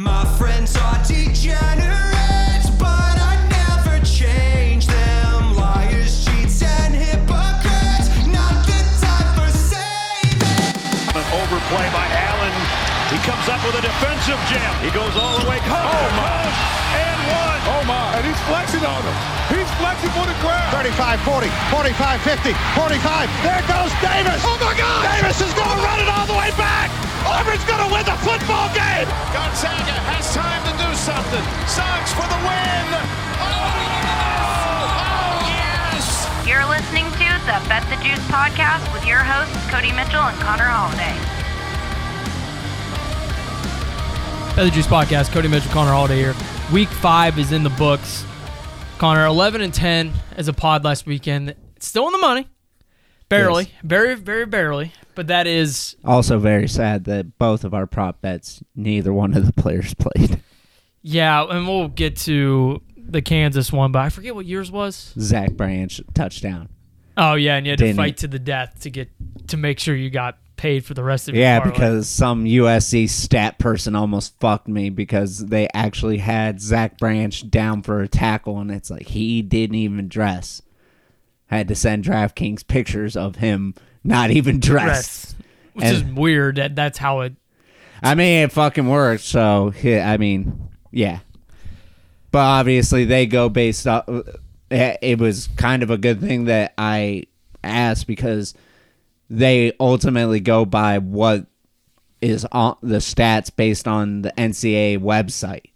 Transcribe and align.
My 0.00 0.24
friends 0.40 0.72
are 0.80 0.96
degenerates, 1.04 2.72
but 2.80 3.14
I 3.20 3.36
never 3.52 4.00
change 4.00 4.88
them. 4.88 5.52
Liars, 5.52 6.24
cheats, 6.24 6.64
and 6.64 6.96
hypocrites. 6.96 8.08
Not 8.24 8.64
the 8.64 8.80
time 8.96 9.28
for 9.36 9.52
saving. 9.52 10.40
An 11.12 11.26
overplay 11.36 11.84
by 11.92 12.08
Allen. 12.16 12.56
He 13.12 13.20
comes 13.28 13.44
up 13.52 13.60
with 13.60 13.76
a 13.76 13.84
defensive 13.84 14.40
jam. 14.48 14.72
He 14.80 14.88
goes 14.88 15.12
all 15.20 15.36
the 15.36 15.44
way. 15.44 15.60
Oh 15.68 16.08
my! 16.16 16.48
And 16.96 17.20
one. 17.36 17.60
Oh 17.68 17.82
my, 17.84 18.16
and 18.16 18.24
he's 18.24 18.40
flexing 18.48 18.80
on 18.80 19.04
him. 19.04 19.16
He's 19.52 19.68
flexing 19.76 20.16
for 20.16 20.24
the 20.24 20.36
crowd. 20.40 20.80
35 20.80 21.20
40, 21.28 21.44
45 21.76 22.24
50, 22.24 22.56
45. 22.72 23.28
There 23.44 23.64
goes 23.68 23.92
Davis. 24.00 24.40
Oh 24.48 24.56
my 24.64 24.72
God! 24.80 25.04
Davis 25.12 25.44
is 25.44 25.52
going 25.52 25.76
to 25.76 25.84
run 25.84 26.00
it 26.00 26.08
all 26.08 26.24
the 26.24 26.40
way 26.40 26.48
back. 26.56 26.99
Auburn's 27.26 27.64
going 27.64 27.82
to 27.84 27.90
win 27.92 28.04
the 28.04 28.18
football 28.24 28.68
game. 28.72 29.08
Gonzaga 29.34 29.96
has 30.12 30.32
time 30.32 30.62
to 30.68 30.72
do 30.80 30.88
something. 30.96 31.44
Sox 31.68 32.12
for 32.16 32.26
the 32.28 32.40
win. 32.44 32.86
Oh, 33.40 33.50
oh 35.00 35.48
yes! 35.48 36.26
You're 36.48 36.66
listening 36.68 37.06
to 37.20 37.28
the 37.44 37.56
Bet 37.68 37.84
the 37.92 37.96
Juice 38.04 38.24
podcast 38.32 38.84
with 38.92 39.04
your 39.06 39.20
hosts, 39.20 39.56
Cody 39.70 39.92
Mitchell 39.92 40.22
and 40.22 40.38
Connor 40.40 40.68
Holiday. 40.68 41.16
Bet 44.56 44.64
the 44.64 44.70
Juice 44.70 44.86
Podcast, 44.86 45.30
Cody 45.32 45.48
Mitchell, 45.48 45.70
Connor 45.72 45.92
Holiday 45.92 46.16
here. 46.18 46.34
Week 46.72 46.88
five 46.88 47.38
is 47.38 47.52
in 47.52 47.62
the 47.62 47.70
books. 47.70 48.24
Connor, 48.98 49.24
11 49.26 49.60
and 49.62 49.72
10 49.72 50.12
as 50.36 50.48
a 50.48 50.52
pod 50.52 50.84
last 50.84 51.06
weekend. 51.06 51.54
It's 51.76 51.86
still 51.86 52.06
in 52.06 52.12
the 52.12 52.18
money. 52.18 52.46
Barely. 53.30 53.64
Yes. 53.64 53.72
Very, 53.84 54.14
very 54.16 54.44
barely. 54.46 54.92
But 55.14 55.28
that 55.28 55.46
is, 55.46 55.96
Also, 56.04 56.38
very 56.38 56.68
sad 56.68 57.04
that 57.04 57.38
both 57.38 57.64
of 57.64 57.72
our 57.74 57.86
prop 57.86 58.20
bets, 58.20 58.62
neither 58.76 59.12
one 59.12 59.34
of 59.36 59.46
the 59.46 59.52
players 59.52 59.94
played. 59.98 60.42
yeah, 61.02 61.44
and 61.44 61.66
we'll 61.66 61.88
get 61.88 62.16
to 62.18 62.82
the 62.96 63.22
Kansas 63.22 63.72
one, 63.72 63.92
but 63.92 64.00
I 64.00 64.08
forget 64.08 64.34
what 64.34 64.46
yours 64.46 64.70
was. 64.70 65.12
Zach 65.18 65.52
Branch 65.52 66.00
touchdown. 66.14 66.68
Oh, 67.16 67.34
yeah, 67.34 67.56
and 67.56 67.66
you 67.66 67.70
had 67.72 67.78
to 67.80 67.86
Didn't 67.86 67.96
fight 67.96 68.06
he? 68.20 68.22
to 68.22 68.28
the 68.28 68.38
death 68.38 68.80
to 68.80 68.90
get 68.90 69.10
to 69.48 69.56
make 69.56 69.78
sure 69.80 69.94
you 69.96 70.10
got 70.10 70.38
paid 70.56 70.84
for 70.84 70.94
the 70.94 71.02
rest 71.02 71.28
of 71.28 71.34
your 71.34 71.42
Yeah, 71.42 71.58
parlay. 71.58 71.72
because 71.72 72.08
some 72.08 72.44
USC 72.44 73.08
stat 73.08 73.58
person 73.58 73.94
almost 73.96 74.38
fucked 74.40 74.68
me 74.68 74.90
because 74.90 75.46
they 75.46 75.68
actually 75.74 76.18
had 76.18 76.60
Zach 76.60 76.98
Branch 76.98 77.48
down 77.50 77.82
for 77.82 78.00
a 78.00 78.08
tackle, 78.08 78.58
and 78.60 78.70
it's 78.70 78.90
like 78.90 79.08
he 79.08 79.42
didn't 79.42 79.76
even 79.76 80.08
dress. 80.08 80.62
Had 81.56 81.68
to 81.68 81.74
send 81.74 82.04
DraftKings 82.04 82.66
pictures 82.66 83.16
of 83.16 83.36
him 83.36 83.74
not 84.04 84.30
even 84.30 84.60
dressed. 84.60 85.36
Which 85.74 85.86
is 85.86 86.04
weird. 86.04 86.56
That 86.56 86.74
That's 86.74 86.98
how 86.98 87.20
it 87.20 87.34
I 88.02 88.14
mean, 88.14 88.44
it 88.44 88.52
fucking 88.52 88.88
works. 88.88 89.24
So, 89.24 89.72
I 89.84 90.16
mean, 90.16 90.68
yeah. 90.90 91.20
But 92.30 92.40
obviously, 92.40 93.04
they 93.04 93.26
go 93.26 93.48
based 93.48 93.86
off. 93.86 94.08
It 94.08 94.98
it 95.02 95.18
was 95.18 95.48
kind 95.56 95.82
of 95.82 95.90
a 95.90 95.98
good 95.98 96.20
thing 96.20 96.44
that 96.44 96.74
I 96.78 97.24
asked 97.62 98.06
because 98.06 98.54
they 99.28 99.72
ultimately 99.80 100.40
go 100.40 100.64
by 100.64 100.98
what 100.98 101.46
is 102.20 102.46
on 102.52 102.76
the 102.82 102.98
stats 102.98 103.54
based 103.54 103.88
on 103.88 104.22
the 104.22 104.32
NCAA 104.38 104.98
website. 104.98 105.72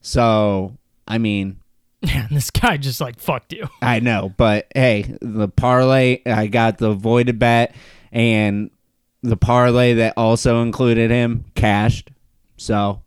So, 0.00 0.76
I 1.06 1.18
mean, 1.18 1.61
Yeah, 2.02 2.26
this 2.30 2.50
guy 2.50 2.76
just 2.78 3.00
like 3.00 3.20
fucked 3.20 3.52
you. 3.52 3.68
I 3.82 4.00
know, 4.00 4.32
but 4.36 4.66
hey, 4.74 5.16
the 5.20 5.48
parlay 5.48 6.20
I 6.26 6.48
got 6.48 6.78
the 6.78 6.94
voided 6.94 7.38
bet 7.38 7.74
and 8.10 8.70
the 9.22 9.36
parlay 9.36 9.94
that 9.94 10.14
also 10.16 10.62
included 10.62 11.10
him 11.10 11.44
cashed. 11.54 12.10
So 12.56 13.02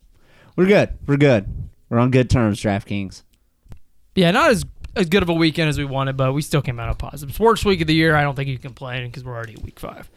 we're 0.55 0.67
good. 0.67 0.97
We're 1.05 1.17
good. 1.17 1.47
We're 1.89 1.99
on 1.99 2.11
good 2.11 2.29
terms, 2.29 2.61
DraftKings. 2.61 3.23
Yeah, 4.15 4.31
not 4.31 4.51
as 4.51 4.65
as 4.95 5.09
good 5.09 5.23
of 5.23 5.29
a 5.29 5.33
weekend 5.33 5.67
as 5.67 5.77
we 5.77 5.83
wanted, 5.83 6.15
but 6.15 6.33
we 6.33 6.41
still 6.41 6.61
came 6.61 6.79
out 6.79 6.89
of 6.89 6.97
positives. 6.97 7.37
Worst 7.37 7.65
week 7.65 7.81
of 7.81 7.87
the 7.87 7.93
year, 7.93 8.15
I 8.15 8.21
don't 8.21 8.35
think 8.35 8.47
you 8.47 8.55
can 8.57 8.69
complain 8.69 9.05
because 9.07 9.25
we're 9.25 9.35
already 9.35 9.53
at 9.53 9.61
week 9.61 9.79
five. 9.79 10.09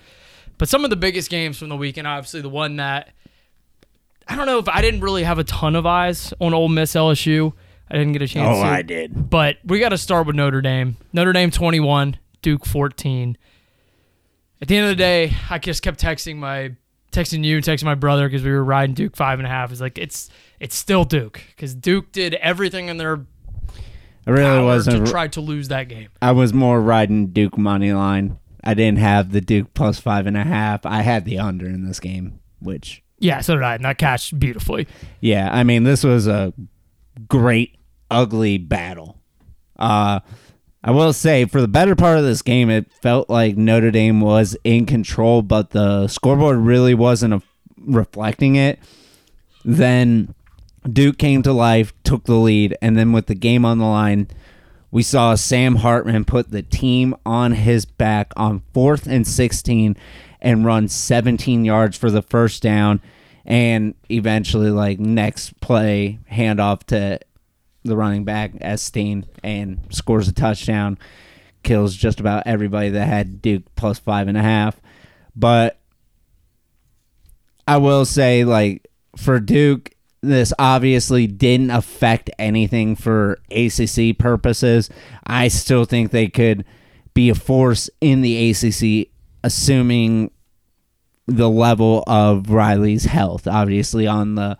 But 0.56 0.68
some 0.68 0.84
of 0.84 0.90
the 0.90 0.96
biggest 0.96 1.30
games 1.30 1.58
from 1.58 1.68
the 1.68 1.76
weekend, 1.76 2.06
obviously 2.06 2.40
the 2.40 2.48
one 2.48 2.76
that 2.76 3.10
I 4.28 4.36
don't 4.36 4.46
know 4.46 4.58
if 4.58 4.68
I 4.68 4.82
didn't 4.82 5.00
really 5.00 5.24
have 5.24 5.38
a 5.38 5.44
ton 5.44 5.74
of 5.74 5.86
eyes 5.86 6.32
on 6.40 6.54
Ole 6.54 6.68
Miss 6.68 6.94
LSU. 6.94 7.54
I 7.90 7.96
didn't 7.96 8.12
get 8.12 8.22
a 8.22 8.28
chance. 8.28 8.56
Oh, 8.58 8.62
to. 8.62 8.68
I 8.68 8.82
did. 8.82 9.30
But 9.30 9.58
we 9.64 9.78
got 9.78 9.90
to 9.90 9.98
start 9.98 10.26
with 10.26 10.36
Notre 10.36 10.60
Dame. 10.60 10.96
Notre 11.12 11.32
Dame 11.32 11.50
21, 11.50 12.16
Duke 12.42 12.66
14. 12.66 13.36
At 14.60 14.68
the 14.68 14.76
end 14.76 14.84
of 14.86 14.90
the 14.90 14.96
day, 14.96 15.32
I 15.48 15.58
just 15.58 15.82
kept 15.82 16.00
texting 16.00 16.36
my 16.36 16.72
texting 17.12 17.44
you, 17.44 17.58
texting 17.58 17.84
my 17.84 17.94
brother 17.94 18.28
because 18.28 18.42
we 18.42 18.50
were 18.50 18.64
riding 18.64 18.94
Duke 18.94 19.16
five 19.16 19.38
and 19.38 19.46
a 19.46 19.50
half. 19.50 19.70
It's 19.72 19.80
like 19.80 19.98
it's 19.98 20.28
it's 20.60 20.74
still 20.74 21.04
Duke 21.04 21.40
because 21.50 21.74
Duke 21.74 22.12
did 22.12 22.34
everything 22.34 22.88
in 22.88 22.96
their 22.96 23.24
I 24.26 24.30
really 24.30 24.62
wasn't. 24.62 25.06
to 25.06 25.10
try 25.10 25.28
to 25.28 25.40
lose 25.40 25.68
that 25.68 25.88
game. 25.88 26.08
I 26.20 26.32
was 26.32 26.52
more 26.52 26.80
riding 26.80 27.28
Duke 27.28 27.56
money 27.56 27.92
line. 27.92 28.38
I 28.62 28.74
didn't 28.74 28.98
have 28.98 29.32
the 29.32 29.40
Duke 29.40 29.72
plus 29.72 29.98
five 30.00 30.26
and 30.26 30.36
a 30.36 30.44
half. 30.44 30.84
I 30.84 31.00
had 31.02 31.24
the 31.24 31.38
under 31.38 31.66
in 31.66 31.86
this 31.86 31.98
game, 32.00 32.40
which 32.60 33.02
Yeah, 33.20 33.40
so 33.40 33.54
did 33.54 33.62
I, 33.62 33.76
and 33.76 33.84
that 33.84 33.96
cashed 33.96 34.38
beautifully. 34.38 34.86
Yeah, 35.20 35.48
I 35.50 35.62
mean, 35.64 35.84
this 35.84 36.04
was 36.04 36.26
a 36.26 36.52
great, 37.28 37.77
ugly 38.10 38.58
battle. 38.58 39.18
Uh, 39.78 40.20
I 40.82 40.90
will 40.90 41.12
say, 41.12 41.44
for 41.44 41.60
the 41.60 41.68
better 41.68 41.96
part 41.96 42.18
of 42.18 42.24
this 42.24 42.42
game, 42.42 42.70
it 42.70 42.92
felt 43.02 43.28
like 43.28 43.56
Notre 43.56 43.90
Dame 43.90 44.20
was 44.20 44.56
in 44.64 44.86
control, 44.86 45.42
but 45.42 45.70
the 45.70 46.08
scoreboard 46.08 46.58
really 46.58 46.94
wasn't 46.94 47.34
a, 47.34 47.42
reflecting 47.76 48.56
it. 48.56 48.78
Then 49.64 50.34
Duke 50.90 51.18
came 51.18 51.42
to 51.42 51.52
life, 51.52 51.92
took 52.04 52.24
the 52.24 52.34
lead, 52.34 52.76
and 52.80 52.96
then 52.96 53.12
with 53.12 53.26
the 53.26 53.34
game 53.34 53.64
on 53.64 53.78
the 53.78 53.84
line, 53.84 54.28
we 54.90 55.02
saw 55.02 55.34
Sam 55.34 55.76
Hartman 55.76 56.24
put 56.24 56.50
the 56.50 56.62
team 56.62 57.14
on 57.26 57.52
his 57.52 57.84
back 57.84 58.32
on 58.36 58.62
fourth 58.72 59.06
and 59.06 59.26
16 59.26 59.96
and 60.40 60.64
run 60.64 60.88
17 60.88 61.64
yards 61.64 61.96
for 61.96 62.10
the 62.10 62.22
first 62.22 62.62
down. 62.62 63.00
And 63.44 63.94
eventually, 64.10 64.70
like, 64.70 64.98
next 64.98 65.60
play, 65.60 66.18
handoff 66.30 66.84
to 66.84 67.18
the 67.88 67.96
running 67.96 68.24
back, 68.24 68.52
Estimé, 68.54 69.26
and 69.42 69.80
scores 69.90 70.28
a 70.28 70.32
touchdown. 70.32 70.98
Kills 71.62 71.94
just 71.94 72.20
about 72.20 72.46
everybody 72.46 72.90
that 72.90 73.06
had 73.06 73.42
Duke 73.42 73.64
plus 73.74 73.98
five 73.98 74.28
and 74.28 74.38
a 74.38 74.42
half. 74.42 74.80
But 75.34 75.78
I 77.66 77.76
will 77.78 78.04
say, 78.04 78.44
like, 78.44 78.86
for 79.16 79.40
Duke, 79.40 79.90
this 80.20 80.52
obviously 80.58 81.26
didn't 81.26 81.70
affect 81.70 82.30
anything 82.38 82.96
for 82.96 83.38
ACC 83.50 84.16
purposes. 84.18 84.90
I 85.26 85.48
still 85.48 85.84
think 85.84 86.10
they 86.10 86.28
could 86.28 86.64
be 87.14 87.28
a 87.30 87.34
force 87.34 87.90
in 88.00 88.22
the 88.22 88.50
ACC, 88.50 89.08
assuming 89.42 90.30
the 91.26 91.50
level 91.50 92.04
of 92.06 92.50
Riley's 92.50 93.04
health. 93.04 93.46
Obviously, 93.46 94.06
on 94.06 94.34
the 94.34 94.58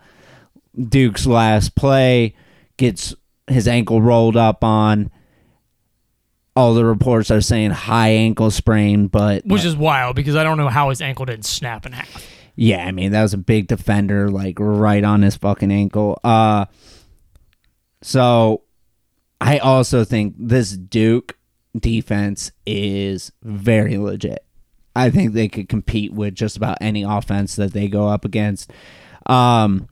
Duke's 0.77 1.25
last 1.25 1.75
play, 1.75 2.35
gets 2.77 3.13
his 3.49 3.67
ankle 3.67 4.01
rolled 4.01 4.37
up 4.37 4.63
on. 4.63 5.11
All 6.55 6.73
the 6.73 6.83
reports 6.83 7.31
are 7.31 7.39
saying 7.41 7.71
high 7.71 8.09
ankle 8.09 8.51
sprain, 8.51 9.07
but 9.07 9.45
Which 9.45 9.63
is 9.63 9.77
wild 9.77 10.15
because 10.15 10.35
I 10.35 10.43
don't 10.43 10.57
know 10.57 10.67
how 10.67 10.89
his 10.89 11.01
ankle 11.01 11.25
didn't 11.25 11.45
snap 11.45 11.85
in 11.85 11.93
half. 11.93 12.25
yeah, 12.55 12.85
I 12.85 12.91
mean 12.91 13.11
that 13.13 13.21
was 13.21 13.33
a 13.33 13.37
big 13.37 13.67
defender, 13.67 14.29
like 14.29 14.55
right 14.59 15.03
on 15.03 15.21
his 15.21 15.37
fucking 15.37 15.71
ankle. 15.71 16.19
Uh 16.23 16.65
so 18.01 18.63
I 19.39 19.59
also 19.59 20.03
think 20.03 20.35
this 20.37 20.71
Duke 20.75 21.37
defense 21.77 22.51
is 22.65 23.31
very 23.43 23.97
legit. 23.97 24.43
I 24.95 25.09
think 25.11 25.33
they 25.33 25.47
could 25.47 25.69
compete 25.69 26.11
with 26.13 26.35
just 26.35 26.57
about 26.57 26.77
any 26.81 27.03
offense 27.03 27.55
that 27.55 27.71
they 27.73 27.87
go 27.87 28.07
up 28.07 28.25
against. 28.25 28.71
Um 29.27 29.87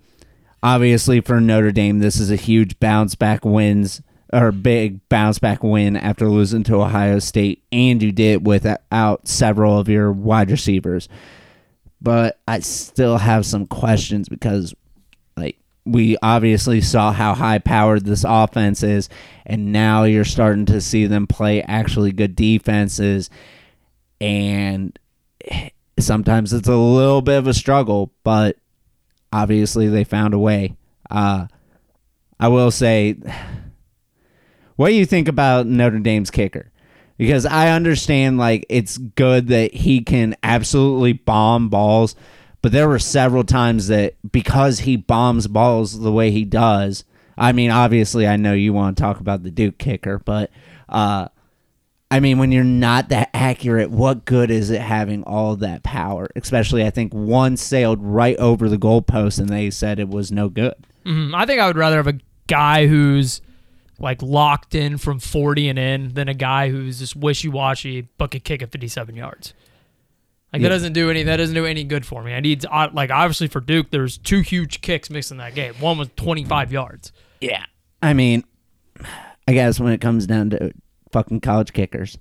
obviously 0.63 1.21
for 1.21 1.39
Notre 1.39 1.71
Dame, 1.71 1.99
this 1.99 2.19
is 2.19 2.31
a 2.31 2.35
huge 2.35 2.79
bounce 2.79 3.15
back 3.15 3.45
wins 3.45 4.01
or 4.33 4.51
big 4.51 5.07
bounce 5.09 5.39
back 5.39 5.63
win 5.63 5.95
after 5.95 6.27
losing 6.29 6.63
to 6.63 6.81
Ohio 6.81 7.19
State, 7.19 7.63
and 7.71 8.01
you 8.03 8.11
did 8.11 8.45
without 8.45 9.27
several 9.27 9.79
of 9.79 9.87
your 9.87 10.11
wide 10.11 10.51
receivers. 10.51 11.07
But 12.01 12.39
I 12.47 12.59
still 12.59 13.17
have 13.17 13.45
some 13.45 13.65
questions 13.65 14.29
because 14.29 14.73
like 15.35 15.57
we 15.85 16.17
obviously 16.21 16.81
saw 16.81 17.11
how 17.11 17.33
high 17.33 17.59
powered 17.59 18.05
this 18.05 18.25
offense 18.27 18.83
is 18.83 19.09
and 19.45 19.71
now 19.71 20.03
you're 20.03 20.25
starting 20.25 20.65
to 20.67 20.81
see 20.81 21.07
them 21.07 21.25
play 21.25 21.63
actually 21.63 22.11
good 22.11 22.35
defenses 22.35 23.31
and 24.21 24.99
sometimes 25.97 26.53
it's 26.53 26.67
a 26.67 26.75
little 26.75 27.21
bit 27.23 27.37
of 27.37 27.47
a 27.47 27.53
struggle 27.53 28.11
but 28.23 28.57
obviously 29.31 29.87
they 29.87 30.03
found 30.03 30.33
a 30.33 30.39
way 30.39 30.75
uh 31.09 31.47
I 32.39 32.47
will 32.47 32.71
say 32.71 33.17
what 34.77 34.89
do 34.89 34.95
you 34.95 35.05
think 35.05 35.27
about 35.27 35.67
Notre 35.67 35.99
Dame's 35.99 36.31
kicker? 36.31 36.71
Because 37.17 37.45
I 37.45 37.69
understand 37.69 38.37
like 38.37 38.65
it's 38.69 38.97
good 38.97 39.47
that 39.47 39.73
he 39.73 40.01
can 40.01 40.35
absolutely 40.43 41.13
bomb 41.13 41.67
balls, 41.69 42.15
but 42.61 42.71
there 42.71 42.87
were 42.87 42.99
several 42.99 43.43
times 43.43 43.87
that 43.87 44.13
because 44.31 44.79
he 44.79 44.95
bombs 44.95 45.47
balls 45.47 45.99
the 45.99 46.11
way 46.11 46.29
he 46.29 46.45
does. 46.45 47.03
I 47.35 47.51
mean, 47.51 47.71
obviously, 47.71 48.27
I 48.27 48.35
know 48.35 48.53
you 48.53 48.71
want 48.71 48.97
to 48.97 49.01
talk 49.01 49.19
about 49.19 49.43
the 49.43 49.51
Duke 49.51 49.79
kicker, 49.79 50.19
but 50.19 50.51
uh, 50.89 51.27
I 52.09 52.19
mean, 52.21 52.37
when 52.37 52.51
you're 52.53 52.63
not 52.63 53.09
that 53.09 53.29
accurate, 53.33 53.91
what 53.91 54.23
good 54.23 54.49
is 54.49 54.69
it 54.69 54.79
having 54.81 55.23
all 55.23 55.57
that 55.57 55.83
power? 55.83 56.29
Especially, 56.37 56.85
I 56.85 56.89
think 56.89 57.13
one 57.13 57.57
sailed 57.57 58.01
right 58.01 58.37
over 58.37 58.69
the 58.69 58.77
goalpost, 58.77 59.39
and 59.39 59.49
they 59.49 59.69
said 59.69 59.99
it 59.99 60.07
was 60.07 60.31
no 60.31 60.47
good. 60.47 60.73
Mm, 61.05 61.35
I 61.35 61.45
think 61.45 61.59
I 61.59 61.67
would 61.67 61.75
rather 61.77 61.97
have 61.97 62.07
a 62.07 62.19
guy 62.47 62.87
who's 62.87 63.41
like 63.99 64.21
locked 64.21 64.73
in 64.75 64.97
from 64.97 65.19
40 65.19 65.67
and 65.69 65.79
in 65.79 66.13
than 66.13 66.29
a 66.29 66.33
guy 66.33 66.69
who's 66.69 66.99
just 66.99 67.15
wishy-washy 67.15 68.07
but 68.17 68.31
could 68.31 68.43
kick 68.43 68.61
at 68.61 68.71
57 68.71 69.15
yards. 69.15 69.53
Like 70.53 70.61
Yeah. 70.61 70.69
that 70.69 70.75
doesn't 70.75 70.93
do 70.93 71.09
any 71.09 71.23
that 71.23 71.37
doesn't 71.37 71.55
do 71.55 71.65
any 71.65 71.83
good 71.83 72.05
for 72.05 72.21
me. 72.23 72.33
I 72.33 72.39
need 72.39 72.63
like 72.93 73.09
obviously 73.09 73.47
for 73.47 73.59
Duke 73.59 73.89
there's 73.89 74.17
two 74.19 74.41
huge 74.41 74.81
kicks 74.81 75.09
missed 75.09 75.31
in 75.31 75.37
that 75.37 75.55
game. 75.55 75.73
One 75.79 75.97
was 75.97 76.09
25 76.15 76.71
yards. 76.71 77.11
Yeah. 77.41 77.65
I 78.03 78.13
mean, 78.13 78.43
I 79.47 79.53
guess 79.53 79.79
when 79.79 79.91
it 79.93 79.99
comes 79.99 80.27
down 80.27 80.51
to 80.51 80.71
fucking 81.17 81.41
college 81.41 81.73
kickers. 81.73 82.17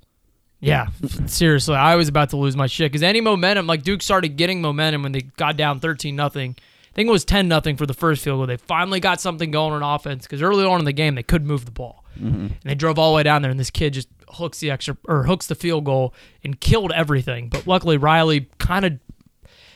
Yeah, 0.59 0.89
seriously, 1.27 1.75
I 1.75 1.97
was 1.97 2.09
about 2.09 2.31
to 2.31 2.39
lose 2.39 2.57
my 2.57 2.67
shit 2.67 2.91
because 2.91 3.03
any 3.03 3.21
momentum, 3.21 3.67
like 3.67 3.83
Duke 3.83 4.01
started 4.01 4.37
getting 4.37 4.63
momentum 4.63 5.03
when 5.03 5.13
they 5.13 5.21
got 5.21 5.57
down 5.57 5.81
thirteen 5.81 6.17
nothing. 6.17 6.57
I 6.59 6.95
think 6.95 7.09
it 7.09 7.13
was 7.13 7.27
ten 7.27 7.47
nothing 7.47 7.77
for 7.77 7.85
the 7.85 7.93
first 7.93 8.25
field 8.25 8.39
goal. 8.39 8.47
They 8.47 8.57
finally 8.57 8.99
got 8.99 9.21
something 9.21 9.51
going 9.51 9.75
on 9.75 9.83
offense 9.83 10.25
because 10.25 10.41
early 10.41 10.65
on 10.65 10.79
in 10.79 10.87
the 10.87 10.93
game 10.93 11.15
they 11.15 11.23
couldn't 11.23 11.47
move 11.47 11.67
the 11.67 11.73
ball, 11.73 12.05
mm-hmm. 12.19 12.47
and 12.47 12.59
they 12.65 12.75
drove 12.75 12.99
all 12.99 13.13
the 13.13 13.17
way 13.17 13.23
down 13.23 13.43
there. 13.43 13.51
And 13.51 13.61
this 13.61 13.71
kid 13.71 13.93
just 13.93 14.09
hooks 14.31 14.59
the 14.61 14.71
extra 14.71 14.97
or 15.07 15.25
hooks 15.25 15.47
the 15.47 15.55
field 15.55 15.85
goal 15.85 16.15
and 16.43 16.59
killed 16.59 16.91
everything. 16.93 17.51
But 17.51 17.67
luckily 17.67 17.99
Riley 17.99 18.49
kind 18.59 18.87
of 18.87 18.99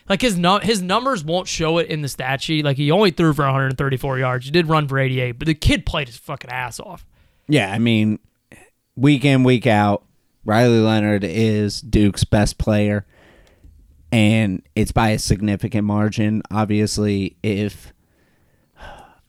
like 0.08 0.22
his 0.22 0.38
nu- 0.38 0.60
his 0.60 0.80
numbers 0.80 1.22
won't 1.22 1.46
show 1.46 1.76
it 1.76 1.88
in 1.88 2.00
the 2.00 2.08
stat 2.08 2.40
sheet. 2.40 2.64
Like 2.64 2.78
he 2.78 2.90
only 2.90 3.10
threw 3.10 3.34
for 3.34 3.44
134 3.44 4.18
yards. 4.18 4.46
He 4.46 4.50
did 4.50 4.66
run 4.66 4.88
for 4.88 4.98
88, 4.98 5.32
but 5.32 5.44
the 5.44 5.54
kid 5.54 5.84
played 5.84 6.08
his 6.08 6.16
fucking 6.16 6.50
ass 6.50 6.80
off. 6.80 7.04
Yeah, 7.48 7.70
I 7.70 7.78
mean, 7.78 8.18
week 8.96 9.24
in, 9.24 9.44
week 9.44 9.66
out, 9.66 10.04
Riley 10.44 10.80
Leonard 10.80 11.24
is 11.24 11.80
Duke's 11.80 12.24
best 12.24 12.58
player, 12.58 13.06
and 14.10 14.62
it's 14.74 14.92
by 14.92 15.10
a 15.10 15.18
significant 15.18 15.86
margin. 15.86 16.42
Obviously, 16.50 17.36
if 17.42 17.92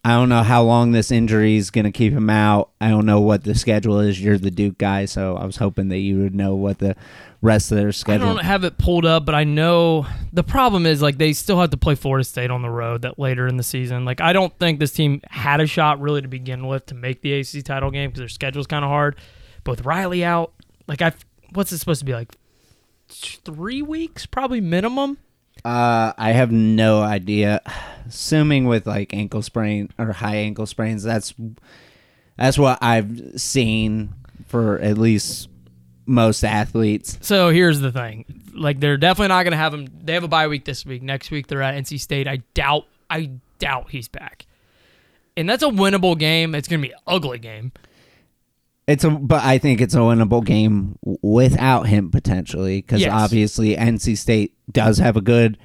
I 0.04 0.10
don't 0.14 0.28
know 0.28 0.42
how 0.42 0.64
long 0.64 0.90
this 0.90 1.12
injury 1.12 1.56
is 1.56 1.70
going 1.70 1.84
to 1.84 1.92
keep 1.92 2.12
him 2.12 2.28
out, 2.28 2.70
I 2.80 2.88
don't 2.88 3.06
know 3.06 3.20
what 3.20 3.44
the 3.44 3.54
schedule 3.54 4.00
is. 4.00 4.20
You're 4.20 4.38
the 4.38 4.50
Duke 4.50 4.78
guy, 4.78 5.04
so 5.04 5.36
I 5.36 5.44
was 5.44 5.56
hoping 5.56 5.90
that 5.90 5.98
you 5.98 6.18
would 6.18 6.34
know 6.34 6.56
what 6.56 6.78
the 6.78 6.96
rest 7.40 7.70
of 7.70 7.76
their 7.76 7.92
schedule. 7.92 8.30
I 8.30 8.34
don't 8.34 8.44
have 8.44 8.64
it 8.64 8.78
pulled 8.78 9.04
up, 9.04 9.24
but 9.24 9.34
I 9.36 9.44
know 9.44 10.06
the 10.32 10.42
problem 10.42 10.86
is 10.86 11.02
like 11.02 11.18
they 11.18 11.32
still 11.32 11.60
have 11.60 11.70
to 11.70 11.76
play 11.76 11.94
Florida 11.94 12.24
State 12.24 12.50
on 12.50 12.62
the 12.62 12.70
road 12.70 13.02
that 13.02 13.18
later 13.18 13.46
in 13.46 13.58
the 13.58 13.62
season. 13.62 14.04
Like 14.04 14.20
I 14.20 14.32
don't 14.32 14.56
think 14.58 14.80
this 14.80 14.92
team 14.92 15.20
had 15.28 15.60
a 15.60 15.66
shot 15.66 16.00
really 16.00 16.22
to 16.22 16.28
begin 16.28 16.66
with 16.66 16.86
to 16.86 16.94
make 16.94 17.20
the 17.22 17.34
ACC 17.34 17.62
title 17.62 17.90
game 17.90 18.10
because 18.10 18.20
their 18.20 18.28
schedule's 18.28 18.66
kind 18.66 18.84
of 18.84 18.90
hard. 18.90 19.16
With 19.66 19.84
Riley 19.84 20.24
out, 20.24 20.52
like 20.88 21.02
I, 21.02 21.12
what's 21.52 21.72
it 21.72 21.78
supposed 21.78 22.00
to 22.00 22.04
be 22.04 22.12
like? 22.12 22.34
Three 23.08 23.82
weeks, 23.82 24.26
probably 24.26 24.60
minimum. 24.60 25.18
Uh, 25.64 26.12
I 26.16 26.32
have 26.32 26.50
no 26.50 27.02
idea. 27.02 27.60
Assuming 28.06 28.66
with 28.66 28.86
like 28.86 29.14
ankle 29.14 29.42
sprain 29.42 29.90
or 29.98 30.12
high 30.12 30.36
ankle 30.36 30.66
sprains, 30.66 31.02
that's 31.02 31.34
that's 32.36 32.58
what 32.58 32.78
I've 32.82 33.40
seen 33.40 34.14
for 34.48 34.78
at 34.80 34.98
least 34.98 35.48
most 36.06 36.42
athletes. 36.42 37.18
So 37.20 37.50
here's 37.50 37.80
the 37.80 37.92
thing: 37.92 38.24
like 38.54 38.80
they're 38.80 38.96
definitely 38.96 39.28
not 39.28 39.44
going 39.44 39.52
to 39.52 39.58
have 39.58 39.74
him. 39.74 39.88
They 40.02 40.14
have 40.14 40.24
a 40.24 40.28
bye 40.28 40.48
week 40.48 40.64
this 40.64 40.84
week. 40.84 41.02
Next 41.02 41.30
week 41.30 41.46
they're 41.46 41.62
at 41.62 41.74
NC 41.74 42.00
State. 42.00 42.26
I 42.26 42.38
doubt. 42.54 42.86
I 43.08 43.30
doubt 43.58 43.90
he's 43.90 44.08
back. 44.08 44.46
And 45.36 45.48
that's 45.48 45.62
a 45.62 45.68
winnable 45.68 46.18
game. 46.18 46.54
It's 46.54 46.68
going 46.68 46.82
to 46.82 46.88
be 46.88 46.92
an 46.92 46.98
ugly 47.06 47.38
game. 47.38 47.72
It's 48.86 49.04
a, 49.04 49.10
but 49.10 49.42
I 49.44 49.58
think 49.58 49.80
it's 49.80 49.94
a 49.94 49.98
winnable 49.98 50.44
game 50.44 50.98
without 51.22 51.86
him 51.86 52.10
potentially 52.10 52.80
because 52.80 53.00
Yes. 53.00 53.12
obviously 53.12 53.76
NC 53.76 54.16
State 54.18 54.54
does 54.70 54.98
have 54.98 55.16
a 55.16 55.20
good 55.20 55.56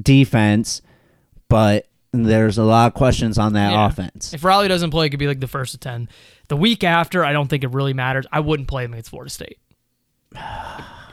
defense, 0.00 0.82
but 1.48 1.86
there's 2.12 2.58
a 2.58 2.64
lot 2.64 2.86
of 2.88 2.94
questions 2.94 3.38
on 3.38 3.54
that 3.54 3.72
Yeah. 3.72 3.86
offense. 3.86 4.34
If 4.34 4.44
Riley 4.44 4.68
doesn't 4.68 4.90
play, 4.90 5.06
it 5.06 5.10
could 5.10 5.18
be 5.18 5.26
like 5.26 5.40
the 5.40 5.46
first 5.48 5.72
of 5.74 5.80
10. 5.80 6.08
The 6.48 6.56
week 6.56 6.84
after, 6.84 7.24
I 7.24 7.32
don't 7.32 7.48
think 7.48 7.64
it 7.64 7.72
really 7.72 7.94
matters. 7.94 8.26
I 8.30 8.40
wouldn't 8.40 8.68
play 8.68 8.84
him 8.84 8.92
against 8.92 9.10
Florida 9.10 9.30
State. 9.30 9.58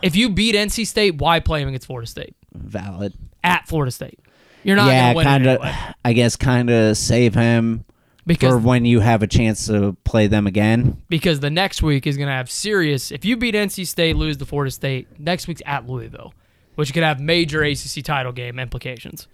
If 0.02 0.18
you 0.18 0.30
beat 0.30 0.54
NC 0.54 0.86
State, 0.86 1.16
why 1.16 1.40
play 1.40 1.62
him 1.62 1.70
against 1.70 1.88
Florida 1.88 2.06
State? 2.08 2.36
Valid. 2.54 3.14
At 3.42 3.70
Florida 3.70 3.90
State. 3.90 4.20
You're 4.66 4.76
not 4.76 4.88
yeah, 4.88 5.14
going 5.14 5.14
to 5.14 5.16
win 5.18 5.26
kind 5.26 5.48
of. 5.48 5.62
anyway. 5.62 5.76
I 6.04 6.12
guess 6.12 6.36
kind 6.36 6.70
of 6.70 6.98
save 6.98 7.34
him 7.34 7.86
Because, 8.26 8.52
for 8.54 8.58
when 8.58 8.86
you 8.86 9.02
have 9.02 9.22
a 9.22 9.28
chance 9.28 9.68
to 9.68 9.98
play 10.06 10.28
them 10.28 10.48
again. 10.48 11.02
because 11.10 11.42
the 11.42 11.50
next 11.50 11.82
week 11.84 12.08
is 12.08 12.16
going 12.18 12.28
to 12.28 12.34
have 12.34 12.50
serious. 12.50 13.12
If 13.12 13.26
you 13.26 13.36
beat 13.36 13.54
NC 13.54 13.86
State, 13.86 14.16
lose 14.16 14.38
to 14.38 14.46
Florida 14.46 14.72
State, 14.72 15.20
next 15.20 15.48
week's 15.48 15.62
at 15.66 15.88
Louisville, 15.90 16.34
which 16.76 16.94
could 16.94 17.04
have 17.04 17.20
major 17.20 17.64
ACC 17.64 18.02
title 18.04 18.32
game 18.32 18.60
implications. 18.60 19.28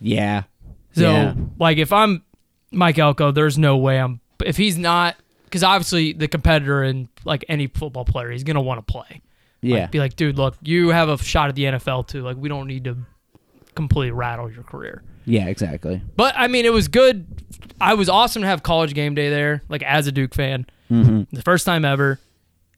Yeah. 0.00 0.44
So, 0.92 1.10
Yeah. 1.10 1.34
like, 1.58 1.76
if 1.78 1.92
I'm 1.92 2.22
Mike 2.72 2.98
Elko, 2.98 3.30
there's 3.30 3.58
no 3.58 3.76
way 3.76 3.98
I'm. 4.00 4.20
If 4.44 4.56
he's 4.56 4.78
not, 4.78 5.16
because 5.44 5.62
obviously 5.62 6.14
the 6.14 6.26
competitor 6.28 6.82
and 6.82 7.08
like 7.26 7.44
any 7.48 7.66
football 7.66 8.04
player, 8.06 8.30
he's 8.30 8.44
gonna 8.44 8.62
want 8.62 8.78
to 8.86 8.90
play. 8.90 9.20
Yeah. 9.60 9.80
Like, 9.82 9.90
be 9.90 9.98
like, 9.98 10.16
dude, 10.16 10.38
look, 10.38 10.56
you 10.62 10.88
have 10.88 11.10
a 11.10 11.18
shot 11.18 11.50
at 11.50 11.54
the 11.56 11.64
NFL 11.64 12.06
too. 12.08 12.22
Like, 12.22 12.38
we 12.38 12.48
don't 12.48 12.66
need 12.66 12.84
to 12.84 12.96
completely 13.74 14.12
rattle 14.12 14.50
your 14.50 14.62
career. 14.62 15.02
Yeah, 15.30 15.46
exactly. 15.46 16.02
But 16.16 16.34
I 16.36 16.46
mean, 16.48 16.64
it 16.66 16.72
was 16.72 16.88
good. 16.88 17.26
I 17.80 17.94
was 17.94 18.08
awesome 18.08 18.42
to 18.42 18.48
have 18.48 18.62
college 18.62 18.92
game 18.94 19.14
day 19.14 19.30
there, 19.30 19.62
like 19.68 19.82
as 19.82 20.06
a 20.06 20.12
Duke 20.12 20.34
fan, 20.34 20.66
Mm-hmm. 20.90 21.34
the 21.34 21.42
first 21.42 21.64
time 21.64 21.84
ever, 21.84 22.18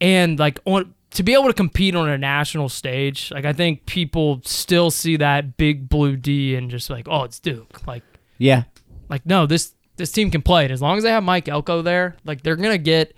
and 0.01 0.39
like 0.39 0.61
on 0.67 0.95
to 1.13 1.23
be 1.23 1.33
able 1.35 1.47
to 1.47 1.53
compete 1.55 1.95
on 1.95 2.09
a 2.09 2.17
national 2.19 2.69
stage. 2.69 3.31
Like 3.31 3.45
I 3.45 3.53
think 3.53 3.87
people 3.87 4.41
still 4.45 4.91
see 4.91 5.17
that 5.17 5.57
big 5.57 5.89
blue 5.89 6.17
D 6.17 6.55
and 6.55 6.71
just 6.71 6.89
like, 6.91 7.07
oh, 7.09 7.25
it's 7.25 7.39
Duke. 7.41 7.87
Like, 7.87 8.03
Yeah. 8.39 8.65
like 9.09 9.25
no, 9.27 9.47
this 9.47 9.75
this 9.97 10.13
team 10.13 10.31
can 10.31 10.43
play, 10.43 10.65
and 10.65 10.73
as 10.73 10.81
long 10.83 10.97
as 10.99 11.05
they 11.05 11.11
have 11.11 11.23
Mike 11.23 11.49
Elko 11.49 11.83
there, 11.83 12.17
like 12.25 12.43
they're 12.43 12.57
gonna 12.57 12.79
get 12.79 13.15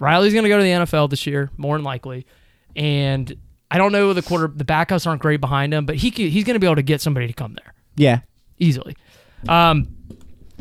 Riley's 0.00 0.34
gonna 0.34 0.48
go 0.48 0.56
to 0.58 0.62
the 0.62 0.70
NFL 0.70 1.10
this 1.10 1.26
year, 1.26 1.50
more 1.56 1.76
than 1.76 1.84
likely, 1.84 2.26
and 2.76 3.34
I 3.70 3.78
don't 3.78 3.92
know 3.92 4.12
the 4.12 4.22
quarter 4.22 4.48
the 4.54 4.64
backups 4.64 5.06
aren't 5.06 5.20
great 5.22 5.40
behind 5.40 5.74
him, 5.74 5.84
but 5.84 5.96
he 5.96 6.10
could, 6.10 6.26
he's 6.30 6.44
gonna 6.44 6.58
be 6.58 6.66
able 6.66 6.76
to 6.76 6.82
get 6.82 7.00
somebody 7.00 7.26
to 7.26 7.32
come 7.32 7.54
there 7.54 7.74
Yeah. 7.96 8.20
Easily. 8.58 8.96
Um, 9.48 9.88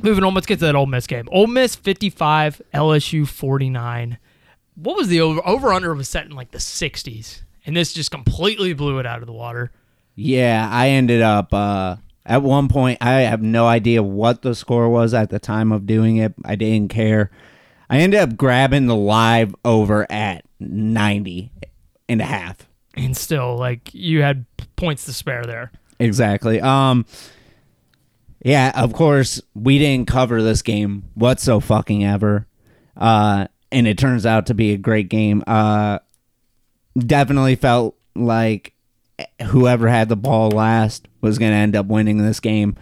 moving 0.02 0.24
on, 0.24 0.34
let's 0.34 0.48
get 0.48 0.60
to 0.60 0.66
that 0.66 0.76
Ole 0.76 0.86
Miss 0.86 1.08
game. 1.08 1.28
Ole 1.32 1.48
Miss 1.48 1.76
55, 1.76 2.62
LSU 2.74 3.28
49. 3.28 4.18
What 4.76 4.96
was 4.96 5.08
the 5.08 5.22
over 5.22 5.42
over 5.46 5.74
under 5.74 5.94
was 5.96 6.08
set 6.08 6.26
in 6.26 6.32
like 6.32 6.52
the 6.52 6.60
60s, 6.60 7.42
and 7.66 7.76
this 7.76 7.94
just 7.94 8.12
completely 8.12 8.74
blew 8.74 9.00
it 9.00 9.06
out 9.06 9.22
of 9.22 9.26
the 9.26 9.34
water. 9.34 9.72
Yeah, 10.16 10.68
I 10.72 10.90
ended 10.90 11.22
up 11.22 11.54
uh 11.54 11.98
at 12.26 12.44
one 12.44 12.68
point 12.68 13.00
I 13.02 13.22
have 13.22 13.42
no 13.42 13.68
idea 13.68 14.04
what 14.04 14.42
the 14.42 14.54
score 14.54 14.90
was 14.90 15.14
at 15.14 15.30
the 15.30 15.40
time 15.40 15.72
of 15.72 15.86
doing 15.86 16.18
it. 16.18 16.34
I 16.46 16.56
didn't 16.56 16.90
care. 16.90 17.32
I 17.90 18.00
ended 18.00 18.20
up 18.20 18.36
grabbing 18.36 18.88
the 18.88 18.96
live 18.96 19.56
over 19.64 20.06
at 20.12 20.44
90 20.60 21.52
and 22.10 22.22
a 22.22 22.26
half. 22.26 22.68
And 22.96 23.16
still, 23.16 23.56
like 23.58 23.94
you 23.94 24.22
had 24.22 24.46
points 24.76 25.06
to 25.06 25.14
spare 25.14 25.44
there. 25.44 25.72
Exactly. 26.00 26.60
Um 26.62 27.06
Yeah, 28.44 28.72
of 28.76 28.94
course, 28.94 29.42
we 29.56 29.80
didn't 29.80 30.08
cover 30.08 30.42
this 30.42 30.62
game 30.62 31.04
whatso 31.16 31.60
fucking 31.60 32.06
ever. 32.06 32.48
Uh 32.96 33.48
and 33.72 33.88
it 33.88 33.98
turns 33.98 34.26
out 34.26 34.46
to 34.48 34.54
be 34.54 34.72
a 34.74 34.78
great 34.78 35.10
game. 35.10 35.44
Uh 35.48 36.00
definitely 36.98 37.56
felt 37.56 37.96
like 38.16 38.74
whoever 39.48 39.88
had 39.88 40.10
the 40.10 40.16
ball 40.16 40.50
last 40.50 41.08
was 41.22 41.38
going 41.38 41.52
to 41.52 41.58
end 41.58 41.76
up 41.76 41.86
winning 41.88 42.18
this 42.18 42.40
game. 42.40 42.76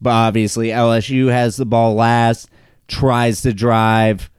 But 0.00 0.10
obviously, 0.10 0.68
LSU 0.68 1.30
has 1.30 1.56
the 1.56 1.66
ball 1.66 1.94
last, 1.94 2.50
tries 2.88 3.42
to 3.42 3.52
drive, 3.52 4.30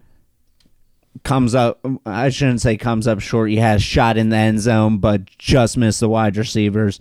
comes 1.23 1.55
up. 1.55 1.83
I 2.05 2.29
shouldn't 2.29 2.61
say 2.61 2.77
comes 2.77 3.07
up 3.07 3.19
short. 3.19 3.49
He 3.49 3.57
has 3.57 3.81
shot 3.81 4.17
in 4.17 4.29
the 4.29 4.37
end 4.37 4.59
zone, 4.59 4.99
but 4.99 5.25
just 5.37 5.77
missed 5.77 5.99
the 5.99 6.09
wide 6.09 6.37
receivers. 6.37 6.99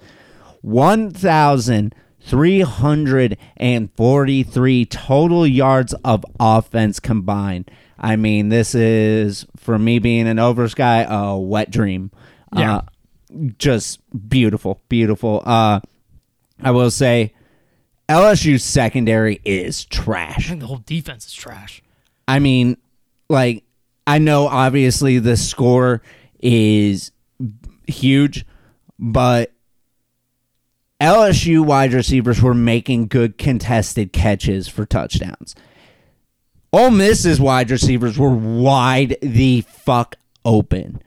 1,343 2.33 4.87
total 4.87 5.47
yards 5.47 5.95
of 6.05 6.25
offense 6.41 7.01
combined. 7.01 7.71
I 7.99 8.17
mean, 8.17 8.49
this 8.49 8.75
is, 8.75 9.47
for 9.57 9.79
me 9.79 9.99
being 9.99 10.29
an 10.29 10.39
overs 10.39 10.75
guy, 10.75 11.07
a 11.09 11.37
wet 11.37 11.71
dream. 11.71 12.11
Yeah. 12.55 12.77
Uh, 12.77 12.83
just 13.59 14.01
beautiful, 14.29 14.81
beautiful. 14.89 15.43
Uh, 15.45 15.81
I 16.63 16.71
will 16.71 16.91
say, 16.91 17.35
LSU's 18.09 18.63
secondary 18.63 19.41
is 19.45 19.85
trash. 19.85 20.47
I 20.47 20.51
think 20.51 20.61
the 20.61 20.67
whole 20.67 20.83
defense 20.85 21.27
is 21.27 21.35
trash. 21.35 21.83
I 22.29 22.39
mean, 22.39 22.77
like, 23.29 23.65
I 24.07 24.19
know 24.19 24.47
obviously 24.47 25.19
the 25.19 25.37
score 25.37 26.03
is 26.39 27.11
huge, 27.89 28.47
but 28.99 29.53
LSU 31.01 31.65
wide 31.65 31.93
receivers 31.93 32.41
were 32.41 32.55
making 32.55 33.09
good 33.09 33.37
contested 33.39 34.13
catches 34.13 34.69
for 34.69 34.87
touchdowns. 34.87 35.55
Ole 36.73 36.91
Miss's 36.91 37.41
wide 37.41 37.71
receivers 37.71 38.19
were 38.19 38.35
wide 38.35 39.17
the 39.21 39.63
fuck 39.63 40.17
open. 40.45 41.03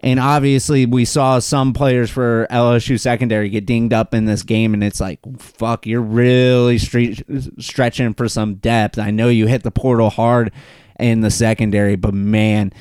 And 0.00 0.20
obviously, 0.20 0.86
we 0.86 1.04
saw 1.04 1.38
some 1.38 1.72
players 1.72 2.10
for 2.10 2.46
LSU 2.50 3.00
secondary 3.00 3.48
get 3.48 3.66
dinged 3.66 3.92
up 3.92 4.14
in 4.14 4.26
this 4.26 4.42
game, 4.42 4.74
and 4.74 4.84
it's 4.84 5.00
like, 5.00 5.18
fuck, 5.38 5.86
you're 5.86 6.02
really 6.02 6.76
stre- 6.76 7.62
stretching 7.62 8.14
for 8.14 8.28
some 8.28 8.56
depth. 8.56 8.98
I 8.98 9.10
know 9.10 9.28
you 9.28 9.46
hit 9.46 9.62
the 9.62 9.70
portal 9.70 10.10
hard 10.10 10.52
in 11.00 11.22
the 11.22 11.30
secondary, 11.30 11.96
but 11.96 12.14
man, 12.14 12.72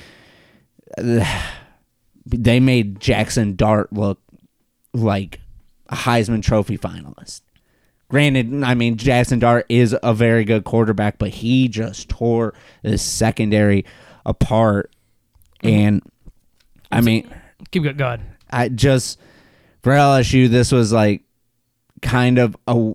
they 2.26 2.60
made 2.60 3.00
Jackson 3.00 3.56
Dart 3.56 3.92
look 3.94 4.20
like 4.94 5.40
a 5.90 5.96
Heisman 5.96 6.44
Trophy 6.44 6.78
finalist. 6.78 7.42
Granted, 8.08 8.64
I 8.64 8.76
mean 8.76 8.98
Jackson 8.98 9.40
Dart 9.40 9.66
is 9.70 9.96
a 10.04 10.14
very 10.14 10.46
good 10.46 10.64
quarterback, 10.64 11.18
but 11.18 11.30
he 11.30 11.68
just 11.68 12.08
tore 12.10 12.54
the 12.84 12.98
secondary 12.98 13.86
apart. 14.26 14.92
Mm-hmm. 15.64 15.76
And 15.76 16.04
I 16.92 17.02
mean, 17.02 17.34
Keep 17.72 17.84
go- 17.84 17.94
going. 17.94 18.22
I 18.50 18.70
just 18.70 19.20
for 19.82 19.92
LSU, 19.92 20.50
this 20.50 20.72
was 20.72 20.94
like 20.94 21.24
kind 22.02 22.38
of 22.38 22.56
a 22.68 22.94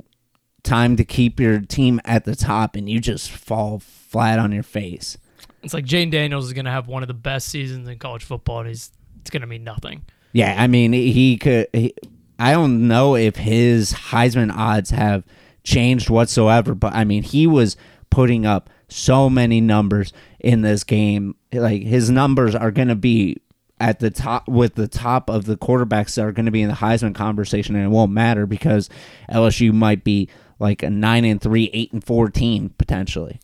time 0.62 0.96
to 0.96 1.04
keep 1.04 1.40
your 1.40 1.60
team 1.60 2.00
at 2.04 2.24
the 2.24 2.36
top, 2.36 2.76
and 2.76 2.88
you 2.88 3.00
just 3.00 3.30
fall 3.30 3.80
flat 3.80 4.38
on 4.38 4.52
your 4.52 4.62
face. 4.62 5.18
It's 5.62 5.74
like 5.74 5.84
Jayden 5.84 6.10
Daniels 6.10 6.46
is 6.46 6.52
going 6.52 6.64
to 6.64 6.70
have 6.70 6.86
one 6.86 7.02
of 7.02 7.08
the 7.08 7.14
best 7.14 7.48
seasons 7.48 7.88
in 7.88 7.98
college 7.98 8.24
football, 8.24 8.60
and 8.60 8.68
he's 8.68 8.90
it's 9.20 9.30
going 9.30 9.42
to 9.42 9.46
mean 9.46 9.64
nothing. 9.64 10.02
Yeah, 10.32 10.54
I 10.56 10.66
mean, 10.66 10.92
he 10.92 11.36
could. 11.36 11.66
He, 11.72 11.94
I 12.40 12.52
don't 12.52 12.88
know 12.88 13.16
if 13.16 13.36
his 13.36 13.92
Heisman 13.92 14.50
odds 14.50 14.90
have 14.90 15.24
changed 15.62 16.08
whatsoever, 16.08 16.74
but 16.74 16.94
I 16.94 17.04
mean, 17.04 17.22
he 17.22 17.46
was 17.46 17.76
putting 18.08 18.46
up 18.46 18.70
so 18.88 19.28
many 19.28 19.60
numbers 19.60 20.14
in 20.38 20.62
this 20.62 20.82
game. 20.82 21.36
Like 21.52 21.82
his 21.82 22.10
numbers 22.10 22.54
are 22.54 22.70
going 22.70 22.88
to 22.88 22.96
be 22.96 23.42
at 23.78 24.00
the 24.00 24.10
top 24.10 24.48
with 24.48 24.74
the 24.74 24.88
top 24.88 25.28
of 25.28 25.44
the 25.44 25.58
quarterbacks 25.58 26.14
that 26.14 26.24
are 26.24 26.32
going 26.32 26.46
to 26.46 26.52
be 26.52 26.62
in 26.62 26.68
the 26.68 26.74
Heisman 26.74 27.14
conversation, 27.14 27.76
and 27.76 27.84
it 27.84 27.88
won't 27.88 28.10
matter 28.10 28.46
because 28.46 28.88
LSU 29.30 29.70
might 29.72 30.02
be 30.02 30.30
like 30.58 30.82
a 30.82 30.88
nine 30.88 31.26
and 31.26 31.42
three, 31.42 31.68
eight 31.74 31.92
and 31.92 32.02
four 32.02 32.30
team 32.30 32.74
potentially. 32.78 33.38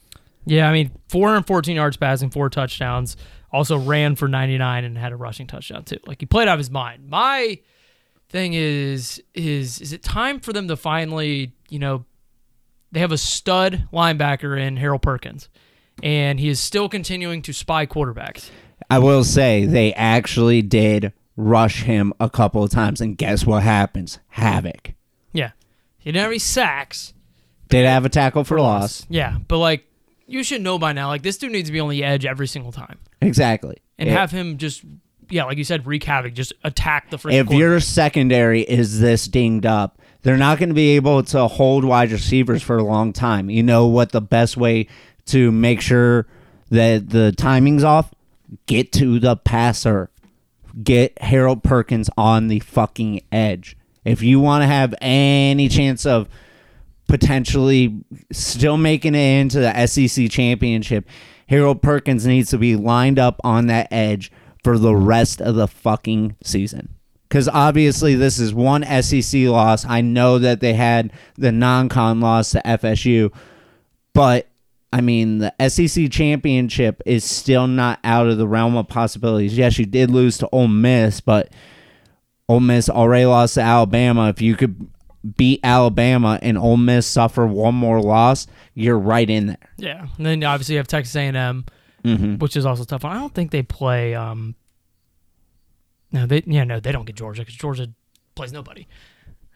Yeah, 0.47 0.71
I 0.71 0.73
mean, 0.73 0.91
414 1.09 1.77
yards 1.77 1.99
passing, 1.99 2.31
four 2.31 2.49
touchdowns. 2.49 3.19
Also 3.53 3.79
ran 3.79 4.17
for 4.17 4.27
99 4.27 4.85
and 4.85 4.97
had 4.97 5.13
a 5.13 5.17
rushing 5.17 5.47
touchdown 5.47 5.85
too. 5.85 5.99
Like 6.07 6.21
he 6.21 6.27
played 6.27 6.49
out 6.49 6.55
of 6.55 6.59
his 6.61 6.71
mind. 6.71 7.11
My 7.11 7.59
thing 8.29 8.53
is, 8.55 9.23
is 9.35 9.81
is 9.81 9.93
it 9.93 10.03
time 10.03 10.41
for 10.41 10.53
them 10.53 10.69
to 10.69 10.77
finally, 10.77 11.53
you 11.69 11.79
know, 11.79 12.05
they 12.93 13.01
have 13.01 13.13
a 13.13 13.19
stud 13.19 13.89
linebacker 13.93 14.61
in 14.61 14.77
Harold 14.77 15.03
Perkins, 15.03 15.49
and 16.03 16.39
he 16.41 16.49
is 16.49 16.61
still 16.61 16.89
continuing 16.89 17.43
to 17.43 17.53
spy 17.53 17.87
quarterbacks. 17.87 18.51
I 18.91 18.99
will 18.99 19.25
say 19.25 19.65
they 19.67 19.93
actually 19.95 20.63
did 20.63 21.13
rush 21.37 21.83
him 21.83 22.13
a 22.21 22.31
couple 22.31 22.63
of 22.63 22.71
times, 22.71 23.01
and 23.01 23.17
guess 23.19 23.45
what 23.47 23.63
happens? 23.63 24.19
Havoc. 24.29 24.95
Yeah, 25.33 25.51
he 25.99 26.11
didn't 26.13 26.23
have 26.23 26.31
any 26.31 26.39
sacks. 26.39 27.13
Did 27.69 27.85
have 27.85 28.05
a 28.05 28.09
tackle 28.09 28.45
for 28.45 28.61
loss. 28.61 29.05
Yeah, 29.09 29.39
but 29.49 29.59
like 29.59 29.87
you 30.27 30.43
should 30.45 30.63
know 30.63 30.79
by 30.79 30.93
now, 30.93 31.09
like 31.09 31.23
this 31.23 31.37
dude 31.39 31.53
needs 31.53 31.69
to 31.69 31.73
be 31.73 31.81
on 31.81 31.89
the 31.91 32.05
edge 32.05 32.25
every 32.25 32.47
single 32.47 32.73
time, 32.73 32.99
Exactly. 33.21 33.77
and 33.99 34.09
If- 34.09 34.15
have 34.15 34.31
him 34.31 34.57
just, 34.59 34.85
yeah, 35.29 35.45
like 35.45 35.59
you 35.59 35.65
said, 35.65 35.87
wreak 35.87 36.05
havoc, 36.05 36.35
just 36.35 36.53
attack 36.65 37.11
the 37.11 37.17
freaking. 37.17 37.33
if 37.35 37.51
your 37.51 37.81
secondary 37.81 38.63
is 38.63 39.01
this 39.01 39.27
dinged 39.27 39.67
up, 39.67 40.01
they're 40.23 40.37
not 40.37 40.59
going 40.59 40.69
to 40.71 40.75
be 40.75 40.97
able 40.97 41.23
to 41.25 41.47
hold 41.47 41.85
wide 41.85 42.11
receivers 42.11 42.63
for 42.63 42.77
a 42.77 42.83
long 42.83 43.13
time. 43.13 43.49
You 43.51 43.63
know 43.63 43.87
what 43.87 44.13
the 44.13 44.21
best 44.21 44.57
way 44.57 44.89
to 45.27 45.53
make 45.53 45.81
sure 45.81 46.27
that 46.71 47.11
the 47.11 47.33
timing's 47.33 47.85
off? 47.85 48.13
Get 48.67 48.93
to 48.93 49.19
the 49.19 49.37
passer. 49.37 50.11
Get 50.83 51.21
Harold 51.23 51.63
Perkins 51.63 52.11
on 52.17 52.49
the 52.49 52.61
fucking 52.61 53.23
edge. 53.33 53.77
If 54.05 54.23
you 54.23 54.41
want 54.41 54.63
to 54.63 54.67
have 54.67 54.95
any 55.01 55.69
chance 55.69 56.07
of 56.07 56.29
potentially 57.09 58.05
still 58.31 58.77
making 58.77 59.15
it 59.15 59.41
into 59.41 59.61
the 59.61 59.87
SEC 59.87 60.31
championship, 60.31 61.09
Harold 61.49 61.83
Perkins 61.83 62.27
needs 62.27 62.51
to 62.51 62.59
be 62.59 62.77
lined 62.77 63.19
up 63.19 63.41
on 63.43 63.67
that 63.69 63.89
edge 63.91 64.31
for 64.67 64.79
the 64.79 64.97
rest 64.97 65.41
of 65.41 65.55
the 65.55 65.69
fucking 65.69 66.35
season. 66.43 66.89
Because 67.29 67.49
obviously, 67.49 68.17
this 68.17 68.41
is 68.41 68.53
one 68.53 68.83
SEC 69.01 69.43
loss. 69.43 69.87
I 69.87 70.01
know 70.01 70.41
that 70.41 70.59
they 70.59 70.73
had 70.73 71.13
the 71.37 71.53
non 71.53 71.89
con 71.89 72.19
loss 72.19 72.51
to 72.51 72.63
FSU, 72.67 73.33
but 74.13 74.49
I 74.93 75.03
mean, 75.03 75.39
the 75.39 75.55
SEC 75.69 76.11
championship 76.11 77.01
is 77.07 77.23
still 77.23 77.69
not 77.69 78.01
out 78.03 78.27
of 78.27 78.39
the 78.39 78.49
realm 78.49 78.77
of 78.77 78.89
possibilities. 78.89 79.57
Yes, 79.57 79.79
you 79.79 79.87
did 79.87 80.11
lose 80.11 80.37
to 80.39 80.49
Ole 80.51 80.67
Miss, 80.67 81.21
but 81.21 81.53
Ole 82.49 82.59
Miss 82.59 82.91
already 82.91 83.27
lost 83.27 83.55
to 83.55 83.61
Alabama. 83.61 84.31
If 84.31 84.43
you 84.43 84.57
could 84.57 84.89
beat 85.37 85.61
Alabama 85.63 86.41
and 86.43 86.59
Ole 86.59 86.77
Miss 86.77 87.07
suffer 87.07 87.47
one 87.47 87.77
more 87.77 88.03
loss, 88.03 88.49
you're 88.75 88.99
right 88.99 89.31
in 89.31 89.47
there. 89.47 89.71
Yeah, 89.77 90.09
and 90.17 90.27
then 90.27 90.43
obviously 90.43 90.73
you 90.73 90.79
have 90.81 90.89
Texas 90.89 91.15
A&M, 91.15 91.67
Mm-hmm. 92.07 92.35
which 92.37 92.57
is 92.57 92.65
also 92.65 92.85
tough. 92.85 93.05
I 93.05 93.15
don't 93.15 93.35
think 93.35 93.51
they 93.51 93.63
play. 93.63 94.15
Um, 94.15 94.55
no, 96.13 96.27
they 96.27 96.43
yeah 96.47 96.65
no 96.65 96.81
they 96.81 96.93
don't 96.93 97.05
get 97.05 97.17
Georgia 97.17 97.43
because 97.43 97.57
Georgia 97.57 97.89
plays 98.35 98.53
nobody. 98.53 98.87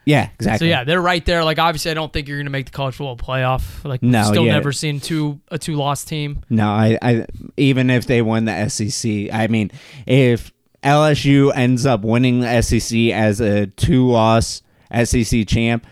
Yeah, 0.07 0.31
exactly. 0.35 0.67
So 0.67 0.71
yeah, 0.71 0.85
they're 0.85 1.01
right 1.01 1.25
there. 1.25 1.45
Like 1.45 1.59
obviously, 1.59 1.91
I 1.91 1.95
don't 1.95 2.13
think 2.13 2.27
you're 2.27 2.39
going 2.39 2.47
to 2.47 2.51
make 2.51 2.67
the 2.67 2.73
college 2.73 2.95
football 2.97 3.17
playoff. 3.17 3.85
Like 3.85 4.03
No, 4.03 4.25
still 4.25 4.47
yeah. 4.47 4.53
never 4.55 4.73
seen 4.73 4.99
two 4.99 5.41
a 5.49 5.59
two 5.59 5.77
loss 5.77 6.05
team. 6.05 6.43
No, 6.49 6.69
I, 6.69 6.99
I 7.03 7.27
even 7.57 7.91
if 7.91 8.07
they 8.07 8.23
win 8.23 8.47
the 8.47 8.69
SEC, 8.69 9.33
I 9.33 9.47
mean, 9.47 9.71
if 10.07 10.53
LSU 10.83 11.53
ends 11.55 11.85
up 11.87 12.01
winning 12.01 12.41
the 12.41 12.63
SEC 12.63 12.99
as 13.13 13.41
a 13.41 13.67
two-loss 13.67 14.63
SEC 15.05 15.47
champ, 15.47 15.87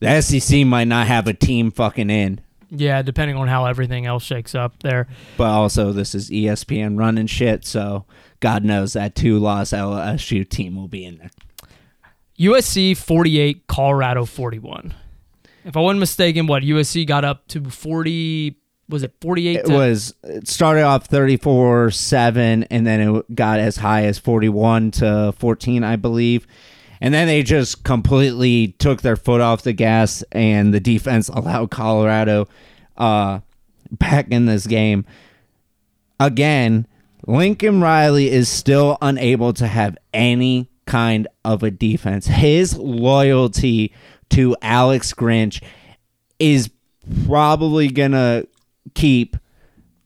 the 0.00 0.20
SEC 0.20 0.66
might 0.66 0.88
not 0.88 1.06
have 1.06 1.28
a 1.28 1.32
team 1.34 1.70
fucking 1.70 2.10
in. 2.10 2.40
Yeah, 2.70 3.02
depending 3.02 3.36
on 3.36 3.48
how 3.48 3.66
everything 3.66 4.06
else 4.06 4.22
shakes 4.22 4.54
up 4.54 4.82
there. 4.82 5.08
But 5.36 5.48
also, 5.48 5.92
this 5.92 6.14
is 6.14 6.30
ESPN 6.30 6.98
running 6.98 7.26
shit, 7.26 7.64
so 7.64 8.04
God 8.40 8.64
knows 8.64 8.92
that 8.92 9.14
two-loss 9.14 9.70
LSU 9.70 10.48
team 10.48 10.76
will 10.76 10.88
be 10.88 11.04
in 11.04 11.18
there. 11.18 11.30
USC 12.38 12.96
48, 12.96 13.66
Colorado 13.66 14.24
41. 14.24 14.94
If 15.64 15.76
I 15.76 15.80
wasn't 15.80 16.00
mistaken, 16.00 16.46
what 16.46 16.62
USC 16.62 17.06
got 17.06 17.24
up 17.24 17.48
to 17.48 17.64
40 17.68 18.56
was 18.88 19.02
it 19.02 19.12
48 19.20 19.56
It 19.56 19.68
was 19.68 20.14
it 20.22 20.48
started 20.48 20.82
off 20.82 21.06
34 21.06 21.90
7 21.90 22.62
and 22.64 22.86
then 22.86 23.00
it 23.00 23.34
got 23.34 23.60
as 23.60 23.76
high 23.76 24.04
as 24.04 24.18
41 24.18 24.92
to 24.92 25.34
14 25.38 25.84
i 25.84 25.96
believe 25.96 26.46
and 27.00 27.14
then 27.14 27.26
they 27.26 27.42
just 27.42 27.84
completely 27.84 28.68
took 28.78 29.02
their 29.02 29.16
foot 29.16 29.40
off 29.40 29.62
the 29.62 29.72
gas 29.72 30.22
and 30.32 30.72
the 30.72 30.80
defense 30.80 31.28
allowed 31.32 31.70
colorado 31.70 32.48
uh, 32.96 33.40
back 33.90 34.30
in 34.30 34.46
this 34.46 34.66
game. 34.66 35.04
Again 36.20 36.86
lincoln 37.26 37.80
riley 37.80 38.30
is 38.30 38.48
still 38.48 38.96
unable 39.02 39.52
to 39.52 39.66
have 39.66 39.96
any 40.14 40.68
kind 40.86 41.28
of 41.44 41.62
a 41.62 41.70
defense. 41.70 42.26
His 42.26 42.76
loyalty 42.76 43.92
to 44.30 44.56
alex 44.62 45.12
grinch 45.12 45.62
is 46.38 46.70
probably 47.26 47.88
gonna 47.88 48.44
keep 48.94 49.36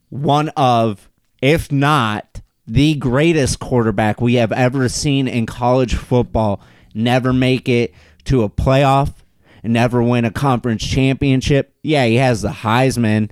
one 0.09 0.49
of, 0.51 1.09
if 1.41 1.71
not 1.71 2.41
the 2.67 2.95
greatest 2.97 3.59
quarterback 3.59 4.21
we 4.21 4.35
have 4.35 4.53
ever 4.53 4.89
seen 4.89 5.27
in 5.29 5.47
college 5.47 5.95
football, 5.95 6.61
never 6.95 7.33
make 7.33 7.69
it 7.69 7.93
to 8.25 8.43
a 8.43 8.49
playoff 8.49 9.15
and 9.63 9.73
never 9.73 10.03
win 10.03 10.25
a 10.25 10.31
conference 10.31 10.85
championship. 10.85 11.75
Yeah, 11.83 12.07
he 12.07 12.17
has 12.17 12.43
the 12.43 12.49
Heisman, 12.51 13.31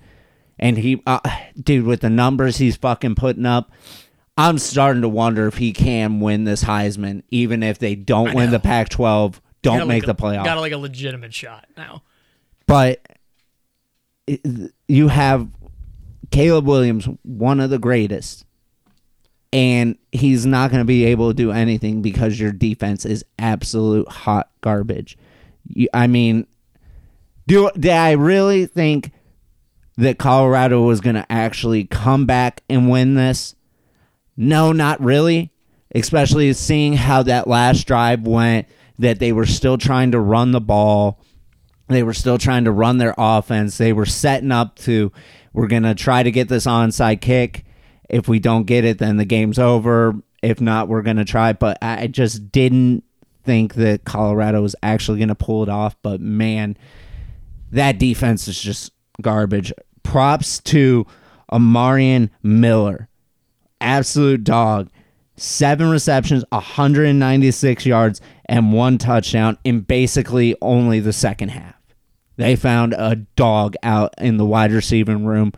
and 0.58 0.78
he, 0.78 1.02
uh, 1.06 1.20
dude, 1.60 1.86
with 1.86 2.00
the 2.00 2.10
numbers 2.10 2.56
he's 2.58 2.76
fucking 2.76 3.14
putting 3.16 3.46
up. 3.46 3.72
I'm 4.36 4.58
starting 4.58 5.02
to 5.02 5.08
wonder 5.08 5.46
if 5.48 5.56
he 5.58 5.72
can 5.72 6.20
win 6.20 6.44
this 6.44 6.64
Heisman, 6.64 7.22
even 7.30 7.62
if 7.62 7.78
they 7.78 7.94
don't 7.94 8.34
win 8.34 8.50
the 8.50 8.60
Pac-12, 8.60 9.40
don't 9.62 9.86
make 9.86 10.06
like 10.06 10.16
the 10.16 10.24
a- 10.24 10.28
playoff. 10.28 10.44
Got 10.44 10.58
like 10.58 10.72
a 10.72 10.78
legitimate 10.78 11.34
shot 11.34 11.66
now. 11.76 12.02
but 12.66 13.06
it, 14.26 14.40
you 14.88 15.08
have 15.08 15.48
Caleb 16.30 16.66
Williams, 16.66 17.06
one 17.22 17.60
of 17.60 17.68
the 17.70 17.78
greatest, 17.78 18.46
and 19.52 19.98
he's 20.12 20.46
not 20.46 20.70
going 20.70 20.80
to 20.80 20.86
be 20.86 21.04
able 21.06 21.28
to 21.28 21.34
do 21.34 21.50
anything 21.50 22.02
because 22.02 22.38
your 22.38 22.52
defense 22.52 23.04
is 23.04 23.24
absolute 23.38 24.08
hot 24.08 24.50
garbage. 24.60 25.18
You, 25.66 25.88
I 25.92 26.06
mean, 26.06 26.46
do 27.46 27.70
did 27.74 27.92
I 27.92 28.12
really 28.12 28.66
think 28.66 29.10
that 29.96 30.18
Colorado 30.18 30.82
was 30.82 31.00
going 31.00 31.16
to 31.16 31.26
actually 31.30 31.84
come 31.84 32.26
back 32.26 32.62
and 32.70 32.88
win 32.88 33.14
this? 33.14 33.54
No, 34.36 34.72
not 34.72 35.00
really. 35.00 35.52
Especially 35.94 36.52
seeing 36.52 36.92
how 36.92 37.24
that 37.24 37.48
last 37.48 37.86
drive 37.86 38.26
went. 38.26 38.66
that 39.00 39.18
they 39.18 39.32
were 39.32 39.46
still 39.46 39.78
trying 39.78 40.12
to 40.12 40.20
run 40.20 40.52
the 40.52 40.60
ball. 40.60 41.18
They 41.88 42.02
were 42.02 42.14
still 42.14 42.38
trying 42.38 42.64
to 42.64 42.70
run 42.70 42.98
their 42.98 43.14
offense. 43.18 43.78
They 43.78 43.92
were 43.92 44.06
setting 44.06 44.52
up 44.52 44.76
to, 44.80 45.10
we're 45.52 45.66
going 45.66 45.82
to 45.82 45.94
try 45.94 46.22
to 46.22 46.30
get 46.30 46.48
this 46.48 46.66
onside 46.66 47.20
kick. 47.20 47.64
If 48.10 48.28
we 48.28 48.40
don't 48.40 48.64
get 48.64 48.84
it, 48.84 48.98
then 48.98 49.16
the 49.16 49.24
game's 49.24 49.58
over. 49.58 50.14
If 50.42 50.60
not, 50.60 50.88
we're 50.88 51.02
going 51.02 51.16
to 51.16 51.24
try. 51.24 51.52
But 51.52 51.78
I 51.80 52.08
just 52.08 52.50
didn't 52.50 53.04
think 53.44 53.74
that 53.74 54.04
Colorado 54.04 54.62
was 54.62 54.76
actually 54.82 55.18
going 55.18 55.28
to 55.28 55.34
pull 55.34 55.62
it 55.62 55.68
off. 55.68 55.96
But 56.02 56.20
man, 56.20 56.76
that 57.70 57.98
defense 57.98 58.48
is 58.48 58.60
just 58.60 58.92
garbage. 59.22 59.72
Props 60.02 60.58
to 60.60 61.06
Amarian 61.52 62.30
Miller. 62.42 63.08
Absolute 63.80 64.44
dog. 64.44 64.90
Seven 65.36 65.88
receptions, 65.88 66.44
196 66.50 67.86
yards, 67.86 68.20
and 68.44 68.74
one 68.74 68.98
touchdown 68.98 69.56
in 69.64 69.80
basically 69.80 70.54
only 70.60 71.00
the 71.00 71.14
second 71.14 71.48
half. 71.50 71.76
They 72.36 72.56
found 72.56 72.92
a 72.92 73.16
dog 73.36 73.74
out 73.82 74.14
in 74.18 74.36
the 74.36 74.44
wide 74.44 74.72
receiving 74.72 75.24
room. 75.24 75.52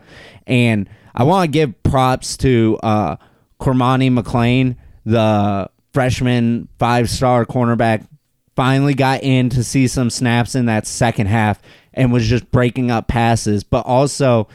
And 0.47 0.87
I 1.15 1.23
want 1.23 1.45
to 1.45 1.51
give 1.51 1.81
props 1.83 2.37
to 2.37 2.79
uh, 2.81 3.15
Cormani 3.59 4.17
McClain, 4.17 4.75
the 5.05 5.69
freshman 5.93 6.67
five 6.79 7.09
star 7.09 7.45
cornerback. 7.45 8.07
Finally 8.55 8.93
got 8.93 9.23
in 9.23 9.49
to 9.49 9.63
see 9.63 9.87
some 9.87 10.11
snaps 10.11 10.53
in 10.53 10.67
that 10.67 10.85
second 10.85 11.25
half 11.25 11.59
and 11.91 12.13
was 12.13 12.27
just 12.27 12.51
breaking 12.51 12.91
up 12.91 13.07
passes. 13.07 13.63
But 13.63 13.83
also, 13.87 14.47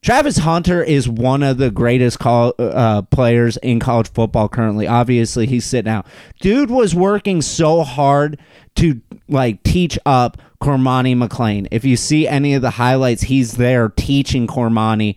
Travis 0.00 0.38
Hunter 0.38 0.82
is 0.82 1.08
one 1.08 1.42
of 1.42 1.58
the 1.58 1.70
greatest 1.70 2.18
call, 2.18 2.54
uh, 2.58 3.02
players 3.02 3.56
in 3.58 3.78
college 3.78 4.10
football 4.10 4.48
currently. 4.48 4.86
Obviously, 4.86 5.46
he's 5.46 5.66
sitting 5.66 5.90
out. 5.90 6.06
Dude 6.40 6.70
was 6.70 6.94
working 6.94 7.42
so 7.42 7.82
hard 7.82 8.38
to 8.76 9.00
like 9.28 9.62
teach 9.64 9.98
up 10.06 10.40
Cormani 10.60 11.16
McClain. 11.16 11.68
If 11.70 11.84
you 11.84 11.96
see 11.96 12.26
any 12.26 12.54
of 12.54 12.62
the 12.62 12.70
highlights, 12.70 13.22
he's 13.22 13.52
there 13.52 13.88
teaching 13.90 14.46
Cormani. 14.46 15.16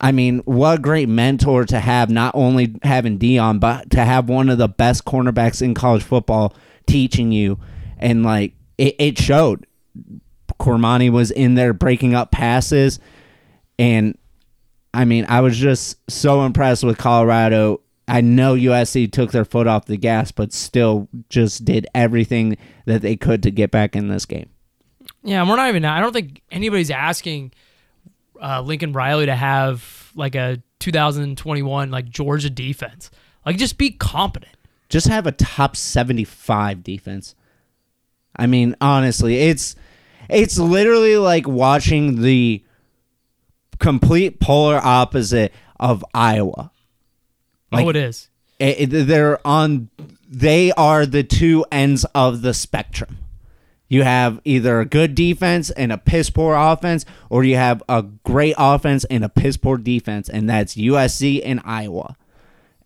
I 0.00 0.12
mean, 0.12 0.38
what 0.40 0.78
a 0.78 0.82
great 0.82 1.08
mentor 1.08 1.64
to 1.66 1.78
have, 1.78 2.10
not 2.10 2.34
only 2.34 2.74
having 2.82 3.18
Deion, 3.18 3.60
but 3.60 3.90
to 3.90 4.04
have 4.04 4.28
one 4.28 4.48
of 4.48 4.58
the 4.58 4.68
best 4.68 5.04
cornerbacks 5.04 5.62
in 5.62 5.74
college 5.74 6.02
football 6.02 6.54
teaching 6.86 7.32
you. 7.32 7.58
And 7.98 8.24
like, 8.24 8.54
it, 8.78 8.96
it 8.98 9.18
showed. 9.18 9.66
Cormani 10.58 11.10
was 11.10 11.30
in 11.30 11.54
there 11.54 11.72
breaking 11.72 12.14
up 12.14 12.30
passes. 12.30 12.98
And 13.78 14.16
I 14.92 15.04
mean, 15.04 15.26
I 15.28 15.40
was 15.40 15.56
just 15.56 15.98
so 16.10 16.44
impressed 16.44 16.82
with 16.82 16.98
Colorado. 16.98 17.80
I 18.08 18.22
know 18.22 18.54
USC 18.54 19.10
took 19.12 19.30
their 19.30 19.44
foot 19.44 19.66
off 19.66 19.86
the 19.86 19.96
gas, 19.96 20.32
but 20.32 20.52
still 20.52 21.08
just 21.28 21.64
did 21.64 21.86
everything 21.94 22.56
that 22.86 23.02
they 23.02 23.16
could 23.16 23.42
to 23.44 23.50
get 23.50 23.70
back 23.70 23.94
in 23.94 24.08
this 24.08 24.26
game. 24.26 24.50
Yeah, 25.22 25.46
we're 25.48 25.56
not 25.56 25.68
even. 25.68 25.84
I 25.84 26.00
don't 26.00 26.12
think 26.12 26.42
anybody's 26.50 26.90
asking 26.90 27.52
uh, 28.40 28.62
Lincoln 28.62 28.92
Riley 28.92 29.26
to 29.26 29.34
have 29.34 30.10
like 30.14 30.34
a 30.34 30.62
2021 30.78 31.90
like 31.90 32.08
Georgia 32.08 32.50
defense. 32.50 33.10
Like, 33.44 33.56
just 33.56 33.78
be 33.78 33.90
competent. 33.90 34.54
Just 34.88 35.08
have 35.08 35.26
a 35.26 35.32
top 35.32 35.76
75 35.76 36.82
defense. 36.82 37.34
I 38.36 38.46
mean, 38.46 38.76
honestly, 38.80 39.36
it's 39.36 39.76
it's 40.28 40.58
literally 40.58 41.16
like 41.16 41.46
watching 41.46 42.22
the 42.22 42.64
complete 43.78 44.40
polar 44.40 44.80
opposite 44.82 45.52
of 45.78 46.04
Iowa. 46.14 46.70
Like- 47.72 47.86
oh, 47.86 47.88
it 47.90 47.96
is. 47.96 48.28
It- 48.58 48.92
it- 48.92 49.06
they're 49.06 49.44
on 49.46 49.90
they 50.32 50.70
are 50.72 51.06
the 51.06 51.24
two 51.24 51.64
ends 51.72 52.04
of 52.14 52.42
the 52.42 52.54
spectrum 52.54 53.18
you 53.90 54.04
have 54.04 54.40
either 54.44 54.80
a 54.80 54.86
good 54.86 55.16
defense 55.16 55.68
and 55.70 55.92
a 55.92 55.98
piss 55.98 56.30
poor 56.30 56.54
offense 56.54 57.04
or 57.28 57.42
you 57.42 57.56
have 57.56 57.82
a 57.88 58.02
great 58.24 58.54
offense 58.56 59.04
and 59.04 59.24
a 59.24 59.28
piss 59.28 59.56
poor 59.58 59.76
defense 59.76 60.30
and 60.30 60.48
that's 60.48 60.76
usc 60.76 61.42
and 61.44 61.60
iowa. 61.64 62.16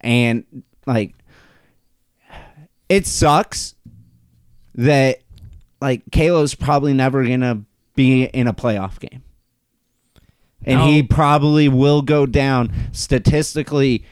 And 0.01 0.65
like 0.87 1.15
it 2.89 3.07
sucks 3.07 3.75
that 4.75 5.21
like 5.81 6.03
Caleb's 6.11 6.55
probably 6.55 6.95
never 6.95 7.23
gonna 7.23 7.65
be 7.95 8.25
in 8.25 8.47
a 8.47 8.55
playoff 8.55 8.99
game. 8.99 9.23
And 10.67 10.81
he 10.81 11.03
probably 11.03 11.69
will 11.69 12.01
go 12.01 12.25
down 12.25 12.73
statistically 12.93 14.07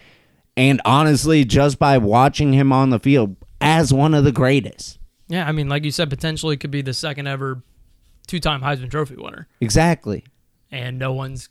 and 0.54 0.82
honestly 0.84 1.46
just 1.46 1.78
by 1.78 1.96
watching 1.96 2.52
him 2.52 2.70
on 2.70 2.90
the 2.90 2.98
field 2.98 3.36
as 3.62 3.94
one 3.94 4.12
of 4.12 4.24
the 4.24 4.32
greatest. 4.32 4.98
Yeah, 5.28 5.46
I 5.48 5.52
mean, 5.52 5.68
like 5.68 5.84
you 5.84 5.90
said, 5.90 6.10
potentially 6.10 6.56
could 6.56 6.70
be 6.70 6.82
the 6.82 6.92
second 6.94 7.26
ever 7.26 7.62
two-time 8.26 8.60
Heisman 8.60 8.90
Trophy 8.90 9.16
winner, 9.16 9.48
Exactly. 9.60 10.24
and 10.70 10.98
no 10.98 11.12
one's. 11.12 11.48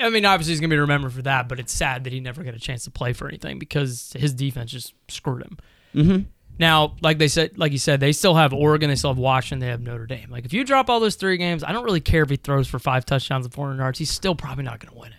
I 0.00 0.10
mean, 0.10 0.24
obviously 0.24 0.52
he's 0.52 0.60
gonna 0.60 0.70
be 0.74 0.78
remembered 0.78 1.12
for 1.12 1.22
that, 1.22 1.48
but 1.48 1.58
it's 1.58 1.72
sad 1.72 2.04
that 2.04 2.12
he 2.12 2.20
never 2.20 2.42
got 2.44 2.54
a 2.54 2.58
chance 2.58 2.84
to 2.84 2.90
play 2.90 3.12
for 3.12 3.26
anything 3.28 3.58
because 3.58 4.14
his 4.16 4.32
defense 4.32 4.70
just 4.70 4.94
screwed 5.08 5.42
him. 5.42 5.58
Mm-hmm. 5.94 6.22
Now, 6.58 6.94
like 7.02 7.18
they 7.18 7.28
said, 7.28 7.58
like 7.58 7.72
you 7.72 7.78
said, 7.78 7.98
they 8.00 8.12
still 8.12 8.34
have 8.34 8.52
Oregon, 8.54 8.88
they 8.88 8.94
still 8.96 9.10
have 9.10 9.18
Washington, 9.18 9.58
they 9.58 9.70
have 9.70 9.80
Notre 9.82 10.06
Dame. 10.06 10.30
Like 10.30 10.44
if 10.44 10.52
you 10.52 10.62
drop 10.64 10.88
all 10.88 11.00
those 11.00 11.16
three 11.16 11.36
games, 11.36 11.64
I 11.64 11.72
don't 11.72 11.84
really 11.84 12.00
care 12.00 12.22
if 12.22 12.30
he 12.30 12.36
throws 12.36 12.68
for 12.68 12.78
five 12.78 13.04
touchdowns 13.04 13.44
and 13.44 13.52
400 13.52 13.82
yards. 13.82 13.98
He's 13.98 14.10
still 14.10 14.34
probably 14.34 14.64
not 14.64 14.78
gonna 14.80 14.98
win 14.98 15.12
it. 15.12 15.18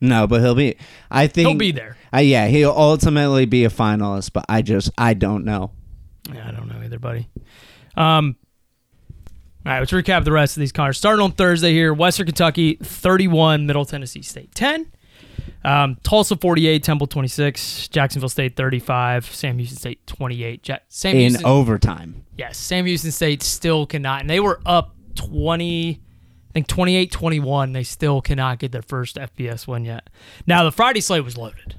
No, 0.00 0.26
but 0.26 0.40
he'll 0.40 0.54
be. 0.54 0.76
I 1.10 1.26
think 1.26 1.48
He'll 1.48 1.58
be 1.58 1.72
there. 1.72 1.96
Uh, 2.14 2.18
yeah, 2.18 2.46
he'll 2.48 2.70
ultimately 2.72 3.46
be 3.46 3.64
a 3.64 3.68
finalist, 3.68 4.32
but 4.32 4.44
I 4.48 4.62
just 4.62 4.90
I 4.96 5.14
don't 5.14 5.44
know. 5.44 5.72
Yeah, 6.32 6.48
I 6.48 6.52
don't 6.52 6.68
know 6.68 6.80
either, 6.84 6.98
buddy. 6.98 7.28
Um, 7.96 8.36
all 9.64 9.72
right, 9.72 9.78
let's 9.78 9.92
recap 9.92 10.24
the 10.24 10.32
rest 10.32 10.56
of 10.56 10.60
these 10.60 10.72
cars. 10.72 10.98
Starting 10.98 11.22
on 11.22 11.32
Thursday 11.32 11.72
here, 11.72 11.94
Western 11.94 12.26
Kentucky 12.26 12.78
31, 12.82 13.66
Middle 13.66 13.84
Tennessee 13.84 14.22
State 14.22 14.54
10. 14.54 14.90
Um, 15.64 15.96
Tulsa 16.02 16.36
48, 16.36 16.82
Temple 16.82 17.06
26, 17.06 17.88
Jacksonville 17.88 18.28
State 18.28 18.56
35, 18.56 19.26
Sam 19.26 19.58
Houston 19.58 19.78
State 19.78 20.06
28. 20.06 20.68
Ja- 20.68 20.76
Sam 20.88 21.14
In 21.14 21.20
Houston, 21.20 21.46
overtime, 21.46 22.24
yes, 22.36 22.58
Sam 22.58 22.86
Houston 22.86 23.12
State 23.12 23.42
still 23.42 23.86
cannot, 23.86 24.20
and 24.22 24.30
they 24.30 24.40
were 24.40 24.60
up 24.66 24.96
20, 25.14 26.00
I 26.00 26.52
think 26.52 26.66
28 26.66 27.10
21. 27.12 27.72
They 27.72 27.84
still 27.84 28.20
cannot 28.20 28.58
get 28.58 28.72
their 28.72 28.82
first 28.82 29.16
FBS 29.16 29.66
win 29.68 29.84
yet. 29.84 30.10
Now, 30.46 30.64
the 30.64 30.72
Friday 30.72 31.00
slate 31.00 31.24
was 31.24 31.36
loaded 31.36 31.74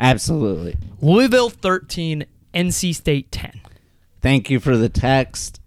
absolutely. 0.00 0.76
Louisville 1.00 1.50
13, 1.50 2.24
NC 2.54 2.94
State 2.94 3.30
10. 3.32 3.60
Thank 4.20 4.50
you 4.50 4.60
for 4.60 4.76
the 4.76 4.88
text. 4.88 5.60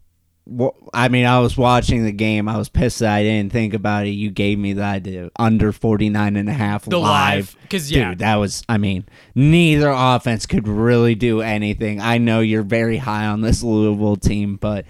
I 0.93 1.07
mean, 1.07 1.25
I 1.25 1.39
was 1.39 1.55
watching 1.55 2.03
the 2.03 2.11
game. 2.11 2.49
I 2.49 2.57
was 2.57 2.67
pissed 2.67 2.99
that 2.99 3.13
I 3.13 3.23
didn't 3.23 3.53
think 3.53 3.73
about 3.73 4.05
it. 4.07 4.09
You 4.09 4.31
gave 4.31 4.57
me 4.59 4.73
the 4.73 4.83
idea 4.83 5.29
under 5.37 5.71
49 5.71 6.35
and 6.35 6.49
a 6.49 6.53
half 6.53 6.83
The 6.85 6.99
live, 6.99 7.55
'cause, 7.69 7.87
Dude, 7.87 7.97
yeah. 7.97 8.13
that 8.15 8.35
was, 8.35 8.63
I 8.67 8.77
mean, 8.77 9.05
neither 9.35 9.89
offense 9.89 10.45
could 10.45 10.67
really 10.67 11.15
do 11.15 11.41
anything. 11.41 12.01
I 12.01 12.17
know 12.17 12.41
you're 12.41 12.63
very 12.63 12.97
high 12.97 13.27
on 13.27 13.41
this 13.41 13.63
Louisville 13.63 14.17
team, 14.17 14.57
but 14.57 14.85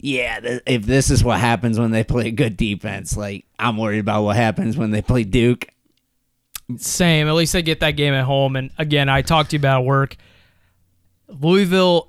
yeah, 0.00 0.40
th- 0.40 0.62
if 0.66 0.86
this 0.86 1.10
is 1.10 1.22
what 1.22 1.38
happens 1.38 1.78
when 1.78 1.92
they 1.92 2.02
play 2.02 2.30
good 2.32 2.56
defense, 2.56 3.16
like, 3.16 3.44
I'm 3.58 3.76
worried 3.76 4.00
about 4.00 4.24
what 4.24 4.34
happens 4.34 4.76
when 4.76 4.90
they 4.90 5.02
play 5.02 5.22
Duke. 5.24 5.68
Same. 6.78 7.28
At 7.28 7.34
least 7.34 7.52
they 7.52 7.62
get 7.62 7.80
that 7.80 7.92
game 7.92 8.14
at 8.14 8.24
home. 8.24 8.56
And 8.56 8.70
again, 8.78 9.08
I 9.10 9.22
talked 9.22 9.50
to 9.50 9.56
you 9.56 9.60
about 9.60 9.84
work. 9.84 10.16
Louisville, 11.28 12.08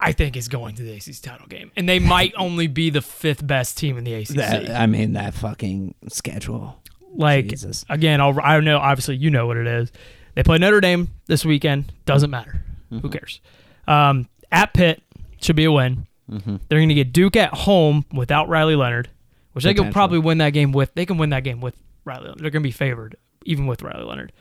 I 0.00 0.12
think, 0.12 0.36
is 0.36 0.48
going 0.48 0.74
to 0.76 0.82
the 0.82 0.92
ACC 0.92 1.20
title 1.22 1.46
game, 1.46 1.70
and 1.76 1.88
they 1.88 1.98
might 1.98 2.32
only 2.38 2.66
be 2.66 2.90
the 2.90 3.02
fifth 3.02 3.46
best 3.46 3.76
team 3.76 3.98
in 3.98 4.04
the 4.04 4.14
ACC. 4.14 4.28
That, 4.36 4.70
I 4.70 4.86
mean, 4.86 5.12
that 5.12 5.34
fucking 5.34 5.94
schedule. 6.08 6.80
like 7.14 7.48
Jesus. 7.48 7.84
again, 7.88 8.20
I'll, 8.20 8.38
I 8.42 8.58
know. 8.60 8.78
Obviously, 8.78 9.16
you 9.16 9.30
know 9.30 9.46
what 9.46 9.56
it 9.56 9.66
is. 9.66 9.92
They 10.34 10.42
play 10.42 10.58
Notre 10.58 10.80
Dame 10.80 11.08
this 11.26 11.44
weekend. 11.44 11.92
Doesn't 12.06 12.30
matter. 12.30 12.64
Mm-hmm. 12.90 12.98
Who 13.00 13.10
cares? 13.10 13.40
Um, 13.86 14.28
at 14.50 14.72
Pitt 14.72 15.02
should 15.40 15.56
be 15.56 15.64
a 15.64 15.72
win. 15.72 16.06
Mm-hmm. 16.30 16.56
They're 16.68 16.78
going 16.78 16.88
to 16.88 16.94
get 16.94 17.12
Duke 17.12 17.36
at 17.36 17.52
home 17.52 18.04
without 18.12 18.48
Riley 18.48 18.76
Leonard, 18.76 19.10
which 19.52 19.64
they 19.64 19.70
could 19.74 19.78
Potentially. 19.78 19.92
probably 19.92 20.18
win 20.20 20.38
that 20.38 20.50
game 20.50 20.72
with. 20.72 20.94
They 20.94 21.04
can 21.04 21.18
win 21.18 21.30
that 21.30 21.44
game 21.44 21.60
with 21.60 21.76
Riley. 22.04 22.24
Leonard. 22.24 22.38
They're 22.38 22.50
going 22.50 22.62
to 22.62 22.68
be 22.68 22.72
favored 22.72 23.16
even 23.44 23.66
with 23.66 23.82
Riley 23.82 24.04
Leonard. 24.04 24.32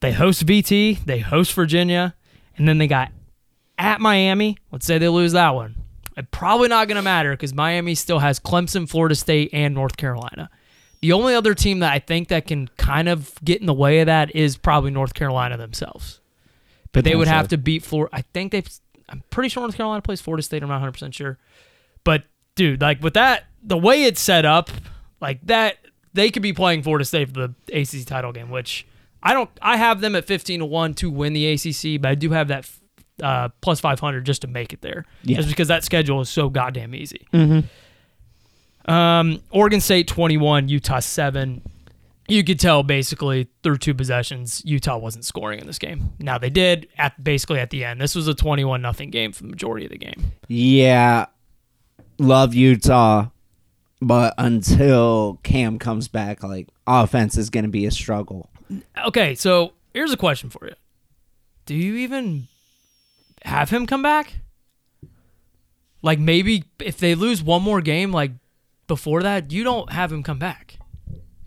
They 0.00 0.12
host 0.12 0.44
VT. 0.46 1.04
They 1.04 1.18
host 1.20 1.52
Virginia, 1.54 2.14
and 2.56 2.68
then 2.68 2.78
they 2.78 2.86
got 2.86 3.10
at 3.78 4.00
Miami. 4.00 4.58
Let's 4.70 4.86
say 4.86 4.98
they 4.98 5.08
lose 5.08 5.32
that 5.32 5.54
one. 5.54 5.76
It's 6.16 6.28
probably 6.32 6.68
not 6.68 6.88
going 6.88 6.96
to 6.96 7.02
matter 7.02 7.30
because 7.30 7.54
Miami 7.54 7.94
still 7.94 8.18
has 8.18 8.40
Clemson, 8.40 8.88
Florida 8.88 9.14
State, 9.14 9.50
and 9.52 9.72
North 9.72 9.96
Carolina. 9.96 10.50
The 11.00 11.12
only 11.12 11.34
other 11.34 11.54
team 11.54 11.78
that 11.78 11.92
I 11.92 12.00
think 12.00 12.28
that 12.28 12.46
can 12.48 12.68
kind 12.76 13.08
of 13.08 13.32
get 13.44 13.60
in 13.60 13.66
the 13.66 13.74
way 13.74 14.00
of 14.00 14.06
that 14.06 14.34
is 14.34 14.56
probably 14.56 14.90
North 14.90 15.14
Carolina 15.14 15.56
themselves. 15.56 16.20
But 16.90 17.04
they 17.04 17.14
would 17.14 17.28
have 17.28 17.48
to 17.48 17.56
beat 17.58 17.84
Florida. 17.84 18.14
I 18.16 18.22
think 18.22 18.50
they've. 18.50 18.68
I'm 19.08 19.22
pretty 19.30 19.48
sure 19.48 19.62
North 19.62 19.76
Carolina 19.76 20.02
plays 20.02 20.20
Florida 20.20 20.42
State. 20.42 20.62
I'm 20.62 20.68
not 20.68 20.76
100 20.76 20.92
percent 20.92 21.14
sure. 21.14 21.38
But 22.02 22.24
dude, 22.56 22.80
like 22.80 23.00
with 23.00 23.14
that, 23.14 23.44
the 23.62 23.78
way 23.78 24.04
it's 24.04 24.20
set 24.20 24.44
up, 24.44 24.70
like 25.20 25.38
that, 25.46 25.76
they 26.14 26.30
could 26.30 26.42
be 26.42 26.52
playing 26.52 26.82
Florida 26.82 27.04
State 27.04 27.28
for 27.28 27.46
the 27.46 27.54
ACC 27.72 28.04
title 28.04 28.32
game. 28.32 28.50
Which 28.50 28.84
I 29.22 29.34
don't. 29.34 29.50
I 29.62 29.76
have 29.76 30.00
them 30.00 30.16
at 30.16 30.24
15 30.24 30.60
to 30.60 30.66
one 30.66 30.94
to 30.94 31.10
win 31.10 31.32
the 31.32 31.46
ACC, 31.52 32.00
but 32.00 32.10
I 32.10 32.14
do 32.16 32.30
have 32.30 32.48
that 32.48 32.68
uh, 33.22 33.48
plus 33.60 33.80
500 33.80 34.24
just 34.24 34.42
to 34.42 34.48
make 34.48 34.72
it 34.72 34.80
there. 34.80 35.04
Yeah. 35.22 35.36
Just 35.36 35.48
because 35.48 35.68
that 35.68 35.84
schedule 35.84 36.20
is 36.20 36.28
so 36.28 36.48
goddamn 36.48 36.94
easy. 36.94 37.26
Mm-hmm. 37.32 38.90
Um, 38.90 39.42
Oregon 39.50 39.80
State 39.80 40.08
21, 40.08 40.68
Utah 40.68 41.00
7. 41.00 41.62
You 42.28 42.44
could 42.44 42.60
tell 42.60 42.82
basically 42.82 43.48
through 43.62 43.78
two 43.78 43.94
possessions, 43.94 44.62
Utah 44.64 44.98
wasn't 44.98 45.24
scoring 45.24 45.60
in 45.60 45.66
this 45.66 45.78
game. 45.78 46.12
Now 46.18 46.38
they 46.38 46.50
did 46.50 46.88
at 46.98 47.22
basically 47.22 47.58
at 47.58 47.70
the 47.70 47.84
end. 47.84 48.00
This 48.00 48.14
was 48.14 48.28
a 48.28 48.34
21 48.34 48.82
nothing 48.82 49.10
game 49.10 49.32
for 49.32 49.44
the 49.44 49.48
majority 49.48 49.86
of 49.86 49.92
the 49.92 49.98
game. 49.98 50.32
Yeah, 50.46 51.26
love 52.18 52.54
Utah, 52.54 53.28
but 54.00 54.34
until 54.36 55.40
Cam 55.42 55.78
comes 55.78 56.08
back, 56.08 56.42
like 56.42 56.68
offense 56.86 57.38
is 57.38 57.48
going 57.48 57.64
to 57.64 57.70
be 57.70 57.86
a 57.86 57.90
struggle. 57.90 58.50
Okay, 59.06 59.34
so 59.34 59.72
here's 59.94 60.12
a 60.12 60.16
question 60.16 60.50
for 60.50 60.66
you. 60.66 60.74
Do 61.64 61.74
you 61.74 61.96
even 61.96 62.48
have 63.44 63.70
him 63.70 63.86
come 63.86 64.02
back? 64.02 64.40
Like 66.02 66.18
maybe 66.18 66.64
if 66.78 66.98
they 66.98 67.14
lose 67.14 67.42
one 67.42 67.62
more 67.62 67.80
game, 67.80 68.12
like 68.12 68.32
before 68.86 69.22
that, 69.22 69.52
you 69.52 69.64
don't 69.64 69.92
have 69.92 70.12
him 70.12 70.22
come 70.22 70.38
back. 70.38 70.78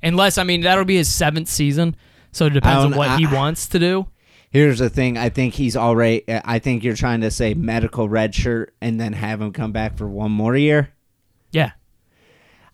Unless 0.04 0.38
I 0.38 0.44
mean 0.44 0.62
that'll 0.62 0.86
be 0.86 0.98
his 0.98 1.14
seventh 1.14 1.48
season, 1.48 1.96
so 2.32 2.48
it 2.48 2.54
depends 2.54 2.86
on 2.86 2.96
what 2.96 3.20
he 3.20 3.28
wants 3.28 3.68
to 3.68 3.80
do. 3.80 4.08
Here's 4.50 4.80
the 4.80 4.90
thing: 4.90 5.18
I 5.18 5.30
think 5.30 5.54
he's 5.54 5.78
already. 5.78 6.24
I 6.28 6.60
think 6.60 6.84
you're 6.84 6.96
trying 6.96 7.22
to 7.22 7.32
say 7.32 7.54
medical 7.54 8.10
red 8.10 8.36
shirt 8.36 8.74
and 8.82 9.00
then 9.00 9.14
have 9.14 9.42
him 9.42 9.54
come 9.54 9.72
back 9.72 9.98
for 9.98 10.08
one 10.08 10.32
more 10.32 10.56
year. 10.56 10.92
Yeah. 11.52 11.72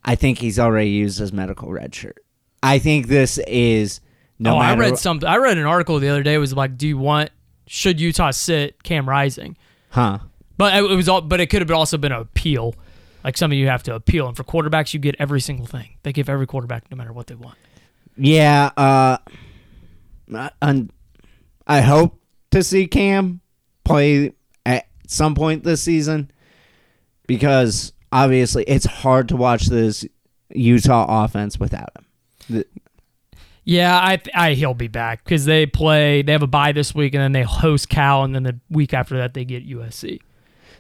I 0.04 0.16
think 0.16 0.40
he's 0.40 0.58
already 0.58 0.90
used 0.90 1.20
his 1.20 1.34
medical 1.34 1.72
red 1.72 1.94
shirt. 1.94 2.24
I 2.64 2.80
think 2.80 3.08
this 3.08 3.40
is 3.48 4.00
no 4.40 4.56
oh, 4.56 4.58
I 4.58 4.76
read 4.76 4.98
some. 4.98 5.22
I 5.26 5.38
read 5.38 5.58
an 5.58 5.66
article 5.66 6.00
the 6.00 6.10
other 6.10 6.24
day. 6.24 6.36
It 6.36 6.40
was 6.40 6.54
like, 6.54 6.78
do 6.78 6.88
you 6.88 6.98
want? 6.98 7.30
Should 7.68 8.00
Utah 8.00 8.32
sit 8.32 8.82
Cam 8.84 9.08
Rising? 9.08 9.58
huh? 9.90 10.20
But 10.58 10.76
it 10.76 10.82
was 10.96 11.08
all. 11.08 11.22
But 11.22 11.40
it 11.40 11.48
could 11.48 11.62
have 11.62 11.70
also 11.72 11.98
been 11.98 12.12
an 12.12 12.22
appeal. 12.22 12.74
Like 13.24 13.38
some 13.38 13.52
of 13.52 13.58
you 13.58 13.68
have 13.68 13.84
to 13.84 13.94
appeal, 13.96 14.28
and 14.28 14.36
for 14.36 14.44
quarterbacks, 14.44 14.94
you 14.94 15.00
get 15.00 15.16
every 15.20 15.42
single 15.42 15.66
thing. 15.66 15.98
They 16.04 16.14
give 16.14 16.30
every 16.30 16.48
quarterback 16.48 16.90
no 16.90 16.98
matter 16.98 17.14
what 17.14 17.28
they 17.28 17.36
want. 17.36 17.58
Yeah. 18.16 18.72
Uh. 18.76 19.18
un- 20.62 20.92
I 21.68 21.82
hope 21.82 22.20
to 22.52 22.64
see 22.64 22.88
Cam 22.88 23.42
play 23.84 24.34
at 24.66 24.88
some 25.08 25.36
point 25.36 25.64
this 25.64 25.82
season 25.82 26.32
because 27.28 27.94
obviously 28.12 28.64
it's 28.64 28.86
hard 28.86 29.30
to 29.30 29.36
watch 29.36 29.66
this 29.68 30.06
Utah 30.50 31.24
offense 31.26 31.60
without 31.60 31.90
him. 32.50 32.64
Yeah, 33.68 33.98
I, 33.98 34.22
I 34.34 34.54
he'll 34.54 34.74
be 34.74 34.88
back 34.88 35.26
because 35.26 35.44
they 35.44 35.66
play. 35.66 36.22
They 36.22 36.32
have 36.32 36.42
a 36.42 36.48
bye 36.48 36.72
this 36.72 36.96
week, 36.96 37.14
and 37.14 37.22
then 37.22 37.34
they 37.34 37.44
host 37.44 37.90
Cal, 37.90 38.24
and 38.24 38.34
then 38.34 38.44
the 38.44 38.58
week 38.70 38.94
after 38.94 39.18
that 39.18 39.34
they 39.34 39.44
get 39.44 39.68
USC. 39.68 40.22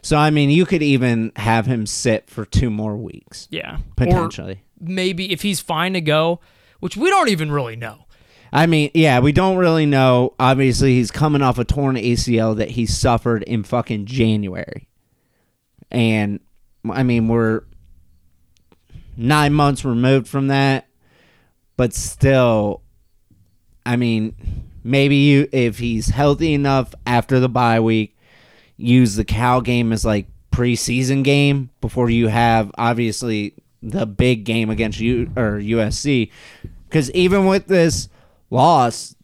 So 0.02 0.16
I 0.16 0.30
mean, 0.30 0.50
you 0.50 0.66
could 0.66 0.82
even 0.82 1.34
have 1.36 1.66
him 1.66 1.86
sit 1.86 2.30
for 2.30 2.46
two 2.46 2.70
more 2.70 2.96
weeks 2.96 3.50
Yeah, 3.52 3.80
potentially. 3.98 4.54
Or 4.54 4.60
maybe 4.80 5.34
if 5.34 5.42
he's 5.42 5.60
fine 5.60 5.92
to 5.94 6.02
go, 6.02 6.40
which 6.80 6.96
we 6.96 7.10
don't 7.10 7.28
even 7.28 7.52
really 7.52 7.76
know. 7.76 8.06
I 8.54 8.68
mean, 8.68 8.90
yeah, 8.94 9.20
we 9.20 9.34
don't 9.34 9.58
really 9.58 9.86
know. 9.86 10.34
Obviously, 10.40 10.94
he's 10.94 11.12
coming 11.12 11.42
off 11.42 11.60
a 11.60 11.66
torn 11.66 11.98
ACL 11.98 12.56
that 12.56 12.72
he 12.72 12.86
suffered 12.86 13.44
in 13.44 13.64
fucking 13.64 14.06
January. 14.06 14.88
And 15.92 16.40
I 16.90 17.04
mean, 17.04 17.28
we're 17.28 17.64
9 19.18 19.54
months 19.54 19.84
removed 19.84 20.30
from 20.30 20.48
that, 20.48 20.87
but 21.78 21.94
still 21.94 22.82
I 23.86 23.96
mean, 23.96 24.36
maybe 24.84 25.16
you 25.16 25.48
if 25.54 25.80
he's 25.80 26.10
healthy 26.10 26.54
enough 26.54 26.94
after 27.06 27.40
the 27.40 27.48
bye 27.48 27.80
week, 27.80 28.18
use 28.76 29.16
the 29.16 29.24
Cal 29.24 29.62
game 29.62 29.94
as 29.94 30.04
like 30.04 30.28
preseason 30.52 31.24
game 31.24 31.70
before 31.80 32.10
you 32.10 32.28
have 32.28 32.72
obviously 32.78 33.54
the 33.82 34.06
big 34.06 34.44
game 34.44 34.70
against 34.70 35.00
you 35.00 35.32
or 35.38 35.54
USC 35.60 36.32
because 36.90 37.10
even 37.12 37.46
with 37.46 37.68
this 37.68 38.10
loss, 38.50 39.16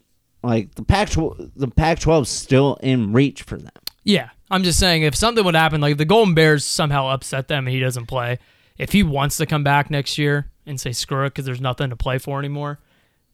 like 0.43 0.75
the 0.75 0.83
Pac 0.83 1.09
the 1.09 1.71
Pac-12 1.75 2.21
is 2.21 2.29
still 2.29 2.75
in 2.75 3.11
reach 3.11 3.43
for 3.43 3.57
them. 3.57 3.71
Yeah, 4.03 4.29
I'm 4.49 4.63
just 4.63 4.79
saying 4.79 5.03
if 5.03 5.15
something 5.15 5.43
would 5.43 5.55
happen, 5.55 5.81
like 5.81 5.93
if 5.93 5.97
the 5.97 6.05
Golden 6.05 6.35
Bears 6.35 6.63
somehow 6.63 7.07
upset 7.07 7.47
them 7.47 7.67
and 7.67 7.73
he 7.73 7.79
doesn't 7.79 8.05
play, 8.05 8.39
if 8.77 8.91
he 8.91 9.03
wants 9.03 9.37
to 9.37 9.45
come 9.45 9.63
back 9.63 9.89
next 9.89 10.17
year 10.17 10.51
and 10.65 10.79
say 10.79 10.91
screw 10.91 11.25
it 11.25 11.29
because 11.29 11.45
there's 11.45 11.61
nothing 11.61 11.89
to 11.89 11.95
play 11.95 12.17
for 12.17 12.39
anymore, 12.39 12.79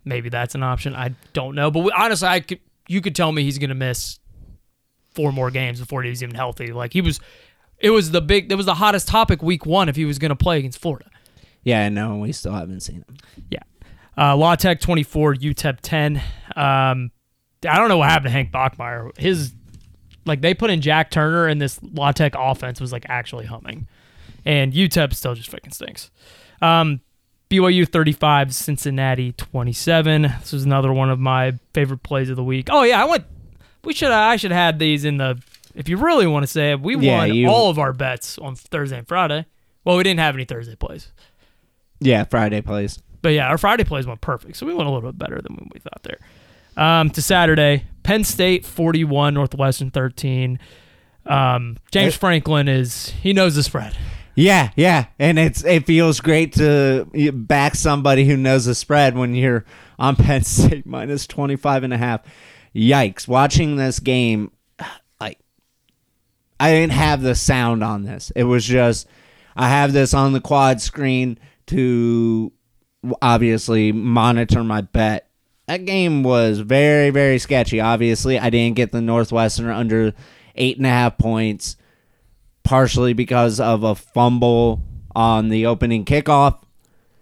maybe 0.05 0.29
that's 0.29 0.55
an 0.55 0.63
option. 0.63 0.95
I 0.95 1.15
don't 1.33 1.55
know, 1.55 1.71
but 1.71 1.79
we, 1.81 1.91
honestly, 1.91 2.27
I 2.27 2.39
could 2.41 2.59
you 2.87 3.01
could 3.01 3.15
tell 3.15 3.31
me 3.31 3.43
he's 3.43 3.57
gonna 3.57 3.75
miss 3.75 4.19
four 5.13 5.31
more 5.31 5.51
games 5.51 5.79
before 5.79 6.03
he 6.03 6.09
was 6.09 6.23
even 6.23 6.35
healthy. 6.35 6.71
Like 6.71 6.93
he 6.93 7.01
was, 7.01 7.19
it 7.77 7.91
was 7.91 8.11
the 8.11 8.21
big, 8.21 8.51
it 8.51 8.55
was 8.55 8.65
the 8.65 8.75
hottest 8.75 9.07
topic 9.07 9.41
week 9.41 9.65
one 9.65 9.89
if 9.89 9.95
he 9.95 10.05
was 10.05 10.17
gonna 10.17 10.35
play 10.35 10.57
against 10.57 10.79
Florida. 10.79 11.09
Yeah, 11.63 11.85
I 11.85 11.89
know. 11.89 12.17
We 12.17 12.31
still 12.31 12.53
haven't 12.53 12.81
seen 12.81 13.03
him. 13.07 13.17
Yeah. 13.49 13.63
Uh, 14.17 14.35
La 14.35 14.55
Tech 14.55 14.81
24, 14.81 15.35
UTEP 15.35 15.79
10. 15.81 16.17
Um, 16.55 17.11
I 17.67 17.77
don't 17.77 17.89
know 17.89 17.97
what 17.97 18.09
happened 18.09 18.27
to 18.27 18.31
Hank 18.31 18.51
Bachmeier. 18.51 19.17
His, 19.17 19.53
like, 20.25 20.41
they 20.41 20.53
put 20.53 20.69
in 20.69 20.81
Jack 20.81 21.11
Turner, 21.11 21.47
and 21.47 21.61
this 21.61 21.79
La 21.81 22.11
Tech 22.11 22.33
offense 22.37 22.81
was, 22.81 22.91
like, 22.91 23.05
actually 23.07 23.45
humming. 23.45 23.87
And 24.45 24.73
UTEP 24.73 25.13
still 25.13 25.35
just 25.35 25.51
freaking 25.51 25.73
stinks. 25.73 26.11
Um, 26.61 27.01
BYU 27.49 27.87
35, 27.87 28.53
Cincinnati 28.53 29.31
27. 29.33 30.21
This 30.21 30.51
was 30.51 30.63
another 30.65 30.93
one 30.93 31.09
of 31.09 31.19
my 31.19 31.53
favorite 31.73 32.03
plays 32.03 32.29
of 32.29 32.35
the 32.35 32.43
week. 32.43 32.67
Oh, 32.71 32.83
yeah, 32.83 33.01
I 33.01 33.05
went, 33.05 33.25
we 33.83 33.93
should, 33.93 34.11
I 34.11 34.35
should 34.35 34.51
have 34.51 34.57
had 34.73 34.79
these 34.79 35.03
in 35.03 35.17
the, 35.17 35.41
if 35.73 35.89
you 35.89 35.97
really 35.97 36.27
want 36.27 36.43
to 36.43 36.47
say 36.47 36.71
it, 36.71 36.79
we 36.81 36.95
Yeah, 36.97 37.17
won 37.17 37.33
you- 37.33 37.47
all 37.47 37.69
of 37.69 37.79
our 37.79 37.91
bets 37.93 38.37
on 38.37 38.55
Thursday 38.55 38.99
and 38.99 39.07
Friday. 39.07 39.45
Well, 39.83 39.97
we 39.97 40.03
didn't 40.03 40.19
have 40.19 40.35
any 40.35 40.45
Thursday 40.45 40.75
plays. 40.75 41.11
Yeah, 41.99 42.23
Friday 42.25 42.61
plays. 42.61 43.01
But 43.21 43.29
yeah, 43.29 43.47
our 43.47 43.57
Friday 43.57 43.83
plays 43.83 44.05
went 44.05 44.21
perfect, 44.21 44.55
so 44.55 44.65
we 44.65 44.73
went 44.73 44.87
a 44.87 44.91
little 44.91 45.09
bit 45.11 45.17
better 45.17 45.41
than 45.41 45.69
we 45.73 45.79
thought 45.79 46.03
there. 46.03 46.19
Um, 46.77 47.09
to 47.09 47.21
Saturday, 47.21 47.85
Penn 48.03 48.23
State 48.23 48.65
41, 48.65 49.33
Northwestern 49.33 49.89
13. 49.91 50.59
Um, 51.25 51.77
James 51.91 52.15
Franklin 52.15 52.67
is 52.67 53.09
he 53.09 53.33
knows 53.33 53.55
the 53.55 53.63
spread. 53.63 53.97
Yeah, 54.39 54.71
yeah, 54.77 55.07
and 55.19 55.37
it's 55.37 55.65
it 55.65 55.85
feels 55.85 56.21
great 56.21 56.53
to 56.53 57.05
back 57.33 57.75
somebody 57.75 58.23
who 58.23 58.37
knows 58.37 58.63
the 58.63 58.73
spread 58.73 59.17
when 59.17 59.35
you're 59.35 59.65
on 59.97 60.15
Penn 60.15 60.43
State 60.43 60.85
minus 60.85 61.27
25 61.27 61.83
and 61.83 61.93
a 61.93 61.97
half. 61.97 62.21
Yikes. 62.73 63.27
Watching 63.27 63.75
this 63.75 63.99
game 63.99 64.51
like 65.19 65.39
I 66.57 66.71
didn't 66.71 66.93
have 66.93 67.21
the 67.21 67.35
sound 67.35 67.83
on 67.83 68.03
this. 68.03 68.31
It 68.33 68.45
was 68.45 68.63
just 68.63 69.07
I 69.57 69.67
have 69.67 69.91
this 69.91 70.13
on 70.13 70.31
the 70.31 70.39
quad 70.39 70.79
screen 70.79 71.37
to 71.67 72.53
obviously 73.21 73.91
monitor 73.91 74.63
my 74.63 74.79
bet. 74.79 75.29
That 75.67 75.83
game 75.83 76.23
was 76.23 76.59
very, 76.59 77.09
very 77.09 77.39
sketchy. 77.39 77.81
Obviously, 77.81 78.39
I 78.39 78.49
didn't 78.49 78.77
get 78.77 78.93
the 78.93 79.01
Northwestern 79.01 79.69
under 79.69 80.13
eight 80.55 80.77
and 80.77 80.85
a 80.85 80.89
half 80.89 81.17
points 81.17 81.75
partially 82.69 83.13
because 83.13 83.59
of 83.59 83.81
a 83.83 83.95
fumble 83.95 84.79
on 85.15 85.49
the 85.49 85.65
opening 85.65 86.05
kickoff. 86.05 86.61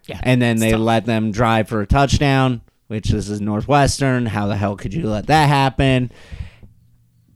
Yeah, 0.06 0.20
And 0.24 0.42
then 0.42 0.58
they 0.60 0.72
tough. 0.72 0.82
let 0.82 1.06
them 1.06 1.32
drive 1.32 1.70
for 1.70 1.80
a 1.82 1.88
touchdown, 1.88 2.62
which 2.88 3.10
this 3.10 3.30
is 3.30 3.40
Northwestern. 3.40 4.26
How 4.26 4.48
the 4.48 4.58
hell 4.58 4.76
could 4.76 4.94
you 4.94 5.08
let 5.10 5.28
that 5.28 5.48
happen? 5.48 6.12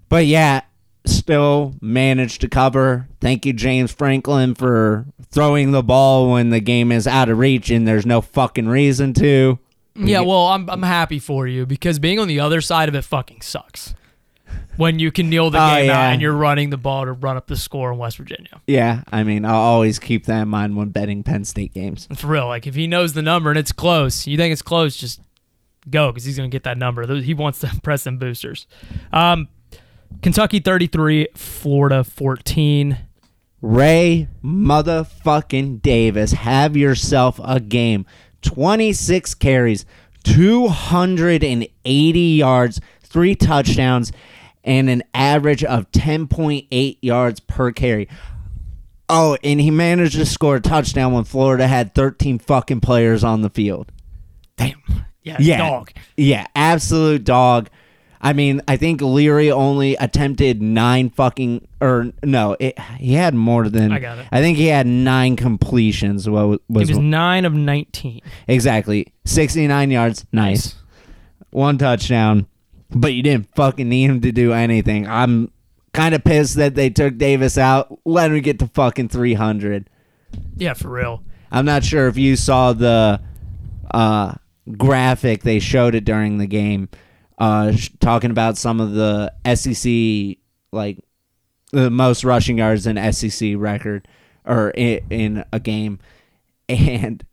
But 0.10 0.26
yeah, 0.26 0.62
still 1.06 1.74
managed 1.82 2.42
to 2.42 2.50
cover. 2.50 3.08
Thank 3.22 3.46
you, 3.46 3.54
James 3.54 3.92
Franklin, 3.94 4.56
for 4.56 5.06
throwing 5.32 5.72
the 5.72 5.82
ball 5.84 6.32
when 6.34 6.50
the 6.50 6.60
game 6.60 6.92
is 6.92 7.08
out 7.08 7.30
of 7.30 7.38
reach 7.38 7.70
and 7.70 7.88
there's 7.88 8.06
no 8.06 8.20
fucking 8.20 8.68
reason 8.68 9.14
to. 9.16 9.58
Yeah, 9.96 10.22
well, 10.22 10.48
I'm 10.48 10.70
I'm 10.70 10.84
happy 10.84 11.20
for 11.20 11.48
you 11.48 11.66
because 11.66 11.98
being 12.00 12.20
on 12.20 12.28
the 12.28 12.40
other 12.42 12.60
side 12.62 12.88
of 12.90 12.96
it 12.96 13.04
fucking 13.04 13.42
sucks. 13.42 13.94
When 14.78 15.00
you 15.00 15.12
can 15.12 15.30
kneel 15.30 15.50
the 15.50 15.62
Oh, 15.62 15.76
game 15.76 15.88
yeah. 15.88 16.00
out 16.08 16.14
and 16.14 16.22
you're 16.22 16.32
running 16.34 16.70
the 16.70 16.78
ball 16.78 17.06
to 17.06 17.12
run 17.12 17.36
up 17.38 17.48
the 17.48 17.58
score 17.58 17.92
in 17.92 17.98
West 17.98 18.18
Virginia. 18.18 18.62
Yeah, 18.68 19.04
I 19.12 19.24
mean, 19.24 19.44
I'll 19.46 19.54
always 19.56 20.00
keep 20.00 20.26
that 20.26 20.44
in 20.44 20.48
mind 20.48 20.76
when 20.78 20.90
betting 20.90 21.24
Penn 21.24 21.44
State 21.46 21.74
games. 21.74 22.08
For 22.16 22.28
real, 22.28 22.48
like 22.48 22.66
if 22.66 22.74
he 22.76 22.88
knows 22.88 23.14
the 23.14 23.22
number 23.22 23.50
and 23.50 23.60
it's 23.60 23.72
close, 23.74 24.26
you 24.28 24.38
think 24.38 24.54
it's 24.54 24.62
close, 24.62 24.96
just 24.96 25.20
go 25.90 26.12
because 26.12 26.24
he's 26.24 26.38
gonna 26.38 26.48
get 26.50 26.64
that 26.64 26.78
number. 26.78 27.06
He 27.22 27.34
wants 27.34 27.60
to 27.60 27.72
press 27.84 28.06
them 28.06 28.18
boosters. 28.18 28.66
Um, 29.12 29.50
Kentucky 30.22 30.60
33, 30.60 31.28
Florida 31.36 32.04
14. 32.04 32.98
Ray 33.62 34.28
motherfucking 34.44 35.82
Davis, 35.82 36.32
have 36.32 36.76
yourself 36.76 37.40
a 37.44 37.60
game. 37.60 38.06
26 38.42 39.36
carries, 39.36 39.86
280 40.24 42.20
yards, 42.20 42.82
three 43.04 43.36
touchdowns, 43.36 44.12
and 44.64 44.90
an 44.90 45.04
average 45.14 45.64
of 45.64 45.92
10.8 45.92 46.98
yards 47.02 47.40
per 47.40 47.72
carry. 47.72 48.08
Oh, 49.10 49.38
and 49.44 49.60
he 49.60 49.72
managed 49.72 50.16
to 50.16 50.26
score 50.26 50.58
a 50.58 50.62
touchdown 50.62 51.12
when 51.14 51.26
Florida 51.26 51.68
had 51.68 51.94
13 51.94 52.40
fucking 52.40 52.80
players 52.80 53.24
on 53.24 53.42
the 53.42 53.50
field. 53.50 53.92
Damn. 54.56 54.82
Yeah, 55.24 55.38
Yeah. 55.40 55.58
dog. 55.58 55.92
Yeah, 56.18 56.46
absolute 56.56 57.24
dog. 57.24 57.70
I 58.24 58.34
mean, 58.34 58.62
I 58.68 58.78
think 58.78 59.02
Leary 59.02 59.52
only 59.52 59.96
attempted 59.96 60.62
nine 60.62 61.10
fucking 61.10 61.68
or 61.82 62.12
no, 62.24 62.56
it, 62.60 62.78
he 63.00 63.14
had 63.14 63.34
more 63.34 63.68
than 63.68 63.92
I 63.92 63.98
got 64.00 64.20
it. 64.20 64.28
I 64.32 64.42
think 64.42 64.58
he 64.60 64.68
had 64.68 64.86
nine 64.86 65.36
completions. 65.36 66.30
What 66.30 66.62
was, 66.70 66.88
He 66.88 66.94
was 66.94 67.00
nine 67.00 67.46
of 67.46 67.54
nineteen. 67.54 68.22
exactly 68.48 69.12
sixty 69.26 69.66
nine 69.66 69.90
yards? 69.90 70.26
Nice, 70.32 70.76
one 71.50 71.80
touchdown, 71.80 72.46
but 72.94 73.14
you 73.14 73.24
didn't 73.24 73.54
fucking 73.56 73.88
need 73.88 74.10
him 74.10 74.22
to 74.22 74.32
do 74.32 74.54
anything. 74.54 75.08
I'm 75.08 75.52
kind 75.94 76.16
of 76.16 76.24
pissed 76.24 76.56
that 76.56 76.76
they 76.76 76.90
took 76.90 77.18
Davis 77.18 77.58
out. 77.58 78.00
Let 78.06 78.32
him 78.32 78.42
get 78.42 78.60
to 78.60 78.68
fucking 78.68 79.10
three 79.10 79.34
hundred. 79.34 79.90
Yeah, 80.56 80.74
for 80.74 80.90
real. 80.90 81.24
I'm 81.52 81.66
not 81.66 81.84
sure 81.84 82.08
if 82.08 82.18
you 82.18 82.36
saw 82.36 82.74
the 82.74 83.22
uh, 83.94 84.36
graphic 84.78 85.44
they 85.44 85.60
showed 85.60 85.96
it 85.96 86.06
during 86.06 86.38
the 86.38 86.48
game, 86.48 86.90
uh, 87.38 87.74
sh- 87.74 87.90
talking 88.00 88.32
about 88.32 88.58
some 88.58 88.80
of 88.80 88.94
the 88.94 89.34
SEC 89.56 90.38
like 90.72 91.00
the 91.72 91.90
most 91.90 92.24
rushing 92.24 92.58
yards 92.58 92.88
in 92.88 93.12
SEC 93.14 93.54
record 93.58 94.08
or 94.46 94.70
in, 94.72 95.02
in 95.10 95.46
a 95.52 95.60
game, 95.60 96.00
and 96.70 97.26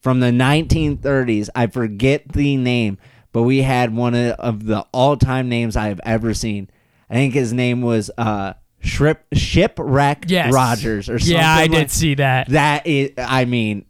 from 0.00 0.20
the 0.20 0.30
1930s, 0.30 1.50
I 1.54 1.66
forget 1.66 2.26
the 2.32 2.56
name, 2.56 2.98
but 3.32 3.42
we 3.42 3.62
had 3.62 3.94
one 3.94 4.14
of 4.14 4.64
the 4.66 4.86
all-time 4.92 5.48
names 5.48 5.76
I 5.76 5.88
have 5.88 6.00
ever 6.04 6.34
seen. 6.34 6.68
I 7.08 7.14
think 7.14 7.34
his 7.34 7.52
name 7.52 7.80
was 7.82 8.10
uh, 8.18 8.54
Shrip, 8.80 9.24
Shipwreck 9.32 10.24
Yes. 10.28 10.52
Rogers 10.52 11.08
or 11.08 11.18
something. 11.18 11.36
Yeah, 11.36 11.54
I 11.54 11.62
like- 11.62 11.70
did 11.72 11.90
see 11.90 12.14
that. 12.14 12.48
that 12.48 12.86
is, 12.86 13.10
I 13.18 13.44
mean, 13.44 13.84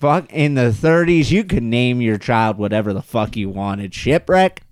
fuck. 0.00 0.32
In 0.32 0.54
the 0.54 0.70
30s, 0.70 1.30
you 1.30 1.44
could 1.44 1.62
name 1.62 2.00
your 2.00 2.18
child 2.18 2.58
whatever 2.58 2.92
the 2.92 3.02
fuck 3.02 3.36
you 3.36 3.48
wanted. 3.48 3.94
Shipwreck, 3.94 4.62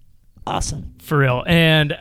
awesome. 0.47 0.95
For 1.01 1.19
real. 1.19 1.43
And 1.47 1.97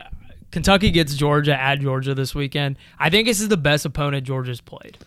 Kentucky 0.50 0.90
gets 0.90 1.14
Georgia 1.14 1.58
at 1.60 1.80
Georgia 1.80 2.14
this 2.14 2.34
weekend. 2.34 2.76
I 2.98 3.08
think 3.10 3.26
this 3.26 3.40
is 3.40 3.48
the 3.48 3.56
best 3.56 3.84
opponent 3.84 4.24
Georgia's 4.26 4.60
played. 4.60 4.98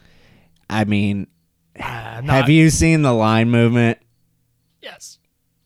I 0.69 0.85
mean, 0.85 1.27
Uh, 1.79 2.21
have 2.23 2.49
you 2.49 2.69
seen 2.69 3.01
the 3.01 3.13
line 3.13 3.49
movement? 3.51 3.99
Yes. 4.81 5.19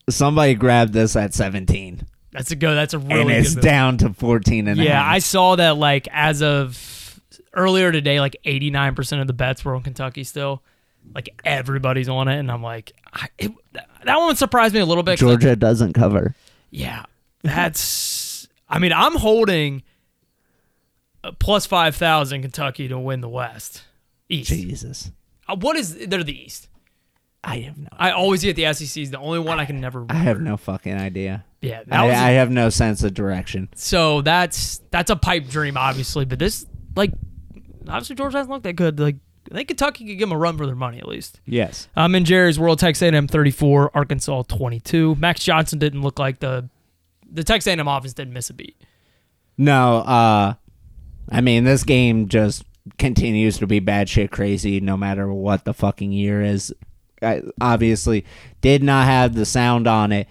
Somebody 0.08 0.54
grabbed 0.54 0.92
this 0.92 1.14
at 1.16 1.34
17, 1.34 2.02
That's 2.32 2.50
a 2.50 2.56
go. 2.56 2.74
That's 2.74 2.94
a 2.94 2.98
really 2.98 3.20
and 3.20 3.28
good 3.28 3.36
it's 3.38 3.54
move. 3.56 3.64
down 3.64 3.98
to 3.98 4.12
14 4.12 4.68
and 4.68 4.80
a 4.80 4.82
Yeah, 4.82 5.02
half. 5.02 5.14
I 5.14 5.18
saw 5.20 5.56
that 5.56 5.76
like 5.76 6.08
as 6.12 6.42
of 6.42 7.20
earlier 7.54 7.92
today, 7.92 8.20
like 8.20 8.36
89% 8.44 9.20
of 9.20 9.26
the 9.26 9.32
bets 9.32 9.64
were 9.64 9.74
on 9.74 9.82
Kentucky 9.82 10.24
still. 10.24 10.62
Like 11.14 11.28
everybody's 11.44 12.08
on 12.08 12.28
it, 12.28 12.38
and 12.38 12.50
I'm 12.50 12.62
like, 12.62 12.92
I, 13.12 13.28
it, 13.38 13.52
that 14.04 14.16
one 14.18 14.36
surprised 14.36 14.74
me 14.74 14.80
a 14.80 14.86
little 14.86 15.02
bit. 15.02 15.12
I- 15.12 15.16
Georgia 15.16 15.56
doesn't 15.56 15.94
cover. 15.94 16.34
yeah, 16.70 17.04
that's. 17.42 18.46
I 18.68 18.78
mean, 18.78 18.92
I'm 18.92 19.16
holding 19.16 19.82
plus 21.38 21.66
five 21.66 21.96
thousand 21.96 22.42
Kentucky 22.42 22.86
to 22.88 22.98
win 22.98 23.20
the 23.22 23.28
West 23.28 23.82
East. 24.28 24.50
Jesus. 24.50 25.10
Uh, 25.48 25.56
what 25.56 25.76
is 25.76 26.06
they're 26.06 26.22
the 26.22 26.38
East? 26.38 26.68
I 27.42 27.60
have 27.60 27.78
no 27.78 27.88
I 27.92 28.10
always 28.10 28.42
get 28.42 28.56
the 28.56 28.72
SEC 28.72 29.02
is 29.02 29.10
the 29.10 29.18
only 29.18 29.38
one 29.38 29.58
I 29.58 29.64
can 29.64 29.80
never. 29.80 30.04
I 30.10 30.14
have 30.14 30.40
no 30.40 30.56
fucking 30.56 30.94
idea. 30.94 31.44
Yeah, 31.62 31.82
I, 31.90 32.08
I 32.08 32.30
have 32.32 32.50
no 32.50 32.70
sense 32.70 33.02
of 33.02 33.14
direction. 33.14 33.68
so 33.74 34.20
that's 34.22 34.80
that's 34.90 35.10
a 35.10 35.16
pipe 35.16 35.46
dream, 35.48 35.76
obviously. 35.76 36.24
But 36.24 36.38
this, 36.38 36.66
like, 36.96 37.12
obviously 37.86 38.16
Georgia 38.16 38.38
doesn't 38.38 38.52
look 38.52 38.62
that 38.64 38.74
good. 38.74 38.98
Like, 39.00 39.16
I 39.50 39.54
think 39.54 39.68
Kentucky 39.68 40.06
could 40.06 40.18
give 40.18 40.28
them 40.28 40.32
a 40.36 40.38
run 40.38 40.56
for 40.56 40.64
their 40.66 40.74
money 40.74 40.98
at 40.98 41.08
least. 41.08 41.40
Yes. 41.46 41.88
I'm 41.96 42.14
in 42.14 42.24
Jerry's 42.24 42.58
World. 42.58 42.78
Texas 42.78 43.02
A&M 43.02 43.26
34, 43.26 43.90
Arkansas 43.94 44.42
22. 44.42 45.16
Max 45.16 45.42
Johnson 45.42 45.78
didn't 45.78 46.02
look 46.02 46.18
like 46.18 46.40
the 46.40 46.68
the 47.30 47.44
Texas 47.44 47.72
A&M 47.72 47.86
offense 47.88 48.12
didn't 48.12 48.32
miss 48.32 48.50
a 48.50 48.54
beat. 48.54 48.76
No, 49.58 49.98
uh 49.98 50.54
I 51.30 51.40
mean 51.40 51.64
this 51.64 51.84
game 51.84 52.28
just 52.28 52.64
continues 52.98 53.58
to 53.58 53.66
be 53.66 53.80
bad 53.80 54.08
shit 54.08 54.30
crazy 54.30 54.80
no 54.80 54.96
matter 54.96 55.30
what 55.32 55.64
the 55.64 55.74
fucking 55.74 56.12
year 56.12 56.42
is. 56.42 56.72
Obviously 57.60 58.24
did 58.60 58.82
not 58.82 59.06
have 59.06 59.34
the 59.34 59.44
sound 59.44 59.86
on 59.86 60.12
it, 60.12 60.28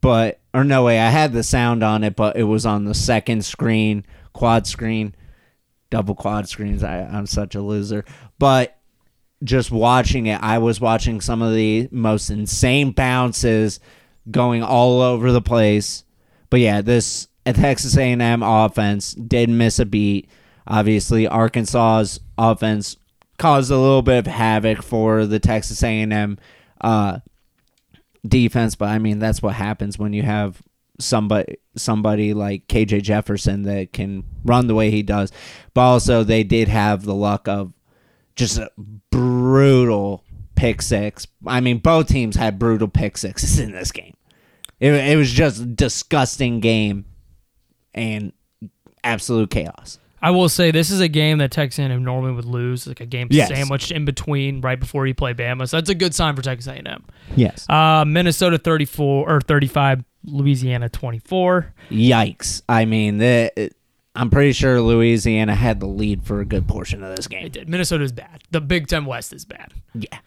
but 0.00 0.40
or 0.52 0.64
no 0.64 0.84
way, 0.84 0.98
I 0.98 1.10
had 1.10 1.32
the 1.32 1.42
sound 1.42 1.82
on 1.82 2.02
it, 2.04 2.16
but 2.16 2.36
it 2.36 2.44
was 2.44 2.66
on 2.66 2.84
the 2.84 2.94
second 2.94 3.44
screen, 3.44 4.04
quad 4.32 4.66
screen, 4.66 5.14
double 5.90 6.14
quad 6.14 6.48
screens. 6.48 6.82
I, 6.82 7.02
I'm 7.02 7.26
such 7.26 7.54
a 7.54 7.62
loser. 7.62 8.04
But 8.38 8.76
just 9.44 9.70
watching 9.70 10.26
it, 10.26 10.40
I 10.42 10.58
was 10.58 10.80
watching 10.80 11.20
some 11.20 11.42
of 11.42 11.54
the 11.54 11.88
most 11.90 12.30
insane 12.30 12.90
bounces 12.92 13.80
going 14.30 14.62
all 14.62 15.00
over 15.00 15.32
the 15.32 15.40
place. 15.40 16.04
But 16.50 16.60
yeah, 16.60 16.82
this 16.82 17.28
Texas 17.46 17.96
A&M 17.96 18.42
offense 18.42 19.14
did 19.14 19.48
miss 19.48 19.78
a 19.78 19.84
beat. 19.84 20.28
Obviously, 20.66 21.26
Arkansas's 21.26 22.20
offense 22.36 22.96
caused 23.40 23.70
a 23.70 23.78
little 23.78 24.02
bit 24.02 24.18
of 24.18 24.26
havoc 24.26 24.82
for 24.82 25.24
the 25.24 25.40
Texas 25.40 25.82
A&M 25.82 26.38
uh, 26.82 27.20
defense, 28.26 28.74
but 28.74 28.90
I 28.90 28.98
mean 28.98 29.18
that's 29.18 29.40
what 29.40 29.54
happens 29.54 29.98
when 29.98 30.12
you 30.12 30.22
have 30.22 30.62
somebody 30.98 31.56
somebody 31.74 32.34
like 32.34 32.68
KJ 32.68 33.02
Jefferson 33.02 33.62
that 33.62 33.94
can 33.94 34.24
run 34.44 34.66
the 34.66 34.74
way 34.74 34.90
he 34.90 35.02
does. 35.02 35.32
But 35.72 35.80
also 35.80 36.22
they 36.22 36.44
did 36.44 36.68
have 36.68 37.04
the 37.04 37.14
luck 37.14 37.48
of 37.48 37.72
just 38.36 38.58
a 38.58 38.70
brutal 39.10 40.22
pick 40.54 40.82
six. 40.82 41.26
I 41.46 41.60
mean 41.60 41.78
both 41.78 42.08
teams 42.08 42.36
had 42.36 42.58
brutal 42.58 42.88
pick 42.88 43.16
sixes 43.16 43.58
in 43.58 43.72
this 43.72 43.90
game. 43.90 44.16
It, 44.78 44.92
it 44.92 45.16
was 45.16 45.32
just 45.32 45.76
disgusting 45.76 46.60
game 46.60 47.06
and 47.94 48.34
absolute 49.02 49.50
chaos. 49.50 49.98
I 50.22 50.30
will 50.30 50.48
say 50.48 50.70
this 50.70 50.90
is 50.90 51.00
a 51.00 51.08
game 51.08 51.38
that 51.38 51.50
Texas 51.50 51.78
A&M 51.78 52.04
normally 52.04 52.32
would 52.32 52.44
lose, 52.44 52.86
like 52.86 53.00
a 53.00 53.06
game 53.06 53.28
Yes. 53.30 53.48
sandwiched 53.48 53.90
in 53.90 54.04
between 54.04 54.60
right 54.60 54.78
before 54.78 55.06
you 55.06 55.14
play 55.14 55.32
Bama. 55.34 55.68
So 55.68 55.76
that's 55.78 55.90
a 55.90 55.94
good 55.94 56.14
sign 56.14 56.36
for 56.36 56.42
Texas 56.42 56.66
A&M. 56.72 57.04
Yes. 57.36 57.68
Uh, 57.70 58.04
Minnesota 58.06 58.58
34 58.58 59.30
or 59.30 59.40
35, 59.40 60.04
Louisiana 60.24 60.88
24. 60.88 61.72
Yikes. 61.90 62.62
I 62.68 62.84
mean, 62.84 63.18
the, 63.18 63.70
I'm 64.14 64.28
pretty 64.28 64.52
sure 64.52 64.80
Louisiana 64.82 65.54
had 65.54 65.80
the 65.80 65.86
lead 65.86 66.22
for 66.24 66.40
a 66.40 66.44
good 66.44 66.68
portion 66.68 67.02
of 67.02 67.16
this 67.16 67.26
game. 67.26 67.46
It 67.46 67.52
did. 67.52 67.68
Minnesota 67.68 68.04
is 68.04 68.12
bad. 68.12 68.42
The 68.50 68.60
Big 68.60 68.88
Ten 68.88 69.06
West 69.06 69.32
is 69.32 69.44
bad. 69.44 69.72
Yeah. 69.94 70.18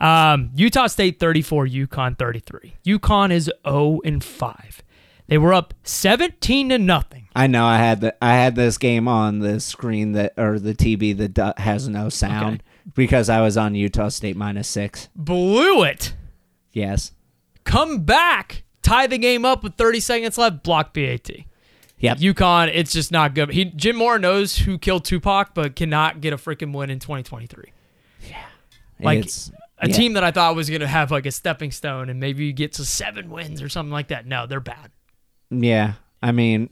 Um, 0.00 0.50
Utah 0.54 0.88
State 0.88 1.18
34, 1.20 1.66
UConn 1.66 2.18
33. 2.18 2.74
UConn 2.86 3.30
is 3.30 3.50
0 3.66 4.00
and 4.04 4.22
5. 4.22 4.82
They 5.28 5.38
were 5.38 5.52
up 5.54 5.74
17 5.84 6.70
to 6.70 6.78
nothing. 6.78 7.27
I 7.38 7.46
know 7.46 7.64
I 7.64 7.76
had 7.78 8.00
the 8.00 8.16
I 8.24 8.34
had 8.34 8.56
this 8.56 8.78
game 8.78 9.06
on 9.06 9.38
the 9.38 9.60
screen 9.60 10.10
that 10.12 10.32
or 10.36 10.58
the 10.58 10.74
TV 10.74 11.16
that 11.18 11.34
do, 11.34 11.52
has 11.56 11.88
no 11.88 12.08
sound 12.08 12.64
because 12.96 13.28
I 13.28 13.40
was 13.40 13.56
on 13.56 13.76
Utah 13.76 14.08
State 14.08 14.36
minus 14.36 14.66
6. 14.68 15.08
Blew 15.14 15.84
it. 15.84 16.14
Yes. 16.72 17.12
Come 17.62 18.00
back. 18.02 18.64
Tie 18.82 19.06
the 19.06 19.18
game 19.18 19.44
up 19.44 19.62
with 19.62 19.74
30 19.76 20.00
seconds 20.00 20.36
left. 20.36 20.64
Block 20.64 20.92
PAT. 20.92 21.30
Yep. 22.00 22.18
UConn, 22.18 22.72
it's 22.74 22.92
just 22.92 23.12
not 23.12 23.34
good. 23.34 23.50
He 23.50 23.66
Jim 23.66 23.94
Mora 23.94 24.18
knows 24.18 24.56
who 24.58 24.76
killed 24.76 25.04
Tupac, 25.04 25.54
but 25.54 25.76
cannot 25.76 26.20
get 26.20 26.32
a 26.32 26.36
freaking 26.36 26.72
win 26.74 26.90
in 26.90 26.98
2023. 26.98 27.72
Like 29.00 29.18
It's- 29.18 29.52
a 29.80 29.88
yeah. 29.88 29.94
team 29.94 30.14
that 30.14 30.24
I 30.24 30.32
thought 30.32 30.56
was 30.56 30.68
going 30.68 30.80
to 30.80 30.88
have 30.88 31.12
like 31.12 31.24
a 31.24 31.30
stepping 31.30 31.70
stone 31.70 32.08
and 32.08 32.18
maybe 32.18 32.52
get 32.52 32.72
to 32.74 32.84
seven 32.84 33.30
wins 33.30 33.62
or 33.62 33.68
something 33.68 33.92
like 33.92 34.08
that. 34.08 34.26
No, 34.26 34.44
they're 34.44 34.58
bad. 34.58 34.90
Yeah. 35.50 35.92
I 36.20 36.32
mean 36.32 36.70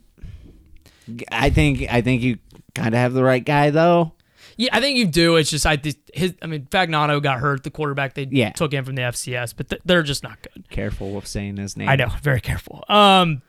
I 1.31 1.49
think 1.49 1.85
I 1.91 2.01
think 2.01 2.21
you 2.21 2.37
kind 2.75 2.93
of 2.93 2.99
have 2.99 3.13
the 3.13 3.23
right 3.23 3.43
guy 3.43 3.69
though. 3.69 4.13
Yeah, 4.59 4.69
I 4.71 4.81
think 4.81 4.97
you 4.97 5.05
do. 5.05 5.35
It's 5.35 5.49
just 5.51 5.65
I 5.65 5.77
his. 6.13 6.33
I 6.41 6.47
mean, 6.47 6.65
Fagnano 6.71 7.21
got 7.21 7.39
hurt. 7.39 7.63
The 7.63 7.69
quarterback 7.69 8.15
they 8.15 8.27
Yeah. 8.31 8.49
took 8.51 8.73
in 8.73 8.83
from 8.83 8.95
the 8.95 9.03
FCS, 9.03 9.53
but 9.55 9.69
th- 9.69 9.81
they're 9.85 10.01
just 10.03 10.23
not 10.23 10.39
good. 10.41 10.67
Careful 10.69 11.11
with 11.11 11.27
saying 11.27 11.57
his 11.57 11.77
name. 11.77 11.87
I 11.89 11.95
know. 11.95 12.07
Very 12.23 12.41
careful. 12.41 12.83
Um. 12.89 13.41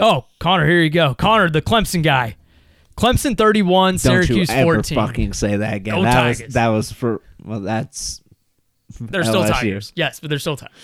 Oh, 0.00 0.26
Connor, 0.38 0.66
here 0.68 0.80
you 0.80 0.90
go. 0.90 1.14
Connor, 1.14 1.50
the 1.50 1.62
Clemson 1.62 2.02
guy. 2.04 2.36
Clemson 2.96 3.36
31, 3.36 3.92
Don't 3.94 3.98
Syracuse 3.98 4.48
you 4.48 4.54
ever 4.54 4.74
14. 4.74 4.94
fucking 4.96 5.32
say 5.32 5.56
that 5.56 5.74
again. 5.74 5.94
Go 5.96 6.02
that 6.02 6.26
was 6.28 6.38
Tigers. 6.38 6.54
that 6.54 6.68
was 6.68 6.92
for 6.92 7.20
well 7.44 7.60
that's 7.60 8.20
They're 9.00 9.24
still 9.24 9.42
LSU. 9.44 9.50
Tigers. 9.50 9.92
Yes, 9.96 10.20
but 10.20 10.30
they're 10.30 10.38
still 10.38 10.56
Tigers. 10.56 10.74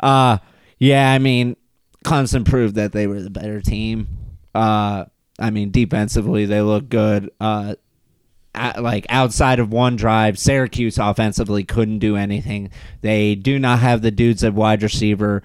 Uh 0.00 0.38
yeah, 0.78 1.10
I 1.12 1.18
mean 1.18 1.56
Clemson 2.04 2.44
proved 2.44 2.74
that 2.76 2.92
they 2.92 3.06
were 3.06 3.20
the 3.22 3.30
better 3.30 3.60
team. 3.60 4.06
Uh 4.54 5.06
I 5.42 5.50
mean 5.50 5.70
defensively 5.70 6.46
they 6.46 6.60
look 6.62 6.88
good. 6.88 7.30
Uh 7.40 7.74
at- 8.54 8.82
like 8.82 9.06
outside 9.08 9.58
of 9.58 9.72
one 9.72 9.96
drive, 9.96 10.38
Syracuse 10.38 10.98
offensively 10.98 11.64
couldn't 11.64 11.98
do 12.00 12.16
anything. 12.16 12.70
They 13.00 13.34
do 13.34 13.58
not 13.58 13.78
have 13.80 14.02
the 14.02 14.10
dudes 14.10 14.44
at 14.44 14.54
wide 14.54 14.82
receiver. 14.82 15.42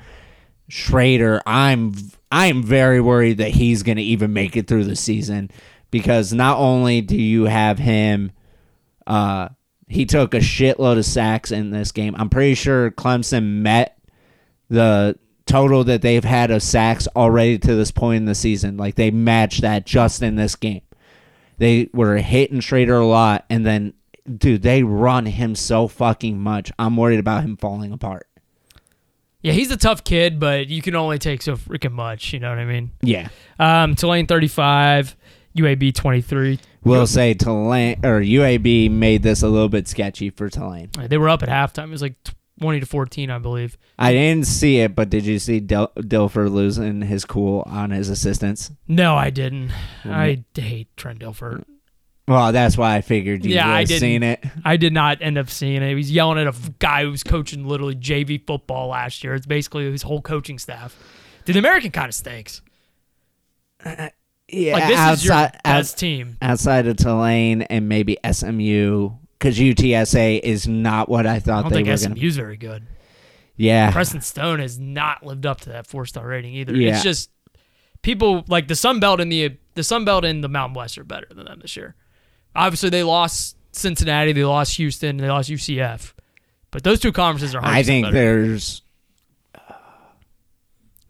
Shrader, 0.70 1.42
I'm 1.46 1.94
I'm 2.32 2.62
very 2.64 3.00
worried 3.00 3.38
that 3.38 3.52
he's 3.52 3.84
going 3.84 3.96
to 3.98 4.04
even 4.04 4.34
make 4.34 4.58
it 4.58 4.68
through 4.68 4.84
the 4.84 4.98
season 4.98 5.50
because 5.92 6.34
not 6.34 6.58
only 6.58 7.00
do 7.02 7.16
you 7.16 7.46
have 7.46 7.80
him 7.80 8.32
uh 9.06 9.48
he 9.88 10.06
took 10.06 10.34
a 10.34 10.40
shitload 10.40 10.98
of 10.98 11.06
sacks 11.06 11.52
in 11.52 11.72
this 11.72 11.94
game. 11.94 12.14
I'm 12.18 12.30
pretty 12.30 12.56
sure 12.56 12.92
Clemson 12.92 13.62
met 13.62 13.98
the 14.70 15.18
total 15.48 15.84
that 15.86 16.02
they've 16.02 16.24
had 16.24 16.52
of 16.52 16.62
sacks 16.62 17.08
already 17.16 17.58
to 17.60 17.76
this 17.76 17.92
point 17.92 18.18
in 18.18 18.26
the 18.26 18.36
season. 18.36 18.78
Like 18.78 18.96
they 18.96 19.12
matched 19.12 19.62
that 19.62 19.86
just 19.86 20.22
in 20.22 20.36
this 20.36 20.56
game. 20.56 20.82
They 21.58 21.90
were 21.94 22.18
hitting 22.18 22.60
Shrader 22.60 23.02
a 23.02 23.06
lot, 23.06 23.46
and 23.50 23.66
then, 23.66 23.94
dude, 24.32 24.62
they 24.62 24.84
run 24.84 25.26
him 25.26 25.56
so 25.56 25.88
fucking 25.88 26.40
much. 26.40 26.72
I'm 26.78 26.96
worried 26.96 27.20
about 27.20 27.44
him 27.44 27.58
falling 27.58 27.92
apart. 27.92 28.28
Yeah, 29.42 29.54
he's 29.54 29.72
a 29.72 29.78
tough 29.78 30.04
kid, 30.04 30.40
but 30.40 30.68
you 30.68 30.82
can 30.82 30.96
only 30.96 31.18
take 31.18 31.42
so 31.42 31.56
freaking 31.56 31.94
much. 31.94 32.34
You 32.34 32.40
know 32.40 32.50
what 32.50 32.60
I 32.60 32.66
mean? 32.66 32.92
Yeah. 33.02 33.30
Um, 33.58 33.96
Tulane 33.96 34.28
35, 34.28 35.16
UAB 35.58 35.96
23. 35.96 36.60
We'll 36.84 37.08
say 37.08 37.34
Tulane 37.34 38.00
or 38.04 38.22
UAB 38.22 38.90
made 38.92 39.24
this 39.24 39.44
a 39.44 39.48
little 39.48 39.70
bit 39.70 39.88
sketchy 39.88 40.30
for 40.30 40.50
Tulane. 40.50 40.90
They 41.08 41.18
were 41.18 41.30
up 41.30 41.44
at 41.44 41.50
halftime. 41.50 41.86
It 41.86 41.92
was 41.92 42.02
like 42.02 42.16
20 42.60 42.80
to 42.80 42.86
14, 42.86 43.30
I 43.30 43.38
believe. 43.38 43.78
I 44.00 44.12
didn't 44.12 44.46
see 44.48 44.80
it, 44.80 44.96
but 44.96 45.10
did 45.10 45.26
you 45.26 45.38
see 45.40 45.60
Dil- 45.60 45.92
Dilfer 45.98 46.52
losing 46.52 47.02
his 47.04 47.24
cool 47.26 47.64
on 47.68 47.92
his 47.92 48.10
assistants? 48.10 48.72
No, 48.88 49.16
I 49.16 49.30
didn't. 49.30 49.72
Mm. 50.04 50.12
I 50.12 50.60
hate 50.60 50.88
Trent 50.98 51.20
Dilfer. 51.20 51.64
Well, 52.28 52.52
that's 52.52 52.78
why 52.78 52.96
I 52.96 53.02
figured 53.02 53.46
you 53.46 53.54
Yeah, 53.56 53.68
would 53.68 53.74
I 53.76 53.84
didn't. 53.86 54.00
seen 54.02 54.24
it. 54.24 54.44
I 54.66 54.76
did 54.76 54.92
not 54.92 55.22
end 55.22 55.38
up 55.38 55.50
seeing 55.50 55.82
it. 55.82 55.88
He 55.90 55.96
was 55.96 56.12
yelling 56.12 56.38
at 56.40 56.48
a 56.48 56.74
guy 56.80 57.04
who 57.04 57.12
was 57.12 57.24
coaching 57.24 57.66
literally 57.66 57.96
JV 57.96 58.46
football 58.46 58.90
last 58.90 59.24
year. 59.24 59.34
It's 59.34 59.46
basically 59.46 59.90
his 59.90 60.02
whole 60.02 60.22
coaching 60.22 60.60
staff. 60.60 60.98
Dude, 61.46 61.56
the 61.56 61.60
American 61.60 61.92
kind 61.92 62.10
of 62.10 62.14
stinks. 62.16 62.62
Uh, 63.86 63.90
uh, 63.98 64.10
yeah, 64.50 64.74
Like, 64.74 64.88
this 64.88 65.20
is 65.20 65.26
your 65.26 65.36
best 65.36 65.56
outs- 65.64 65.94
team. 65.94 66.38
outside 66.42 66.88
of 66.88 66.98
Tulane 66.98 67.62
and 67.64 67.88
maybe 67.88 68.18
SMU, 68.30 69.12
because 69.40 69.58
UTSA 69.60 70.40
is 70.42 70.68
not 70.68 71.10
what 71.10 71.26
I 71.28 71.36
I 71.36 71.40
thought 71.40 71.64
don't 71.64 71.72
they 71.72 71.78
think 71.78 71.88
were 71.90 71.98
SMU's 71.98 72.14
going 72.20 72.32
to. 72.32 72.32
very 72.32 72.58
good. 72.58 72.88
Yeah, 73.56 73.92
Preston 73.92 74.22
Stone 74.22 74.60
has 74.60 74.78
not 74.78 75.26
lived 75.26 75.46
up 75.46 75.62
to 75.62 75.70
that 75.70 75.88
four 75.88 76.06
star 76.06 76.28
rating 76.28 76.54
either. 76.54 76.76
Yeah. 76.76 76.94
It's 76.96 77.04
just 77.04 77.32
people 78.04 78.44
like 78.48 78.68
the 78.68 78.76
Sun 78.76 79.00
Belt 79.00 79.20
and 79.20 79.32
the 79.32 79.58
the 79.74 79.84
Sun 79.84 80.06
Belt 80.06 80.24
and 80.26 80.44
the 80.44 80.48
Mountain 80.50 80.76
West 80.76 80.98
are 80.98 81.04
better 81.04 81.28
than 81.34 81.46
them 81.46 81.60
this 81.62 81.76
year. 81.76 81.96
Obviously, 82.56 82.90
they 82.90 83.04
lost 83.04 83.56
Cincinnati, 83.72 84.32
they 84.34 84.44
lost 84.46 84.78
Houston, 84.78 85.18
they 85.18 85.28
lost 85.28 85.50
UCF, 85.50 86.14
but 86.72 86.84
those 86.84 87.00
two 87.00 87.12
conferences 87.12 87.56
are. 87.56 87.62
100% 87.62 87.66
I 87.66 87.84
think 87.84 88.06
better. 88.08 88.14
there's, 88.16 88.82
uh, 89.56 89.74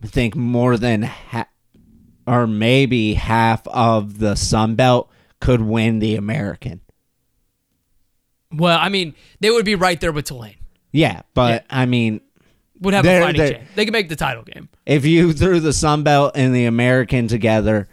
I 0.03 0.07
think 0.07 0.35
more 0.35 0.77
than 0.77 1.03
ha- 1.03 1.47
or 2.25 2.47
maybe 2.47 3.13
half 3.13 3.65
of 3.67 4.19
the 4.19 4.35
Sun 4.35 4.75
Belt 4.75 5.09
could 5.39 5.61
win 5.61 5.99
the 5.99 6.15
American. 6.15 6.81
Well, 8.53 8.77
I 8.79 8.89
mean, 8.89 9.13
they 9.39 9.49
would 9.49 9.65
be 9.65 9.75
right 9.75 9.99
there 9.99 10.11
with 10.11 10.25
Tulane. 10.25 10.55
Yeah, 10.91 11.21
but 11.33 11.65
I 11.69 11.85
mean, 11.85 12.21
Would 12.79 12.93
have 12.93 13.03
They're- 13.03 13.21
a 13.21 13.25
fighting 13.25 13.39
they're- 13.41 13.51
chance. 13.53 13.69
They 13.75 13.85
could 13.85 13.91
make 13.91 14.07
the 14.07 14.15
title 14.15 14.43
game. 14.43 14.69
if 14.85 15.03
you 15.03 15.33
threw 15.33 15.59
the 15.59 15.73
Sun 15.73 16.03
Belt 16.03 16.33
and 16.35 16.53
the 16.55 16.65
American 16.65 17.27
together, 17.27 17.87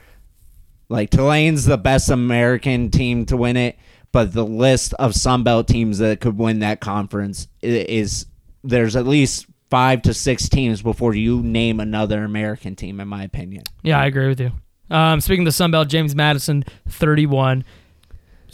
like 0.90 1.08
Tulane's 1.10 1.64
the 1.64 1.78
best 1.78 2.10
American 2.10 2.90
team 2.90 3.24
to 3.26 3.36
win 3.36 3.56
it, 3.56 3.78
but 4.12 4.32
the 4.34 4.44
list 4.44 4.92
of 4.98 5.14
Sun 5.14 5.42
Belt 5.42 5.66
teams 5.68 5.98
that 5.98 6.20
could 6.20 6.36
win 6.36 6.58
that 6.58 6.80
conference 6.80 7.48
i- 7.62 7.66
is 7.66 8.26
there's 8.62 8.94
at 8.94 9.06
least 9.06 9.46
five 9.70 10.02
to 10.02 10.12
six 10.12 10.48
teams 10.50 10.82
before 10.82 11.14
you 11.14 11.42
name 11.42 11.80
another 11.80 12.22
American 12.22 12.76
team, 12.76 13.00
in 13.00 13.08
my 13.08 13.24
opinion. 13.24 13.62
Yeah, 13.82 13.98
I 13.98 14.04
agree 14.06 14.28
with 14.28 14.38
you. 14.40 14.52
Um, 14.90 15.20
speaking 15.22 15.42
of 15.42 15.46
the 15.46 15.52
Sun 15.52 15.70
Belt, 15.70 15.88
James 15.88 16.14
Madison, 16.14 16.62
31. 16.90 17.64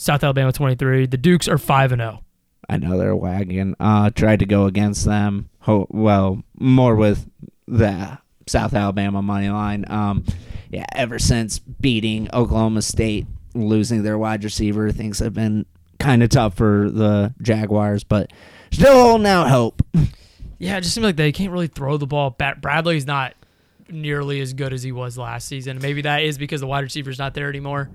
South 0.00 0.24
Alabama, 0.24 0.50
23. 0.50 1.04
The 1.04 1.18
Dukes 1.18 1.46
are 1.46 1.58
5 1.58 1.92
and 1.92 2.00
oh. 2.00 2.04
0. 2.04 2.24
Another 2.70 3.14
wagon. 3.14 3.76
Uh, 3.78 4.08
tried 4.08 4.38
to 4.38 4.46
go 4.46 4.64
against 4.64 5.04
them. 5.04 5.50
Ho- 5.60 5.88
well, 5.90 6.42
more 6.58 6.96
with 6.96 7.28
the 7.68 8.18
South 8.46 8.72
Alabama 8.72 9.20
money 9.20 9.50
line. 9.50 9.84
Um, 9.88 10.24
yeah, 10.70 10.86
ever 10.94 11.18
since 11.18 11.58
beating 11.58 12.30
Oklahoma 12.32 12.80
State, 12.80 13.26
losing 13.54 14.02
their 14.02 14.16
wide 14.16 14.42
receiver, 14.42 14.90
things 14.90 15.18
have 15.18 15.34
been 15.34 15.66
kind 15.98 16.22
of 16.22 16.30
tough 16.30 16.54
for 16.54 16.88
the 16.90 17.34
Jaguars, 17.42 18.02
but 18.02 18.32
still 18.70 18.94
holding 18.94 19.26
out 19.26 19.50
hope. 19.50 19.82
Yeah, 20.62 20.76
it 20.76 20.82
just 20.82 20.94
seems 20.94 21.06
like 21.06 21.16
they 21.16 21.32
can't 21.32 21.52
really 21.52 21.68
throw 21.68 21.96
the 21.96 22.06
ball. 22.06 22.36
Bradley's 22.60 23.06
not 23.06 23.32
nearly 23.88 24.42
as 24.42 24.52
good 24.52 24.74
as 24.74 24.82
he 24.82 24.92
was 24.92 25.16
last 25.16 25.48
season. 25.48 25.78
Maybe 25.80 26.02
that 26.02 26.22
is 26.22 26.36
because 26.36 26.60
the 26.60 26.66
wide 26.66 26.80
receiver's 26.84 27.18
not 27.18 27.32
there 27.32 27.48
anymore. 27.48 27.88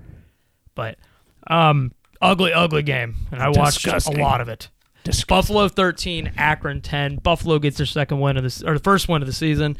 But 0.74 0.98
um, 1.46 1.92
ugly, 2.20 2.52
ugly 2.52 2.82
game, 2.82 3.16
and 3.30 3.42
I 3.42 3.48
watched 3.48 3.82
Disgusting. 3.82 4.18
a 4.18 4.22
lot 4.22 4.40
of 4.40 4.48
it. 4.48 4.68
Buffalo 5.28 5.68
13, 5.68 6.32
Akron 6.36 6.80
10. 6.80 7.16
Buffalo 7.16 7.58
gets 7.60 7.76
their 7.76 7.86
second 7.86 8.18
win 8.18 8.36
of 8.36 8.42
this 8.42 8.62
or 8.62 8.74
the 8.74 8.82
first 8.82 9.08
win 9.08 9.22
of 9.22 9.26
the 9.26 9.32
season. 9.32 9.76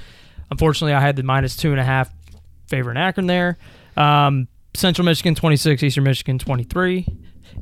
Unfortunately, 0.51 0.93
I 0.95 1.01
had 1.01 1.17
the 1.17 1.25
minus 1.25 1.57
two 1.57 1.73
and 1.73 1.81
a 1.81 1.85
half 1.85 2.13
favoring 2.69 2.97
Akron 2.97 3.27
there. 3.27 3.59
Um, 3.97 4.47
Central 4.75 5.05
Michigan 5.05 5.35
26, 5.35 5.83
Eastern 5.83 6.05
Michigan 6.05 6.39
23, 6.39 7.07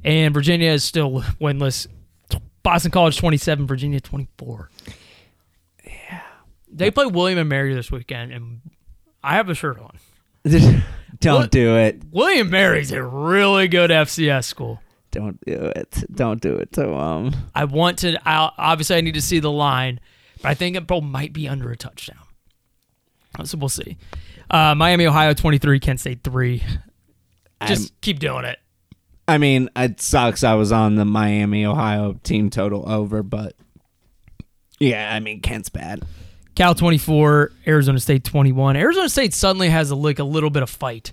and 0.05 0.35
Virginia 0.35 0.71
is 0.73 0.85
still 0.85 1.23
winless. 1.41 1.87
Boston 2.63 2.91
College 2.91 3.17
27, 3.19 3.67
Virginia 3.67 4.01
24. 4.01 4.71
Yeah, 5.87 6.21
they 6.71 6.91
play 6.91 7.07
William 7.07 7.39
and 7.39 7.49
Mary 7.49 7.75
this 7.75 7.91
weekend, 7.91 8.33
and 8.33 8.61
I 9.23 9.35
have 9.37 9.49
a 9.49 9.55
shirt 9.55 9.79
on. 9.79 9.99
Don't 11.21 11.51
do 11.51 11.77
it. 11.77 12.03
William 12.11 12.51
Mary's 12.51 12.93
a 12.93 13.03
really 13.03 13.69
good 13.69 13.91
FCS 13.91 14.45
school. 14.45 14.81
Don't 15.11 15.43
do 15.45 15.73
it. 15.77 16.05
Don't 16.13 16.41
do 16.41 16.57
it 16.57 16.73
to 16.73 16.83
them. 16.83 17.35
I 17.55 17.65
want 17.65 17.99
to. 18.01 18.19
I 18.29 18.51
obviously 18.59 18.97
I 18.97 19.01
need 19.01 19.15
to 19.15 19.23
see 19.23 19.39
the 19.39 19.51
line, 19.51 20.01
but 20.43 20.49
I 20.49 20.55
think 20.55 20.77
it 20.77 20.87
probably 20.87 21.09
might 21.09 21.33
be 21.33 21.49
under 21.49 21.71
a 21.71 21.77
touchdown. 21.77 22.19
So 23.45 23.59
we'll 23.59 23.69
see. 23.69 23.97
Uh, 24.51 24.75
Miami, 24.75 25.07
Ohio, 25.07 25.33
twenty 25.33 25.59
three. 25.59 25.79
Kent 25.81 26.01
State 26.01 26.25
three. 26.25 26.63
Just 27.67 27.99
keep 28.01 28.19
doing 28.19 28.45
it. 28.45 28.59
I 29.27 29.39
mean, 29.39 29.71
it 29.75 30.01
sucks. 30.01 30.45
I 30.45 30.55
was 30.55 30.73
on 30.73 30.97
the 30.97 31.05
Miami, 31.05 31.65
Ohio 31.65 32.15
team 32.25 32.51
total 32.51 32.87
over, 32.91 33.23
but 33.23 33.55
yeah, 34.79 35.15
I 35.15 35.21
mean, 35.21 35.41
Kent's 35.41 35.71
bad. 35.71 36.03
Cal 36.55 36.75
twenty 36.75 36.99
four. 36.99 37.53
Arizona 37.67 37.99
State 37.99 38.25
twenty 38.25 38.53
one. 38.53 38.77
Arizona 38.77 39.09
State 39.09 39.35
suddenly 39.35 39.69
has 39.71 39.91
a 39.91 39.97
like 39.97 40.19
a 40.19 40.25
little 40.25 40.51
bit 40.51 40.63
of 40.63 40.71
fight. 40.71 41.13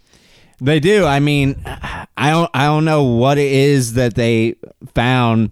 They 0.60 0.80
do. 0.80 1.06
I 1.06 1.20
mean, 1.20 1.62
I 1.66 2.30
don't. 2.30 2.50
I 2.54 2.66
don't 2.66 2.86
know 2.86 3.04
what 3.04 3.38
it 3.40 3.52
is 3.52 3.94
that 3.94 4.14
they 4.14 4.56
found, 4.94 5.52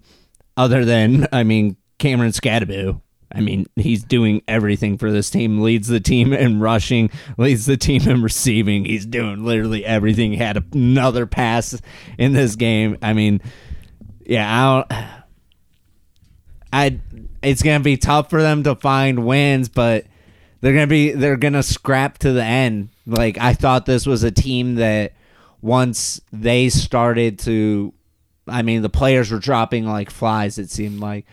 other 0.56 0.84
than 0.84 1.26
I 1.32 1.42
mean, 1.42 1.76
Cameron 1.98 2.30
Skattebo. 2.30 3.00
I 3.32 3.40
mean, 3.40 3.66
he's 3.76 4.02
doing 4.02 4.42
everything 4.48 4.98
for 4.98 5.12
this 5.12 5.30
team. 5.30 5.62
Leads 5.62 5.86
the 5.86 6.00
team 6.00 6.32
in 6.32 6.58
rushing. 6.60 7.10
Leads 7.38 7.66
the 7.66 7.76
team 7.76 8.08
in 8.08 8.22
receiving. 8.22 8.84
He's 8.84 9.06
doing 9.06 9.44
literally 9.44 9.84
everything. 9.84 10.32
He 10.32 10.36
had 10.38 10.62
another 10.74 11.26
pass 11.26 11.80
in 12.18 12.32
this 12.32 12.56
game. 12.56 12.98
I 13.02 13.12
mean, 13.12 13.40
yeah. 14.26 14.48
I 14.48 14.84
don't. 14.88 15.19
I. 16.72 17.00
It's 17.42 17.62
gonna 17.62 17.80
be 17.80 17.96
tough 17.96 18.28
for 18.30 18.42
them 18.42 18.62
to 18.64 18.74
find 18.74 19.24
wins, 19.24 19.68
but 19.68 20.04
they're 20.60 20.74
gonna 20.74 20.86
be 20.86 21.12
they're 21.12 21.36
gonna 21.36 21.62
scrap 21.62 22.18
to 22.18 22.32
the 22.32 22.44
end. 22.44 22.90
Like 23.06 23.38
I 23.38 23.54
thought 23.54 23.86
this 23.86 24.06
was 24.06 24.22
a 24.22 24.30
team 24.30 24.76
that 24.76 25.14
once 25.62 26.20
they 26.32 26.68
started 26.68 27.38
to 27.40 27.92
I 28.46 28.62
mean 28.62 28.82
the 28.82 28.88
players 28.90 29.30
were 29.30 29.38
dropping 29.38 29.86
like 29.86 30.10
flies 30.10 30.58
it 30.58 30.70
seemed 30.70 31.00
like. 31.00 31.26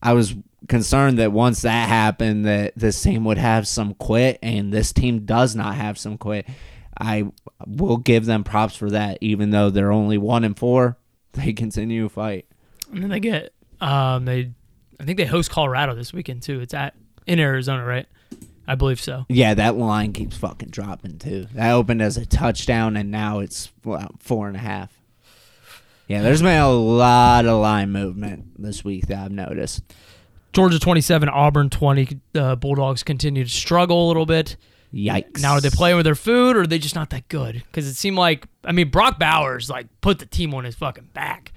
I 0.00 0.12
was 0.12 0.34
concerned 0.68 1.18
that 1.18 1.32
once 1.32 1.62
that 1.62 1.88
happened 1.88 2.46
that 2.46 2.72
this 2.76 3.00
team 3.02 3.24
would 3.24 3.38
have 3.38 3.66
some 3.66 3.94
quit 3.94 4.38
and 4.42 4.72
this 4.72 4.92
team 4.92 5.24
does 5.24 5.56
not 5.56 5.74
have 5.74 5.98
some 5.98 6.18
quit. 6.18 6.46
I 7.00 7.26
will 7.66 7.96
give 7.96 8.26
them 8.26 8.44
props 8.44 8.76
for 8.76 8.90
that 8.90 9.18
even 9.20 9.50
though 9.50 9.70
they're 9.70 9.92
only 9.92 10.18
1 10.18 10.44
and 10.44 10.58
4. 10.58 10.96
They 11.32 11.52
continue 11.52 12.04
to 12.04 12.08
fight. 12.08 12.46
And 12.90 13.02
then 13.02 13.10
they 13.10 13.20
get 13.20 13.52
um 13.80 14.24
they 14.24 14.54
I 15.00 15.04
think 15.04 15.16
they 15.16 15.26
host 15.26 15.50
Colorado 15.50 15.94
this 15.94 16.12
weekend 16.12 16.42
too. 16.42 16.60
It's 16.60 16.74
at 16.74 16.94
in 17.26 17.38
Arizona, 17.38 17.84
right? 17.84 18.06
I 18.66 18.74
believe 18.74 19.00
so. 19.00 19.24
Yeah, 19.28 19.54
that 19.54 19.76
line 19.76 20.12
keeps 20.12 20.36
fucking 20.36 20.68
dropping 20.68 21.18
too. 21.18 21.46
That 21.54 21.72
opened 21.72 22.02
as 22.02 22.16
a 22.16 22.26
touchdown, 22.26 22.96
and 22.96 23.10
now 23.10 23.38
it's 23.38 23.72
well, 23.84 24.10
four 24.18 24.48
and 24.48 24.56
a 24.56 24.60
half. 24.60 24.92
Yeah, 26.06 26.22
there's 26.22 26.42
been 26.42 26.60
a 26.60 26.70
lot 26.70 27.46
of 27.46 27.60
line 27.60 27.90
movement 27.90 28.62
this 28.62 28.84
week 28.84 29.06
that 29.08 29.18
I've 29.18 29.30
noticed. 29.30 29.82
Georgia 30.52 30.78
27, 30.78 31.28
Auburn 31.28 31.70
20. 31.70 32.20
The 32.32 32.56
Bulldogs 32.56 33.02
continue 33.02 33.44
to 33.44 33.50
struggle 33.50 34.06
a 34.06 34.08
little 34.08 34.26
bit. 34.26 34.56
Yikes! 34.92 35.42
Now, 35.42 35.52
are 35.52 35.60
they 35.60 35.68
playing 35.68 35.96
with 35.96 36.04
their 36.04 36.14
food 36.14 36.56
or 36.56 36.62
are 36.62 36.66
they 36.66 36.78
just 36.78 36.94
not 36.94 37.10
that 37.10 37.28
good? 37.28 37.56
Because 37.56 37.86
it 37.86 37.94
seemed 37.94 38.16
like, 38.16 38.46
I 38.64 38.72
mean, 38.72 38.88
Brock 38.88 39.18
Bowers 39.18 39.68
like 39.68 39.86
put 40.00 40.18
the 40.18 40.26
team 40.26 40.54
on 40.54 40.64
his 40.64 40.74
fucking 40.74 41.10
back 41.12 41.52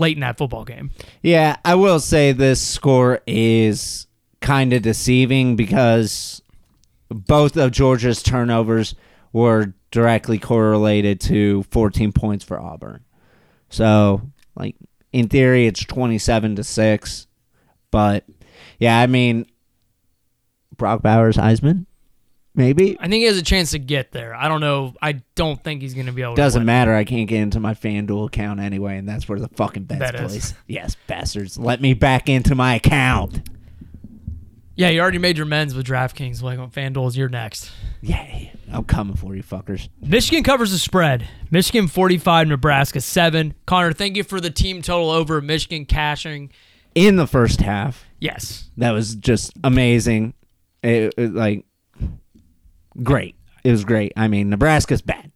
late 0.00 0.16
in 0.16 0.20
that 0.20 0.38
football 0.38 0.64
game. 0.64 0.90
Yeah, 1.22 1.56
I 1.64 1.74
will 1.76 2.00
say 2.00 2.32
this 2.32 2.60
score 2.60 3.20
is 3.26 4.06
kind 4.40 4.72
of 4.72 4.82
deceiving 4.82 5.56
because 5.56 6.42
both 7.10 7.56
of 7.56 7.72
Georgia's 7.72 8.22
turnovers 8.22 8.94
were 9.32 9.74
directly 9.90 10.38
correlated 10.38 11.20
to 11.20 11.64
14 11.64 12.12
points 12.12 12.44
for 12.44 12.58
Auburn. 12.60 13.04
So, 13.68 14.22
like 14.56 14.76
in 15.12 15.28
theory, 15.28 15.66
it's 15.66 15.84
27 15.84 16.56
to 16.56 16.64
six, 16.64 17.26
but 17.90 18.24
yeah, 18.78 18.98
I 18.98 19.06
mean, 19.06 19.46
Brock 20.76 21.02
Bowers 21.02 21.36
Heisman? 21.36 21.86
Maybe. 22.60 22.96
I 23.00 23.04
think 23.04 23.14
he 23.20 23.24
has 23.24 23.38
a 23.38 23.42
chance 23.42 23.70
to 23.72 23.78
get 23.78 24.12
there. 24.12 24.34
I 24.34 24.48
don't 24.48 24.60
know. 24.60 24.94
I 25.00 25.22
don't 25.34 25.62
think 25.62 25.82
he's 25.82 25.94
going 25.94 26.06
to 26.06 26.12
be 26.12 26.22
able. 26.22 26.34
Doesn't 26.34 26.60
to 26.60 26.66
matter. 26.66 26.94
I 26.94 27.04
can't 27.04 27.28
get 27.28 27.40
into 27.40 27.58
my 27.60 27.74
FanDuel 27.74 28.26
account 28.28 28.60
anyway, 28.60 28.96
and 28.98 29.08
that's 29.08 29.28
where 29.28 29.38
the 29.40 29.48
fucking 29.48 29.84
bets 29.84 29.98
Bet 30.00 30.14
is. 30.16 30.20
place. 30.32 30.54
Yes, 30.66 30.96
bastards. 31.06 31.58
Let 31.58 31.80
me 31.80 31.94
back 31.94 32.28
into 32.28 32.54
my 32.54 32.74
account. 32.76 33.48
Yeah, 34.76 34.88
you 34.88 35.00
already 35.00 35.18
made 35.18 35.36
your 35.36 35.46
men's 35.46 35.74
with 35.74 35.86
DraftKings. 35.86 36.42
Like 36.42 36.58
on 36.58 36.70
FanDuel's, 36.70 37.16
you're 37.16 37.28
next. 37.28 37.70
Yay. 38.00 38.52
I'm 38.72 38.84
coming 38.84 39.16
for 39.16 39.34
you 39.34 39.42
fuckers. 39.42 39.88
Michigan 40.00 40.42
covers 40.42 40.70
the 40.70 40.78
spread. 40.78 41.28
Michigan 41.50 41.86
45, 41.88 42.48
Nebraska 42.48 43.00
7. 43.00 43.54
Connor, 43.66 43.92
thank 43.92 44.16
you 44.16 44.24
for 44.24 44.40
the 44.40 44.50
team 44.50 44.80
total 44.80 45.10
over. 45.10 45.40
Michigan 45.40 45.84
cashing. 45.84 46.50
In 46.94 47.16
the 47.16 47.26
first 47.26 47.60
half, 47.60 48.04
Yes. 48.20 48.70
that 48.78 48.92
was 48.92 49.14
just 49.16 49.52
amazing. 49.62 50.34
It, 50.82 51.12
it, 51.18 51.34
like 51.34 51.64
great. 53.02 53.36
It 53.64 53.70
was 53.70 53.84
great. 53.84 54.12
I 54.16 54.28
mean, 54.28 54.50
Nebraska's 54.50 55.02
bad. 55.02 55.30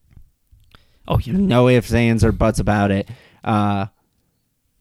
Oh, 1.07 1.19
yeah. 1.19 1.35
No 1.35 1.69
ifs, 1.69 1.93
ands, 1.93 2.25
or 2.25 2.33
buts 2.33 2.59
about 2.59 2.91
it. 2.91 3.09
Uh, 3.43 3.87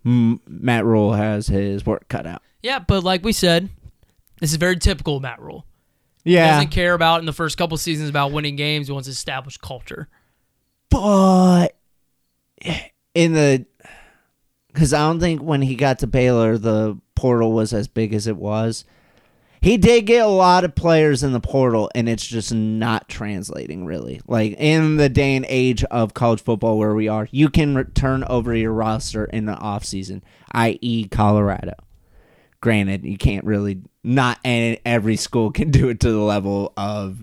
M- 0.06 0.40
Matt 0.48 0.86
Rhule 0.86 1.14
has 1.14 1.48
his 1.48 1.86
work 1.86 2.08
cut 2.08 2.26
out. 2.26 2.42
Yeah, 2.62 2.80
but 2.80 3.04
like 3.04 3.24
we 3.26 3.34
said, 3.34 3.68
this 4.40 4.52
is 4.52 4.56
very 4.58 4.78
typical 4.78 5.18
of 5.18 5.22
Matt 5.22 5.42
Rhule. 5.42 5.66
He 6.24 6.36
Yeah, 6.36 6.54
doesn't 6.56 6.70
care 6.72 6.94
about 6.94 7.20
in 7.20 7.26
the 7.26 7.34
first 7.34 7.58
couple 7.58 7.76
seasons 7.78 8.10
about 8.10 8.32
winning 8.32 8.56
games. 8.56 8.88
He 8.88 8.94
wants 8.94 9.08
to 9.08 9.12
establish 9.12 9.58
culture. 9.58 10.08
but 10.90 11.76
in 13.14 13.34
the 13.34 13.66
because 14.68 14.94
I 14.94 15.00
don't 15.00 15.20
think 15.20 15.42
when 15.42 15.62
he 15.62 15.76
got 15.76 16.00
to 16.00 16.08
Baylor 16.08 16.58
the 16.58 16.98
portal 17.16 17.52
was 17.52 17.74
as 17.74 17.88
big 17.88 18.14
as 18.14 18.28
it 18.28 18.38
was. 18.38 18.86
He 19.64 19.78
did 19.78 20.08
get 20.08 20.26
a 20.26 20.28
lot 20.28 20.66
of 20.66 20.76
players 20.76 21.24
in 21.24 21.32
the 21.32 21.40
portal, 21.40 21.90
and 21.96 22.10
it's 22.10 22.28
just 22.28 22.54
not 22.54 23.08
translating 23.08 23.86
really. 23.86 24.20
Like 24.28 24.56
in 24.58 24.98
the 24.98 25.08
day 25.08 25.38
and 25.38 25.46
age 25.48 25.86
of 25.86 26.14
college 26.14 26.44
football 26.44 26.78
where 26.78 26.94
we 26.94 27.08
are, 27.08 27.30
you 27.32 27.48
can 27.48 27.90
turn 27.94 28.26
over 28.26 28.54
your 28.54 28.74
roster 28.74 29.24
in 29.24 29.46
the 29.46 29.56
offseason, 29.56 30.22
i.e., 30.52 31.08
Colorado. 31.08 31.76
Granted, 32.60 33.06
you 33.06 33.18
can't 33.18 33.46
really, 33.46 33.80
not 34.04 34.38
every 34.44 35.16
school 35.16 35.50
can 35.50 35.72
do 35.72 35.88
it 35.88 36.02
to 36.02 36.12
the 36.12 36.20
level 36.20 36.74
of 36.76 37.20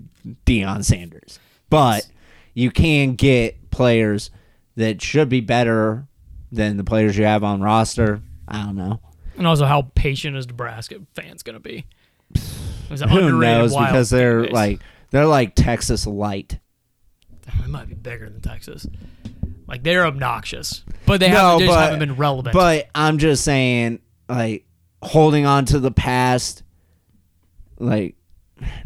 Deion 0.46 0.82
Sanders, 0.82 1.38
but 1.68 2.08
you 2.54 2.70
can 2.70 3.16
get 3.16 3.70
players 3.70 4.30
that 4.76 5.02
should 5.02 5.28
be 5.28 5.42
better 5.42 6.06
than 6.50 6.78
the 6.78 6.84
players 6.84 7.18
you 7.18 7.24
have 7.24 7.44
on 7.44 7.60
roster. 7.60 8.22
I 8.48 8.62
don't 8.62 8.76
know. 8.76 8.98
And 9.36 9.46
also, 9.46 9.66
how 9.66 9.90
patient 9.94 10.38
is 10.38 10.46
Nebraska 10.48 11.02
fans 11.14 11.42
going 11.42 11.54
to 11.54 11.60
be? 11.60 11.84
It 12.34 12.90
was 12.90 13.02
an 13.02 13.08
Who 13.08 13.40
knows? 13.40 13.74
Because 13.76 14.10
they're 14.10 14.44
like 14.48 14.80
they're 15.10 15.26
like 15.26 15.54
Texas 15.54 16.06
light. 16.06 16.58
it 17.46 17.68
might 17.68 17.88
be 17.88 17.94
bigger 17.94 18.28
than 18.28 18.40
Texas. 18.40 18.86
Like 19.66 19.82
they're 19.84 20.04
obnoxious, 20.04 20.82
but 21.06 21.20
they, 21.20 21.28
haven't, 21.28 21.60
they 21.60 21.66
just 21.66 21.78
haven't 21.78 22.00
been 22.00 22.16
relevant. 22.16 22.54
But 22.54 22.88
I'm 22.94 23.18
just 23.18 23.44
saying, 23.44 24.00
like 24.28 24.64
holding 25.02 25.46
on 25.46 25.64
to 25.66 25.78
the 25.78 25.90
past. 25.92 26.62
Like, 27.78 28.14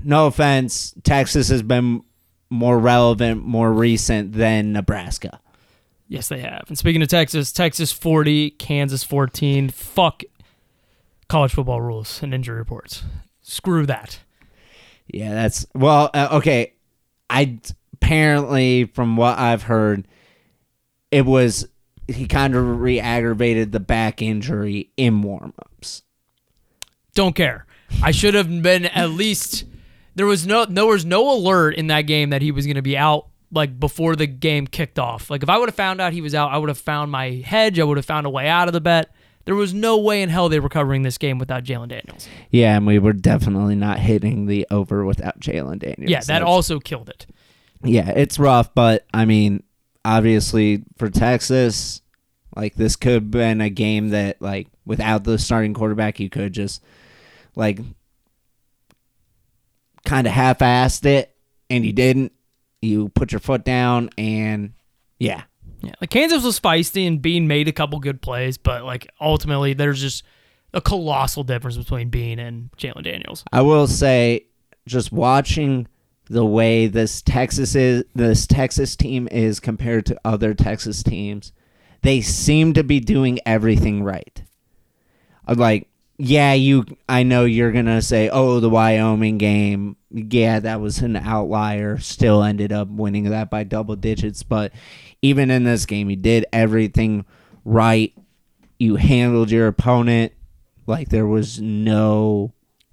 no 0.04 0.26
offense, 0.26 0.94
Texas 1.02 1.48
has 1.48 1.62
been 1.62 2.02
more 2.48 2.78
relevant, 2.78 3.44
more 3.44 3.72
recent 3.72 4.32
than 4.32 4.72
Nebraska. 4.72 5.40
yes, 6.06 6.28
they 6.28 6.40
have. 6.40 6.64
And 6.68 6.78
speaking 6.78 7.02
of 7.02 7.08
Texas, 7.08 7.50
Texas 7.50 7.90
40, 7.90 8.50
Kansas 8.50 9.02
14. 9.02 9.70
Fuck 9.70 10.22
college 11.28 11.52
football 11.52 11.80
rules 11.80 12.22
and 12.22 12.32
injury 12.32 12.56
reports. 12.58 13.02
Screw 13.46 13.84
that. 13.84 14.20
Yeah, 15.06 15.34
that's 15.34 15.66
well. 15.74 16.10
Uh, 16.14 16.28
okay, 16.32 16.72
I 17.28 17.58
apparently 17.92 18.86
from 18.86 19.18
what 19.18 19.38
I've 19.38 19.64
heard, 19.64 20.08
it 21.10 21.26
was 21.26 21.68
he 22.08 22.26
kind 22.26 22.56
of 22.56 22.80
re-aggravated 22.80 23.70
the 23.70 23.80
back 23.80 24.22
injury 24.22 24.90
in 24.96 25.20
warm-ups. 25.20 26.02
Don't 27.14 27.36
care. 27.36 27.66
I 28.02 28.10
should 28.12 28.32
have 28.32 28.48
been 28.62 28.86
at 28.86 29.10
least. 29.10 29.64
There 30.14 30.26
was 30.26 30.46
no 30.46 30.64
there 30.64 30.86
was 30.86 31.04
no 31.04 31.30
alert 31.30 31.74
in 31.74 31.88
that 31.88 32.02
game 32.02 32.30
that 32.30 32.40
he 32.40 32.50
was 32.50 32.64
going 32.64 32.76
to 32.76 32.82
be 32.82 32.96
out 32.96 33.28
like 33.52 33.78
before 33.78 34.16
the 34.16 34.26
game 34.26 34.66
kicked 34.66 34.98
off. 34.98 35.28
Like 35.28 35.42
if 35.42 35.50
I 35.50 35.58
would 35.58 35.68
have 35.68 35.76
found 35.76 36.00
out 36.00 36.14
he 36.14 36.22
was 36.22 36.34
out, 36.34 36.50
I 36.50 36.56
would 36.56 36.70
have 36.70 36.78
found 36.78 37.12
my 37.12 37.42
hedge. 37.44 37.78
I 37.78 37.84
would 37.84 37.98
have 37.98 38.06
found 38.06 38.26
a 38.26 38.30
way 38.30 38.48
out 38.48 38.68
of 38.68 38.72
the 38.72 38.80
bet. 38.80 39.14
There 39.44 39.54
was 39.54 39.74
no 39.74 39.98
way 39.98 40.22
in 40.22 40.30
hell 40.30 40.48
they 40.48 40.60
were 40.60 40.68
covering 40.68 41.02
this 41.02 41.18
game 41.18 41.38
without 41.38 41.64
Jalon 41.64 41.88
Daniels. 41.88 42.28
Yeah, 42.50 42.76
and 42.76 42.86
we 42.86 42.98
were 42.98 43.12
definitely 43.12 43.74
not 43.74 43.98
hitting 43.98 44.46
the 44.46 44.66
over 44.70 45.04
without 45.04 45.38
Jalon 45.38 45.78
Daniels. 45.78 46.10
Yeah, 46.10 46.20
that 46.26 46.42
also 46.42 46.80
killed 46.80 47.10
it. 47.10 47.26
Yeah, 47.82 48.08
it's 48.08 48.38
rough, 48.38 48.74
but 48.74 49.04
I 49.12 49.26
mean, 49.26 49.62
obviously 50.04 50.84
for 50.96 51.10
Texas, 51.10 52.00
like 52.56 52.74
this 52.74 52.96
could 52.96 53.12
have 53.12 53.30
been 53.30 53.60
a 53.60 53.68
game 53.68 54.10
that 54.10 54.40
like 54.40 54.68
without 54.86 55.24
the 55.24 55.38
starting 55.38 55.74
quarterback, 55.74 56.20
you 56.20 56.30
could 56.30 56.52
just 56.54 56.82
like 57.54 57.80
kind 60.06 60.26
of 60.26 60.32
half-assed 60.32 61.04
it, 61.04 61.36
and 61.68 61.84
you 61.84 61.92
didn't. 61.92 62.32
You 62.80 63.08
put 63.08 63.32
your 63.32 63.40
foot 63.40 63.64
down, 63.64 64.10
and 64.18 64.72
yeah, 65.18 65.44
Yeah, 65.86 65.94
like 66.00 66.10
Kansas 66.10 66.44
was 66.44 66.60
feisty 66.60 67.06
and 67.06 67.20
Bean 67.20 67.46
made 67.46 67.68
a 67.68 67.72
couple 67.72 67.98
good 68.00 68.22
plays, 68.22 68.58
but 68.58 68.84
like 68.84 69.08
ultimately 69.20 69.74
there's 69.74 70.00
just 70.00 70.24
a 70.72 70.80
colossal 70.80 71.44
difference 71.44 71.76
between 71.76 72.10
Bean 72.10 72.38
and 72.38 72.70
Jalon 72.76 73.04
Daniels. 73.04 73.44
I 73.52 73.62
will 73.62 73.86
say, 73.86 74.46
just 74.86 75.12
watching 75.12 75.86
the 76.26 76.44
way 76.44 76.86
this 76.86 77.22
Texas 77.22 77.74
is, 77.74 78.04
this 78.14 78.46
Texas 78.46 78.96
team 78.96 79.28
is 79.30 79.60
compared 79.60 80.06
to 80.06 80.20
other 80.24 80.54
Texas 80.54 81.02
teams, 81.02 81.52
they 82.02 82.20
seem 82.20 82.72
to 82.74 82.82
be 82.82 83.00
doing 83.00 83.38
everything 83.46 84.02
right. 84.02 84.42
Uh, 85.46 85.54
Like, 85.56 85.88
yeah, 86.16 86.52
you, 86.52 86.84
I 87.08 87.24
know 87.24 87.44
you're 87.44 87.72
gonna 87.72 88.02
say, 88.02 88.28
oh, 88.28 88.60
the 88.60 88.70
Wyoming 88.70 89.38
game, 89.38 89.96
yeah, 90.10 90.60
that 90.60 90.80
was 90.80 90.98
an 90.98 91.16
outlier. 91.16 91.98
Still 91.98 92.42
ended 92.42 92.72
up 92.72 92.88
winning 92.88 93.24
that 93.30 93.50
by 93.50 93.64
double 93.64 93.96
digits, 93.96 94.42
but 94.42 94.72
even 95.24 95.50
in 95.50 95.64
this 95.64 95.86
game, 95.86 96.10
you 96.10 96.16
did 96.16 96.44
everything 96.52 97.24
right. 97.64 98.12
You 98.78 98.96
handled 98.96 99.50
your 99.50 99.66
opponent 99.68 100.32
like 100.86 101.08
there 101.08 101.26
was 101.26 101.60
no 101.60 102.52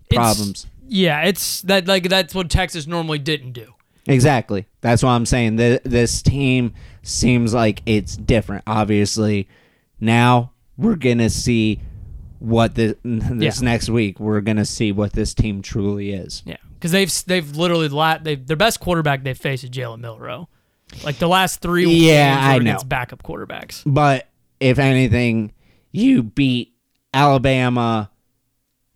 It's- 0.10 0.16
problems. 0.16 0.68
Yeah, 0.88 1.24
it's 1.24 1.62
that 1.64 1.88
like 1.88 2.10
that's 2.10 2.34
what 2.36 2.50
Texas 2.50 2.88
normally 2.88 3.20
didn't 3.20 3.52
do. 3.54 3.74
Exactly. 4.08 4.66
That's 4.82 5.04
what 5.04 5.10
I'm 5.12 5.26
saying. 5.26 5.58
Th- 5.58 5.82
this 5.84 6.22
team 6.22 6.74
seems 7.04 7.54
like 7.54 7.82
it's 7.86 8.18
different. 8.18 8.64
Obviously, 8.68 9.48
now 10.00 10.52
we're 10.78 10.96
gonna 10.96 11.30
see 11.30 11.80
what 12.40 12.76
the, 12.76 12.98
this 13.04 13.62
Yeah. 13.62 13.66
next 13.66 13.90
week. 13.90 14.20
We're 14.20 14.42
gonna 14.42 14.66
see 14.66 14.92
what 14.92 15.14
this 15.14 15.34
team 15.34 15.62
truly 15.62 16.12
is. 16.12 16.44
Yeah, 16.46 16.58
because 16.74 16.92
they've 16.92 17.12
they've 17.26 17.56
literally 17.56 17.88
la- 17.88 18.18
they 18.18 18.36
their 18.36 18.58
best 18.58 18.80
quarterback 18.80 19.24
they've 19.24 19.38
faced 19.38 19.64
is 19.64 19.70
Jalen 19.70 20.00
Milroe. 20.00 20.50
Like 21.04 21.18
the 21.18 21.28
last 21.28 21.62
three 21.62 21.90
Yeah, 21.90 22.38
I 22.40 22.60
know. 22.60 22.78
backup 22.86 23.24
quarterbacks. 23.24 23.84
But 23.86 24.28
if 24.60 24.78
anything, 24.80 25.54
you 25.92 26.24
beat 26.24 26.74
Alabama 27.14 28.10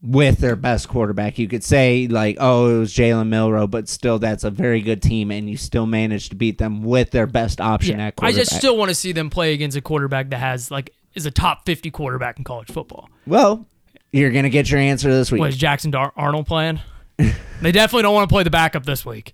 with 0.01 0.37
their 0.37 0.55
best 0.55 0.87
quarterback. 0.87 1.39
You 1.39 1.47
could 1.47 1.63
say 1.63 2.07
like, 2.07 2.37
oh, 2.39 2.75
it 2.75 2.79
was 2.79 2.93
Jalen 2.93 3.27
Milroe, 3.27 3.67
but 3.67 3.89
still, 3.89 4.19
that's 4.19 4.43
a 4.43 4.51
very 4.51 4.81
good 4.81 5.01
team, 5.01 5.31
and 5.31 5.49
you 5.49 5.57
still 5.57 5.85
managed 5.85 6.29
to 6.31 6.35
beat 6.35 6.57
them 6.57 6.83
with 6.83 7.11
their 7.11 7.27
best 7.27 7.59
option 7.59 7.97
Yeah, 7.99 8.07
at 8.07 8.13
I 8.21 8.31
just 8.31 8.55
still 8.55 8.77
want 8.77 8.89
to 8.89 8.95
see 8.95 9.11
them 9.11 9.29
play 9.29 9.53
against 9.53 9.75
a 9.77 9.81
quarterback 9.81 10.29
that 10.29 10.37
has 10.37 10.69
like 10.69 10.93
is 11.15 11.25
a 11.25 11.31
top 11.31 11.65
fifty 11.65 11.89
quarterback 11.91 12.37
in 12.37 12.43
college 12.43 12.67
football. 12.67 13.09
well, 13.25 13.65
you're 14.11 14.31
gonna 14.31 14.49
get 14.49 14.69
your 14.69 14.79
answer 14.79 15.09
this 15.11 15.31
week. 15.31 15.41
Was 15.41 15.57
Jackson 15.57 15.91
Dar- 15.91 16.13
Arnold 16.15 16.45
playing? 16.47 16.79
they 17.17 17.71
definitely 17.71 18.03
don't 18.03 18.13
want 18.13 18.29
to 18.29 18.33
play 18.33 18.43
the 18.43 18.49
backup 18.49 18.85
this 18.85 19.05
week 19.05 19.33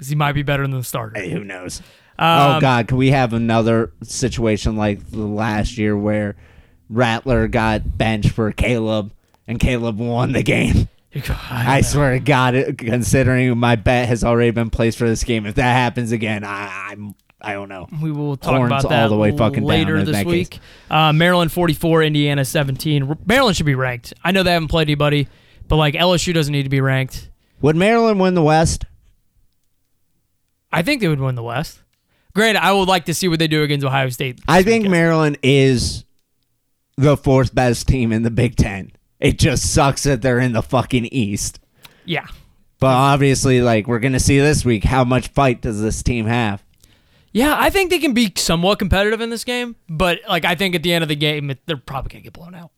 because 0.00 0.08
he 0.08 0.16
might 0.16 0.32
be 0.32 0.42
better 0.42 0.62
than 0.62 0.70
the 0.70 0.82
starter. 0.82 1.20
Hey, 1.20 1.28
Who 1.28 1.44
knows? 1.44 1.82
Um, 2.18 2.56
oh 2.56 2.60
God, 2.60 2.88
can 2.88 2.96
we 2.96 3.10
have 3.10 3.34
another 3.34 3.92
situation 4.02 4.74
like 4.76 5.10
the 5.10 5.18
last 5.26 5.76
year 5.76 5.94
where 5.94 6.36
Rattler 6.88 7.48
got 7.48 7.98
benched 7.98 8.30
for 8.30 8.50
Caleb 8.50 9.12
and 9.46 9.60
Caleb 9.60 9.98
won 9.98 10.32
the 10.32 10.42
game? 10.42 10.88
I 11.14 11.76
I, 11.76 11.80
swear 11.82 12.12
to 12.12 12.18
God, 12.18 12.54
it- 12.54 12.78
considering 12.78 13.58
my 13.58 13.76
bet 13.76 14.08
has 14.08 14.24
already 14.24 14.52
been 14.52 14.70
placed 14.70 14.96
for 14.96 15.06
this 15.06 15.22
game, 15.22 15.44
if 15.44 15.56
that 15.56 15.72
happens 15.74 16.12
again, 16.12 16.44
I, 16.44 16.88
I'm 16.92 17.14
I 17.42 17.52
don't 17.52 17.68
know. 17.68 17.86
we 18.02 18.10
will 18.10 18.38
talk 18.38 18.56
Horns 18.56 18.84
about 18.84 19.02
all 19.02 19.08
the 19.10 19.16
way 19.16 19.36
fucking 19.36 19.60
down 19.60 19.68
later 19.68 19.96
in 19.96 20.06
this 20.06 20.24
week. 20.24 20.60
Uh, 20.90 21.12
Maryland 21.12 21.52
forty 21.52 21.74
four, 21.74 22.02
Indiana 22.02 22.46
seventeen. 22.46 23.02
R- 23.02 23.18
Maryland 23.26 23.54
should 23.56 23.66
be 23.66 23.74
ranked. 23.74 24.14
I 24.24 24.32
know 24.32 24.42
they 24.44 24.52
haven't 24.52 24.68
played 24.68 24.88
anybody, 24.88 25.28
but 25.68 25.76
like 25.76 25.94
LSU 25.94 26.32
doesn't 26.32 26.52
need 26.52 26.62
to 26.64 26.70
be 26.70 26.80
ranked. 26.80 27.28
Would 27.60 27.76
Maryland 27.76 28.18
win 28.20 28.32
the 28.34 28.42
West? 28.42 28.86
I 30.72 30.82
think 30.82 31.00
they 31.00 31.08
would 31.08 31.20
win 31.20 31.34
the 31.34 31.42
West. 31.42 31.82
Granted, 32.34 32.62
I 32.62 32.72
would 32.72 32.88
like 32.88 33.06
to 33.06 33.14
see 33.14 33.26
what 33.28 33.38
they 33.38 33.48
do 33.48 33.62
against 33.62 33.84
Ohio 33.84 34.08
State. 34.08 34.40
I 34.46 34.62
think 34.62 34.88
Maryland 34.88 35.38
is 35.42 36.04
the 36.96 37.16
fourth 37.16 37.54
best 37.54 37.88
team 37.88 38.12
in 38.12 38.22
the 38.22 38.30
Big 38.30 38.56
Ten. 38.56 38.92
It 39.18 39.38
just 39.38 39.72
sucks 39.72 40.04
that 40.04 40.22
they're 40.22 40.38
in 40.38 40.52
the 40.52 40.62
fucking 40.62 41.06
East. 41.06 41.58
Yeah, 42.04 42.26
But 42.78 42.88
obviously, 42.94 43.60
like 43.60 43.86
we're 43.86 43.98
gonna 43.98 44.20
see 44.20 44.38
this 44.38 44.64
week, 44.64 44.84
how 44.84 45.04
much 45.04 45.28
fight 45.28 45.60
does 45.60 45.80
this 45.82 46.02
team 46.02 46.26
have? 46.26 46.64
Yeah, 47.32 47.54
I 47.56 47.70
think 47.70 47.90
they 47.90 47.98
can 47.98 48.14
be 48.14 48.32
somewhat 48.36 48.78
competitive 48.80 49.20
in 49.20 49.30
this 49.30 49.44
game, 49.44 49.76
but 49.88 50.18
like 50.28 50.44
I 50.44 50.54
think 50.54 50.74
at 50.74 50.82
the 50.82 50.92
end 50.92 51.02
of 51.02 51.08
the 51.08 51.16
game, 51.16 51.52
they're 51.66 51.76
probably 51.76 52.10
gonna 52.10 52.22
get 52.22 52.32
blown 52.32 52.54
out. 52.54 52.70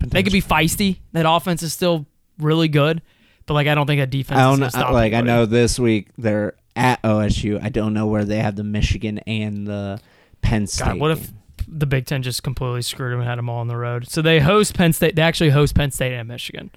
They 0.00 0.22
could 0.22 0.32
be 0.32 0.40
feisty. 0.42 0.98
That 1.12 1.28
offense 1.28 1.62
is 1.62 1.72
still 1.72 2.06
really 2.38 2.68
good, 2.68 3.02
but 3.46 3.54
like 3.54 3.66
I 3.66 3.74
don't 3.74 3.86
think 3.86 4.00
that 4.00 4.10
defense. 4.10 4.38
I 4.38 4.42
don't 4.44 4.54
gonna 4.54 4.64
know. 4.66 4.68
stop 4.70 4.92
Like 4.92 5.12
I 5.12 5.20
know 5.20 5.44
this 5.46 5.78
week 5.78 6.08
they're 6.16 6.54
at 6.78 7.02
OSU. 7.02 7.62
I 7.62 7.68
don't 7.68 7.92
know 7.92 8.06
where 8.06 8.24
they 8.24 8.38
have 8.38 8.56
the 8.56 8.64
Michigan 8.64 9.18
and 9.26 9.66
the 9.66 10.00
Penn 10.40 10.66
State. 10.66 10.84
God, 10.84 10.98
what 11.00 11.10
if 11.10 11.32
the 11.66 11.86
Big 11.86 12.06
Ten 12.06 12.22
just 12.22 12.42
completely 12.42 12.82
screwed 12.82 13.12
them 13.12 13.20
and 13.20 13.28
had 13.28 13.38
them 13.38 13.50
all 13.50 13.58
on 13.58 13.68
the 13.68 13.76
road? 13.76 14.08
So 14.08 14.22
they 14.22 14.40
host 14.40 14.74
Penn 14.74 14.92
State. 14.92 15.16
They 15.16 15.22
actually 15.22 15.50
host 15.50 15.74
Penn 15.74 15.90
State 15.90 16.14
and 16.14 16.28
Michigan, 16.28 16.70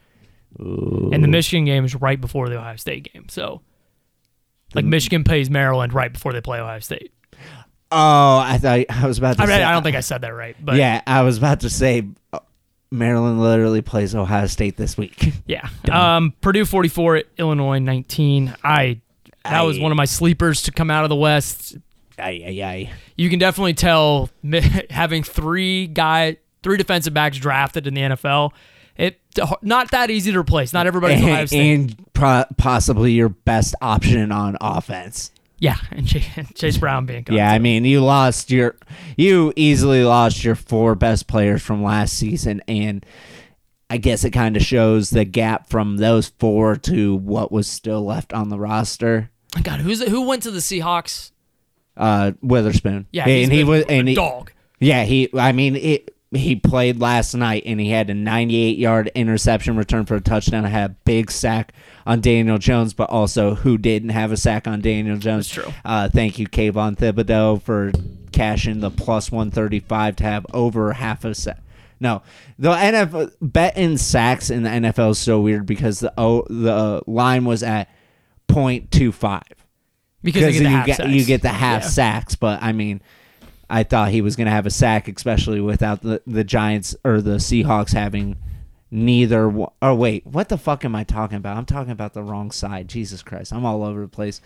and 0.58 1.24
the 1.24 1.28
Michigan 1.28 1.66
game 1.66 1.86
is 1.86 1.96
right 1.96 2.20
before 2.20 2.50
the 2.50 2.58
Ohio 2.58 2.76
State 2.76 3.12
game. 3.14 3.30
So, 3.30 3.62
like 4.74 4.86
Michigan 4.86 5.24
plays 5.24 5.50
Maryland 5.50 5.94
right 5.94 6.12
before 6.12 6.34
they 6.34 6.42
play 6.42 6.60
Ohio 6.60 6.80
State. 6.80 7.14
Oh, 7.94 8.38
I 8.38 8.58
thought 8.58 8.86
I 8.90 9.06
was 9.06 9.18
about 9.18 9.38
to 9.38 9.44
I, 9.44 9.46
mean, 9.46 9.58
say. 9.58 9.64
I 9.64 9.72
don't 9.74 9.84
think 9.84 9.98
I 9.98 10.02
said 10.02 10.22
that 10.22 10.34
right, 10.34 10.56
but 10.60 10.76
yeah, 10.76 11.02
I 11.06 11.22
was 11.22 11.38
about 11.38 11.62
to 11.62 11.70
say. 11.70 12.08
uh, 12.34 12.40
Maryland 12.94 13.40
literally 13.40 13.82
plays 13.82 14.14
Ohio 14.14 14.48
State 14.48 14.76
this 14.76 14.98
week. 14.98 15.32
Yeah. 15.46 15.70
Um, 15.92 16.34
Purdue 16.42 16.66
44, 16.66 17.24
Illinois 17.38 17.80
19. 17.80 18.54
I 18.64 19.00
that 19.44 19.62
was 19.62 19.80
one 19.80 19.92
of 19.92 19.96
my 19.96 20.06
sleepers 20.06 20.62
to 20.64 20.72
come 20.72 20.90
out 20.92 21.04
of 21.04 21.10
the 21.10 21.16
West. 21.16 21.78
Ay, 22.20 22.44
ay, 22.46 22.64
ay. 22.64 22.94
You 23.16 23.30
can 23.30 23.40
definitely 23.40 23.74
tell 23.74 24.30
having 24.90 25.24
three 25.24 25.88
guy, 25.88 26.38
three 26.64 26.78
defensive 26.78 27.14
backs 27.14 27.38
drafted 27.38 27.88
in 27.88 27.94
the 27.94 28.02
NFL. 28.02 28.52
It 28.98 29.20
not 29.62 29.92
that 29.92 30.12
easy 30.12 30.32
to 30.32 30.40
replace. 30.40 30.74
Not 30.74 30.86
everybody's 30.86 31.24
Ohio 31.24 31.46
State. 31.46 31.74
and 31.74 32.14
pro- 32.14 32.44
possibly 32.58 33.14
your 33.14 33.30
best 33.30 33.74
option 33.82 34.32
on 34.32 34.58
offense. 34.62 35.32
yeah, 35.58 35.78
and 35.92 36.06
Chase 36.56 36.78
Brown 36.78 37.06
being 37.06 37.24
gone. 37.24 37.38
Yeah, 37.38 37.52
I 37.52 37.58
mean, 37.58 37.86
you 37.86 38.04
lost 38.04 38.52
your, 38.52 38.76
you 39.16 39.54
easily 39.56 40.04
lost 40.04 40.44
your 40.44 40.56
four 40.56 40.94
best 40.96 41.28
players 41.28 41.62
from 41.64 41.82
last 41.82 42.14
season, 42.18 42.62
and 42.68 43.06
I 43.92 43.98
guess 43.98 44.24
it 44.24 44.32
kind 44.32 44.56
of 44.56 44.64
shows 44.64 45.10
the 45.10 45.26
gap 45.26 45.70
from 45.70 45.98
those 45.98 46.30
four 46.40 46.78
to 46.78 47.14
what 47.14 47.52
was 47.52 47.68
still 47.68 48.06
left 48.06 48.32
on 48.32 48.48
the 48.48 48.58
roster. 48.58 49.32
God, 49.64 49.82
who's 49.82 50.02
who 50.08 50.26
went 50.26 50.44
to 50.44 50.52
the 50.52 50.60
Seahawks? 50.60 51.32
Uh, 51.98 52.32
Witherspoon. 52.42 53.08
Yeah, 53.12 53.28
and 53.28 53.52
he 53.52 53.66
was, 53.66 53.84
a 53.84 53.92
and 53.92 54.08
he, 54.08 54.16
dog. 54.16 54.54
yeah, 54.80 55.04
he. 55.04 55.28
I 55.38 55.52
mean, 55.52 55.76
it. 55.76 56.16
He 56.34 56.56
played 56.56 57.02
last 57.02 57.34
night, 57.34 57.64
and 57.66 57.82
he 57.82 57.90
had 57.90 58.10
a 58.10 58.14
98 58.14 58.78
yard 58.78 59.12
interception 59.14 59.76
return 59.76 60.06
for 60.06 60.16
a 60.16 60.22
touchdown. 60.22 60.64
I 60.64 60.70
had 60.70 60.92
a 60.92 60.96
big 61.04 61.30
sack 61.30 61.74
on 62.06 62.22
Daniel 62.22 62.58
Jones, 62.58 62.94
but 62.94 63.10
also 63.10 63.56
who 63.56 63.78
didn't 63.78 64.12
have 64.12 64.32
a 64.32 64.38
sack 64.38 64.70
on 64.70 64.80
Daniel 64.80 65.18
Jones? 65.18 65.54
That's 65.54 65.66
true. 65.66 65.74
Uh, 65.84 66.08
thank 66.08 66.40
you, 66.40 66.48
Kayvon 66.48 66.96
Thibodeaux, 66.96 67.62
for 67.62 67.92
cashing 68.32 68.80
the 68.80 68.90
plus 68.90 69.30
135 69.34 70.16
to 70.16 70.24
have 70.24 70.46
over 70.54 70.94
half 70.94 71.26
a 71.26 71.36
sack. 71.36 71.60
No, 72.02 72.24
the 72.60 72.72
NFL 72.74 73.32
bet 73.42 73.78
in 73.78 73.98
sacks 73.98 74.50
in 74.50 74.64
the 74.64 74.70
NFL 74.70 75.12
is 75.12 75.20
so 75.20 75.40
weird 75.40 75.66
because 75.66 76.00
the 76.00 76.12
oh, 76.18 76.44
the 76.50 77.02
line 77.08 77.46
was 77.46 77.62
at 77.64 77.88
0.25 78.50 79.42
Because 80.24 80.60
you 80.60 80.64
get 80.86 80.98
sacks. 80.98 81.10
you 81.10 81.24
get 81.26 81.42
the 81.42 81.50
half 81.50 81.84
Yeah. 81.84 81.88
sacks. 81.90 82.36
But 82.36 82.62
I 82.62 82.72
mean, 82.74 83.02
I 83.70 83.84
thought 83.84 84.10
he 84.10 84.22
was 84.22 84.36
going 84.36 84.46
to 84.46 84.52
have 84.52 84.66
a 84.66 84.70
sack, 84.72 85.08
especially 85.08 85.62
without 85.62 86.02
the 86.02 86.22
the 86.28 86.44
Giants 86.44 86.96
or 87.06 87.22
the 87.22 87.36
Seahawks 87.38 87.94
having 87.94 88.36
neither. 88.90 89.48
one- 89.48 89.70
Oh 89.82 89.96
wait, 89.96 90.26
what 90.28 90.50
the 90.50 90.58
fuck 90.58 90.84
am 90.84 90.96
I 90.96 91.04
talking 91.04 91.38
about? 91.38 91.56
I'm 91.58 91.66
talking 91.66 91.92
about 91.92 92.14
the 92.14 92.24
wrong 92.24 92.52
side. 92.52 92.88
Jesus 92.88 93.22
Christ, 93.24 93.54
I'm 93.54 93.64
all 93.66 93.84
over 93.84 94.02
the 94.02 94.08
place. 94.08 94.42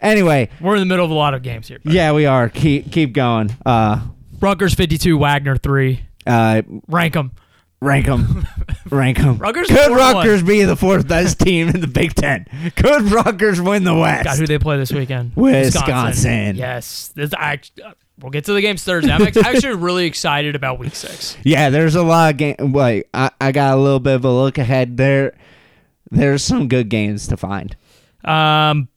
Anyway, 0.00 0.48
We're 0.60 0.74
in 0.76 0.80
the 0.80 0.86
middle 0.86 1.04
of 1.04 1.10
a 1.10 1.14
lot 1.14 1.34
of 1.34 1.42
games 1.42 1.66
here. 1.68 1.78
yeah, 1.84 2.12
we 2.12 2.26
are. 2.26 2.48
Keep 2.48 2.92
keep 2.92 3.12
going. 3.12 3.56
Uh, 3.66 4.00
Rutgers 4.40 4.74
52, 4.74 5.18
Wagner 5.18 5.56
3. 5.56 6.00
Uh, 6.26 6.62
Rank 6.88 7.14
them. 7.14 7.32
rank 7.80 8.06
them, 8.06 8.46
rank 8.90 9.18
them. 9.18 9.38
Rutgers 9.38 9.68
Could. 9.68 9.90
Rutgers 9.92 10.42
be 10.42 10.64
the 10.64 10.76
fourth 10.76 11.08
best 11.08 11.38
team 11.40 11.68
in 11.68 11.80
the 11.80 11.86
Big 11.86 12.14
Ten? 12.14 12.46
Could 12.76 13.04
Rutgers 13.10 13.60
win 13.60 13.84
the 13.84 13.94
West? 13.94 14.24
God, 14.24 14.38
who 14.38 14.46
they 14.46 14.58
play 14.58 14.76
this 14.76 14.92
weekend? 14.92 15.32
Wisconsin. 15.36 16.56
Yes. 16.56 17.08
This, 17.14 17.32
I, 17.34 17.60
we'll 18.20 18.30
get 18.30 18.44
to 18.46 18.52
the 18.52 18.60
games 18.60 18.84
Thursday. 18.84 19.10
I'm 19.12 19.22
actually 19.22 19.74
really 19.76 20.06
excited 20.06 20.54
about 20.54 20.78
week 20.78 20.94
six. 20.94 21.36
Yeah, 21.42 21.70
there's 21.70 21.94
a 21.94 22.02
lot 22.02 22.32
of 22.32 22.36
game. 22.36 22.72
Wait, 22.72 23.06
I, 23.14 23.30
I 23.40 23.52
got 23.52 23.74
a 23.74 23.80
little 23.80 24.00
bit 24.00 24.14
of 24.16 24.24
a 24.24 24.30
look 24.32 24.58
ahead 24.58 24.96
there. 24.96 25.34
There's 26.10 26.42
some 26.42 26.68
good 26.68 26.88
games 26.88 27.28
to 27.28 27.36
find. 27.36 27.76
Um, 28.24 28.88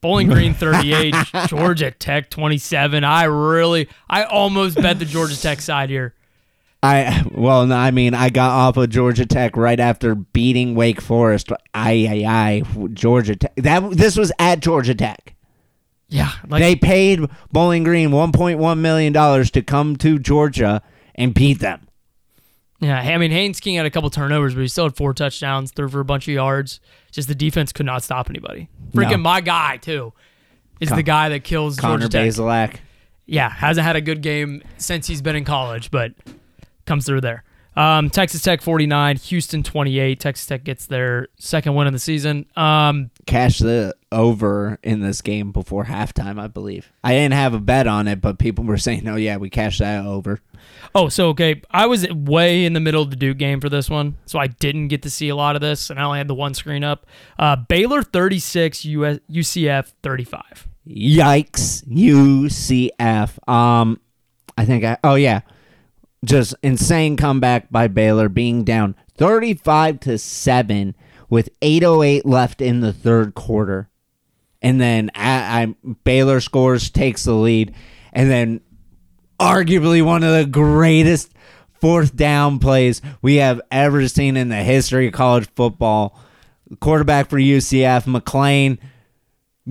Bowling 0.00 0.28
Green 0.28 0.54
38, 0.54 1.14
Georgia 1.48 1.90
Tech 1.90 2.30
27. 2.30 3.04
I 3.04 3.24
really, 3.24 3.88
I 4.08 4.22
almost 4.24 4.76
bet 4.76 4.98
the 4.98 5.04
Georgia 5.04 5.38
Tech 5.38 5.60
side 5.60 5.90
here. 5.90 6.14
I 6.82 7.24
well, 7.32 7.66
no, 7.66 7.74
I 7.76 7.90
mean, 7.90 8.14
I 8.14 8.28
got 8.30 8.50
off 8.50 8.76
of 8.76 8.88
Georgia 8.90 9.26
Tech 9.26 9.56
right 9.56 9.80
after 9.80 10.14
beating 10.14 10.74
Wake 10.76 11.00
Forest. 11.00 11.50
I, 11.74 12.24
I, 12.24 12.62
I, 12.72 12.88
Georgia 12.92 13.34
Tech. 13.36 13.52
That 13.56 13.90
this 13.90 14.16
was 14.16 14.30
at 14.38 14.60
Georgia 14.60 14.94
Tech. 14.94 15.34
Yeah. 16.08 16.30
Like, 16.48 16.62
They 16.62 16.76
paid 16.76 17.28
Bowling 17.52 17.82
Green 17.84 18.10
1.1 18.10 18.78
million 18.78 19.12
dollars 19.12 19.50
to 19.52 19.62
come 19.62 19.96
to 19.96 20.18
Georgia 20.18 20.80
and 21.16 21.34
beat 21.34 21.58
them. 21.58 21.86
yeah. 22.80 23.00
I 23.00 23.18
mean, 23.18 23.30
Haynes 23.32 23.58
King 23.60 23.74
had 23.74 23.84
a 23.84 23.90
couple 23.90 24.08
turnovers, 24.08 24.54
but 24.54 24.60
he 24.60 24.68
still 24.68 24.84
had 24.84 24.96
four 24.96 25.12
touchdowns, 25.12 25.72
threw 25.72 25.88
for 25.88 26.00
a 26.00 26.04
bunch 26.04 26.28
of 26.28 26.32
yards. 26.34 26.80
Just 27.10 27.26
the 27.28 27.34
defense 27.34 27.72
could 27.72 27.86
not 27.86 28.02
stop 28.04 28.30
anybody. 28.30 28.68
Freaking 28.92 29.10
No. 29.12 29.16
my 29.18 29.40
guy, 29.40 29.78
too, 29.78 30.12
is 30.80 30.88
the 30.90 31.02
guy 31.02 31.28
that 31.30 31.42
kills 31.44 31.76
Connor 31.76 31.98
Georgia 32.08 32.08
Tech. 32.08 32.28
Bazelak. 32.28 32.76
yeah, 33.26 33.50
hasn't 33.50 33.84
had 33.84 33.96
a 33.96 34.00
good 34.00 34.22
game 34.22 34.62
since 34.78 35.08
he's 35.08 35.20
been 35.20 35.34
in 35.36 35.44
college, 35.44 35.90
but 35.90 36.12
comes 36.88 37.06
through 37.06 37.20
there. 37.20 37.44
Um, 37.76 38.10
Texas 38.10 38.42
Tech 38.42 38.60
49, 38.60 39.18
Houston 39.18 39.62
28. 39.62 40.18
Texas 40.18 40.46
Tech 40.46 40.64
gets 40.64 40.86
their 40.86 41.28
second 41.38 41.76
win 41.76 41.86
of 41.86 41.92
the 41.92 42.00
season. 42.00 42.46
Um, 42.56 43.12
Cash 43.26 43.60
the 43.60 43.94
over 44.10 44.80
in 44.82 45.00
this 45.00 45.22
game 45.22 45.52
before 45.52 45.84
halftime, 45.84 46.40
I 46.40 46.48
believe. 46.48 46.90
I 47.04 47.12
didn't 47.12 47.34
have 47.34 47.54
a 47.54 47.60
bet 47.60 47.86
on 47.86 48.08
it, 48.08 48.20
but 48.20 48.40
people 48.40 48.64
were 48.64 48.78
saying, 48.78 49.06
"Oh 49.06 49.14
yeah, 49.14 49.36
we 49.36 49.48
cashed 49.48 49.78
that 49.78 50.04
over." 50.04 50.40
oh, 50.92 51.08
so 51.08 51.28
okay, 51.28 51.62
I 51.70 51.86
was 51.86 52.08
way 52.10 52.64
in 52.64 52.72
the 52.72 52.80
middle 52.80 53.00
of 53.00 53.10
the 53.10 53.16
Duke 53.16 53.38
game 53.38 53.60
for 53.60 53.68
this 53.68 53.88
one, 53.88 54.16
so 54.26 54.40
I 54.40 54.48
didn't 54.48 54.88
get 54.88 55.02
to 55.02 55.10
see 55.10 55.28
a 55.28 55.36
lot 55.36 55.54
of 55.54 55.62
this, 55.62 55.88
and 55.88 56.00
I 56.00 56.02
only 56.02 56.18
had 56.18 56.26
the 56.26 56.34
one 56.34 56.54
screen 56.54 56.82
up. 56.82 57.06
Uh, 57.38 57.54
Baylor 57.54 58.02
36, 58.02 58.84
US, 58.86 59.18
UCF 59.30 59.92
35. 60.02 60.66
Yikes! 60.88 61.84
UCF. 61.86 63.48
Um, 63.48 64.00
I 64.56 64.64
think 64.64 64.82
I. 64.82 64.96
Oh 65.04 65.14
yeah, 65.14 65.42
just 66.24 66.54
insane 66.62 67.16
comeback 67.16 67.70
by 67.70 67.88
Baylor, 67.88 68.28
being 68.28 68.64
down 68.64 68.94
thirty-five 69.16 70.00
to 70.00 70.18
seven 70.18 70.94
with 71.28 71.48
eight 71.62 71.84
oh 71.84 72.02
eight 72.02 72.26
left 72.26 72.60
in 72.60 72.80
the 72.80 72.92
third 72.92 73.34
quarter, 73.34 73.88
and 74.62 74.80
then 74.80 75.10
I, 75.14 75.62
I 75.62 75.74
Baylor 76.04 76.40
scores, 76.40 76.90
takes 76.90 77.24
the 77.24 77.34
lead, 77.34 77.74
and 78.12 78.30
then 78.30 78.60
arguably 79.38 80.02
one 80.04 80.24
of 80.24 80.32
the 80.32 80.46
greatest 80.46 81.32
fourth 81.80 82.16
down 82.16 82.58
plays 82.58 83.00
we 83.22 83.36
have 83.36 83.60
ever 83.70 84.08
seen 84.08 84.36
in 84.36 84.48
the 84.48 84.56
history 84.56 85.06
of 85.08 85.12
college 85.12 85.48
football. 85.54 86.18
Quarterback 86.80 87.30
for 87.30 87.38
UCF, 87.38 88.04
McClain 88.04 88.78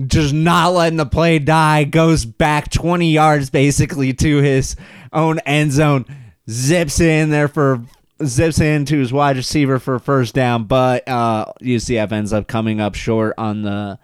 just 0.06 0.32
not 0.32 0.72
letting 0.72 0.96
the 0.96 1.06
play 1.06 1.38
die, 1.38 1.84
goes 1.84 2.24
back 2.24 2.70
20 2.70 3.10
yards 3.10 3.50
basically 3.50 4.12
to 4.14 4.38
his 4.38 4.76
own 5.12 5.38
end 5.40 5.72
zone, 5.72 6.04
zips 6.48 7.00
in 7.00 7.30
there 7.30 7.48
for 7.48 7.82
zips 8.24 8.60
into 8.60 8.98
his 8.98 9.12
wide 9.12 9.36
receiver 9.36 9.78
for 9.78 9.98
first 9.98 10.34
down, 10.34 10.64
but 10.64 11.06
uh, 11.08 11.46
UCF 11.62 12.10
ends 12.12 12.32
up 12.32 12.46
coming 12.48 12.80
up 12.80 12.94
short 12.94 13.34
on 13.38 13.62
the 13.62 13.98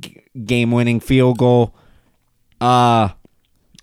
g- 0.00 0.22
game-winning 0.44 1.00
field 1.00 1.38
goal. 1.38 1.74
Uh 2.60 3.10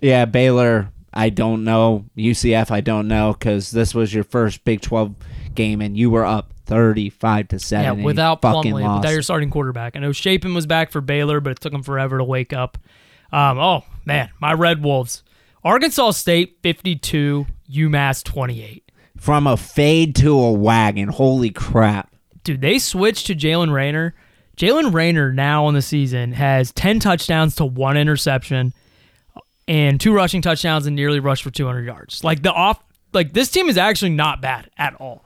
yeah, 0.02 0.26
Baylor, 0.26 0.92
I 1.14 1.30
don't 1.30 1.64
know. 1.64 2.06
UCF, 2.18 2.70
I 2.72 2.82
don't 2.82 3.08
know 3.08 3.32
because 3.34 3.72
this 3.72 3.96
was 3.96 4.14
your 4.14 4.26
first 4.26 4.66
Big 4.66 4.82
12 4.82 5.16
game 5.56 5.82
and 5.82 5.96
you 5.98 6.10
were 6.10 6.26
up 6.26 6.52
35 6.66 7.48
to 7.50 7.60
7. 7.60 8.00
Yeah, 8.00 8.04
without 8.06 8.42
fucking 8.42 8.74
Plumlee, 8.74 8.84
lost. 8.84 9.02
without 9.02 9.14
your 9.14 9.22
starting 9.22 9.50
quarterback. 9.50 9.96
I 9.96 10.00
know 10.00 10.12
Shapen 10.12 10.54
was 10.54 10.66
back 10.66 10.92
for 10.92 11.00
Baylor, 11.00 11.40
but 11.40 11.52
it 11.52 11.60
took 11.62 11.72
him 11.72 11.84
forever 11.84 12.18
to 12.18 12.24
wake 12.24 12.52
up. 12.52 12.78
Um, 13.32 13.58
oh 13.58 13.84
man, 14.04 14.30
my 14.42 14.54
Red 14.54 14.84
Wolves, 14.84 15.24
Arkansas 15.66 16.12
State 16.12 16.60
52, 16.62 17.48
UMass 17.72 18.24
28. 18.24 18.92
From 19.18 19.48
a 19.48 19.58
fade 19.58 20.16
to 20.18 20.38
a 20.38 20.52
wagon. 20.52 21.10
Holy 21.10 21.50
crap. 21.50 22.14
Dude, 22.44 22.62
they 22.62 22.78
switched 22.78 23.26
to 23.26 23.36
Jaylen 23.36 23.74
Raynor. 23.74 24.14
Jaylen 24.58 24.94
Raynor 24.94 25.34
now 25.34 25.66
on 25.66 25.74
the 25.74 25.82
season 25.82 26.34
has 26.34 26.72
10 26.74 27.00
touchdowns 27.00 27.56
to 27.56 27.66
one 27.66 27.98
interception 27.98 28.76
and 29.68 30.00
two 30.00 30.14
rushing 30.14 30.44
touchdowns 30.44 30.86
and 30.86 30.96
nearly 30.96 31.20
rushed 31.20 31.42
for 31.42 31.50
200 31.50 31.84
yards. 31.84 32.24
Like 32.24 32.44
the 32.44 32.52
off, 32.52 32.80
like 33.12 33.34
this 33.34 33.50
team 33.50 33.68
is 33.68 33.76
actually 33.76 34.12
not 34.12 34.42
bad 34.42 34.70
at 34.78 34.94
all. 35.02 35.26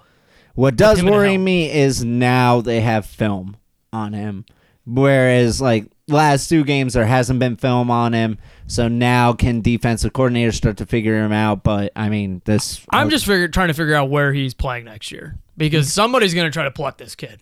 What 0.55 0.77
does 0.77 1.03
worry 1.03 1.37
me 1.37 1.69
is 1.69 2.05
now 2.05 2.61
they 2.61 2.79
have 2.79 3.05
film. 3.05 3.57
on 3.91 4.13
him. 4.13 4.45
Whereas 4.85 5.59
like 5.59 5.91
last 6.07 6.47
two 6.47 6.63
games 6.63 6.93
there 6.93 7.05
hasn't 7.05 7.39
been 7.39 7.57
film 7.57 7.91
on 7.91 8.13
him. 8.13 8.37
So 8.69 8.87
now 8.87 9.33
can 9.33 9.61
defensive 9.61 10.13
coordinators 10.13 10.53
start 10.53 10.77
to 10.77 10.85
figure 10.85 11.17
him 11.17 11.31
out? 11.31 11.63
But 11.63 11.91
I 11.95 12.09
mean 12.09 12.41
this 12.45 12.85
I'm 12.91 13.09
just 13.09 13.25
figure, 13.25 13.47
trying 13.47 13.69
to 13.69 13.73
figure 13.73 13.95
out 13.95 14.09
where 14.09 14.31
he's 14.31 14.53
playing 14.53 14.85
next 14.85 15.11
year 15.11 15.37
because 15.57 15.91
somebody's 15.91 16.35
going 16.35 16.45
to 16.45 16.51
try 16.51 16.63
to 16.63 16.71
pluck 16.71 16.97
this 16.97 17.15
kid. 17.15 17.41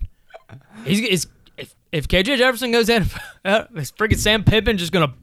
He's, 0.86 1.01
is 1.01 1.28
if, 1.57 1.75
if 1.91 2.07
KJ 2.07 2.38
Jefferson 2.38 2.71
goes 2.71 2.88
in, 2.88 3.05
uh, 3.45 3.65
is 3.75 3.91
freaking 3.91 4.17
Sam 4.17 4.43
Pittman 4.45 4.78
just 4.78 4.93
going 4.93 5.05
to 5.07 5.13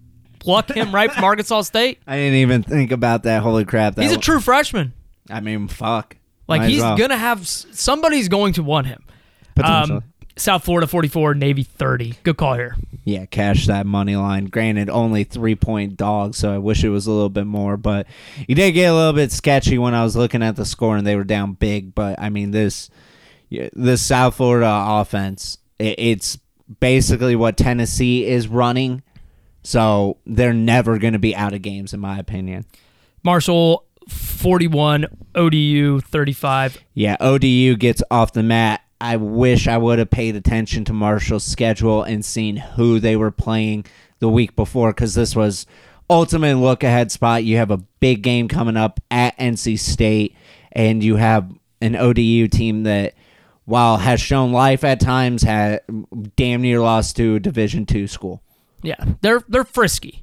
pluck 0.40 0.70
him 0.70 0.94
right 0.94 1.10
from 1.10 1.24
Arkansas 1.24 1.62
State? 1.62 2.00
I 2.06 2.16
didn't 2.16 2.36
even 2.36 2.62
think 2.62 2.92
about 2.92 3.22
that. 3.22 3.42
Holy 3.42 3.64
crap! 3.64 3.94
That 3.94 4.02
He's 4.02 4.12
a 4.12 4.18
true 4.18 4.40
freshman. 4.40 4.92
I 5.30 5.40
mean, 5.40 5.68
fuck. 5.68 6.16
Like 6.46 6.60
Might 6.60 6.70
he's 6.70 6.82
well. 6.82 6.98
gonna 6.98 7.16
have 7.16 7.48
somebody's 7.48 8.28
going 8.28 8.52
to 8.54 8.62
want 8.62 8.86
him. 8.86 9.04
Potentially. 9.54 9.98
Um, 9.98 10.04
South 10.36 10.64
Florida 10.64 10.86
44, 10.86 11.34
Navy 11.34 11.62
30. 11.62 12.14
Good 12.22 12.36
call 12.36 12.54
here. 12.54 12.76
Yeah, 13.04 13.26
cash 13.26 13.66
that 13.66 13.86
money 13.86 14.16
line. 14.16 14.46
Granted, 14.46 14.90
only 14.90 15.24
three 15.24 15.54
point 15.54 15.96
dog, 15.96 16.34
so 16.34 16.52
I 16.52 16.58
wish 16.58 16.82
it 16.82 16.88
was 16.88 17.06
a 17.06 17.12
little 17.12 17.28
bit 17.28 17.46
more. 17.46 17.76
But 17.76 18.06
you 18.48 18.54
did 18.54 18.72
get 18.72 18.86
a 18.86 18.94
little 18.94 19.12
bit 19.12 19.30
sketchy 19.30 19.78
when 19.78 19.94
I 19.94 20.02
was 20.02 20.16
looking 20.16 20.42
at 20.42 20.56
the 20.56 20.64
score 20.64 20.96
and 20.96 21.06
they 21.06 21.14
were 21.16 21.24
down 21.24 21.52
big. 21.52 21.94
But 21.94 22.18
I 22.20 22.30
mean, 22.30 22.50
this 22.50 22.90
this 23.50 24.02
South 24.02 24.36
Florida 24.36 24.68
offense, 24.70 25.58
it, 25.78 25.98
it's 25.98 26.38
basically 26.80 27.36
what 27.36 27.56
Tennessee 27.56 28.26
is 28.26 28.48
running. 28.48 29.02
So 29.62 30.18
they're 30.26 30.52
never 30.52 30.98
going 30.98 31.14
to 31.14 31.18
be 31.18 31.34
out 31.36 31.52
of 31.54 31.62
games, 31.62 31.94
in 31.94 32.00
my 32.00 32.18
opinion. 32.18 32.64
Marshall 33.22 33.86
41, 34.08 35.06
ODU 35.34 36.00
35. 36.00 36.78
Yeah, 36.92 37.16
ODU 37.20 37.76
gets 37.76 38.02
off 38.10 38.32
the 38.32 38.42
mat. 38.42 38.83
I 39.00 39.16
wish 39.16 39.68
I 39.68 39.76
would 39.76 39.98
have 39.98 40.10
paid 40.10 40.36
attention 40.36 40.84
to 40.86 40.92
Marshall's 40.92 41.44
schedule 41.44 42.02
and 42.02 42.24
seen 42.24 42.56
who 42.56 43.00
they 43.00 43.16
were 43.16 43.30
playing 43.30 43.86
the 44.18 44.28
week 44.28 44.56
before 44.56 44.90
because 44.92 45.14
this 45.14 45.36
was 45.36 45.66
ultimate 46.08 46.56
look 46.56 46.82
ahead 46.82 47.10
spot. 47.10 47.44
You 47.44 47.56
have 47.56 47.70
a 47.70 47.78
big 48.00 48.22
game 48.22 48.48
coming 48.48 48.76
up 48.76 49.00
at 49.10 49.36
NC 49.38 49.78
State, 49.78 50.36
and 50.72 51.02
you 51.02 51.16
have 51.16 51.50
an 51.80 51.96
ODU 51.96 52.48
team 52.48 52.84
that, 52.84 53.14
while 53.64 53.98
has 53.98 54.20
shown 54.20 54.52
life 54.52 54.84
at 54.84 55.00
times, 55.00 55.42
had 55.42 55.80
damn 56.36 56.62
near 56.62 56.80
lost 56.80 57.16
to 57.16 57.36
a 57.36 57.40
Division 57.40 57.86
two 57.86 58.06
school. 58.06 58.42
Yeah, 58.82 59.02
they're 59.20 59.42
they're 59.48 59.64
frisky. 59.64 60.22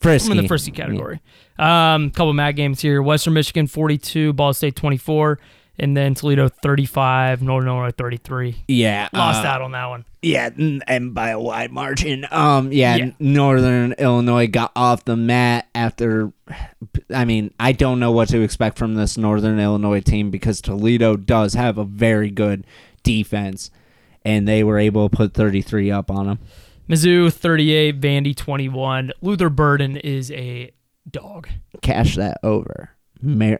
Frisky. 0.00 0.32
I'm 0.32 0.38
in 0.38 0.44
the 0.44 0.48
frisky 0.48 0.70
category. 0.70 1.20
Um, 1.58 2.10
couple 2.10 2.30
of 2.30 2.36
mad 2.36 2.56
games 2.56 2.80
here. 2.80 3.02
Western 3.02 3.34
Michigan 3.34 3.66
42, 3.66 4.32
Ball 4.32 4.54
State 4.54 4.74
24, 4.74 5.38
and 5.80 5.96
then 5.96 6.14
Toledo 6.14 6.48
35, 6.48 7.42
Northern 7.42 7.68
Illinois 7.68 7.90
33. 7.90 8.64
Yeah, 8.68 9.08
Lost 9.12 9.44
uh, 9.44 9.48
out 9.48 9.62
on 9.62 9.72
that 9.72 9.86
one. 9.86 10.04
Yeah, 10.22 10.50
and 10.86 11.14
by 11.14 11.30
a 11.30 11.40
wide 11.40 11.72
margin. 11.72 12.26
Um, 12.30 12.70
yeah, 12.72 12.96
Yeah. 12.96 13.10
Northern 13.18 13.92
Illinois 13.94 14.46
got 14.46 14.72
off 14.76 15.04
the 15.04 15.16
mat 15.16 15.68
after. 15.74 16.32
I 17.12 17.24
mean, 17.24 17.54
I 17.58 17.72
don't 17.72 17.98
know 17.98 18.12
what 18.12 18.28
to 18.28 18.42
expect 18.42 18.78
from 18.78 18.94
this 18.94 19.16
Northern 19.16 19.58
Illinois 19.58 20.00
team 20.00 20.30
because 20.30 20.60
Toledo 20.60 21.16
does 21.16 21.54
have 21.54 21.78
a 21.78 21.84
very 21.84 22.30
good 22.30 22.66
defense, 23.02 23.70
and 24.22 24.46
they 24.46 24.62
were 24.62 24.78
able 24.78 25.08
to 25.08 25.16
put 25.16 25.32
33 25.34 25.90
up 25.90 26.10
on 26.10 26.26
them. 26.26 26.38
Mizzou 26.88 27.32
38, 27.32 28.00
Vandy 28.00 28.36
21. 28.36 29.12
Luther 29.22 29.48
Burden 29.48 29.96
is 29.96 30.30
a 30.32 30.72
dog. 31.10 31.48
Cash 31.80 32.16
that 32.16 32.38
over. 32.42 32.90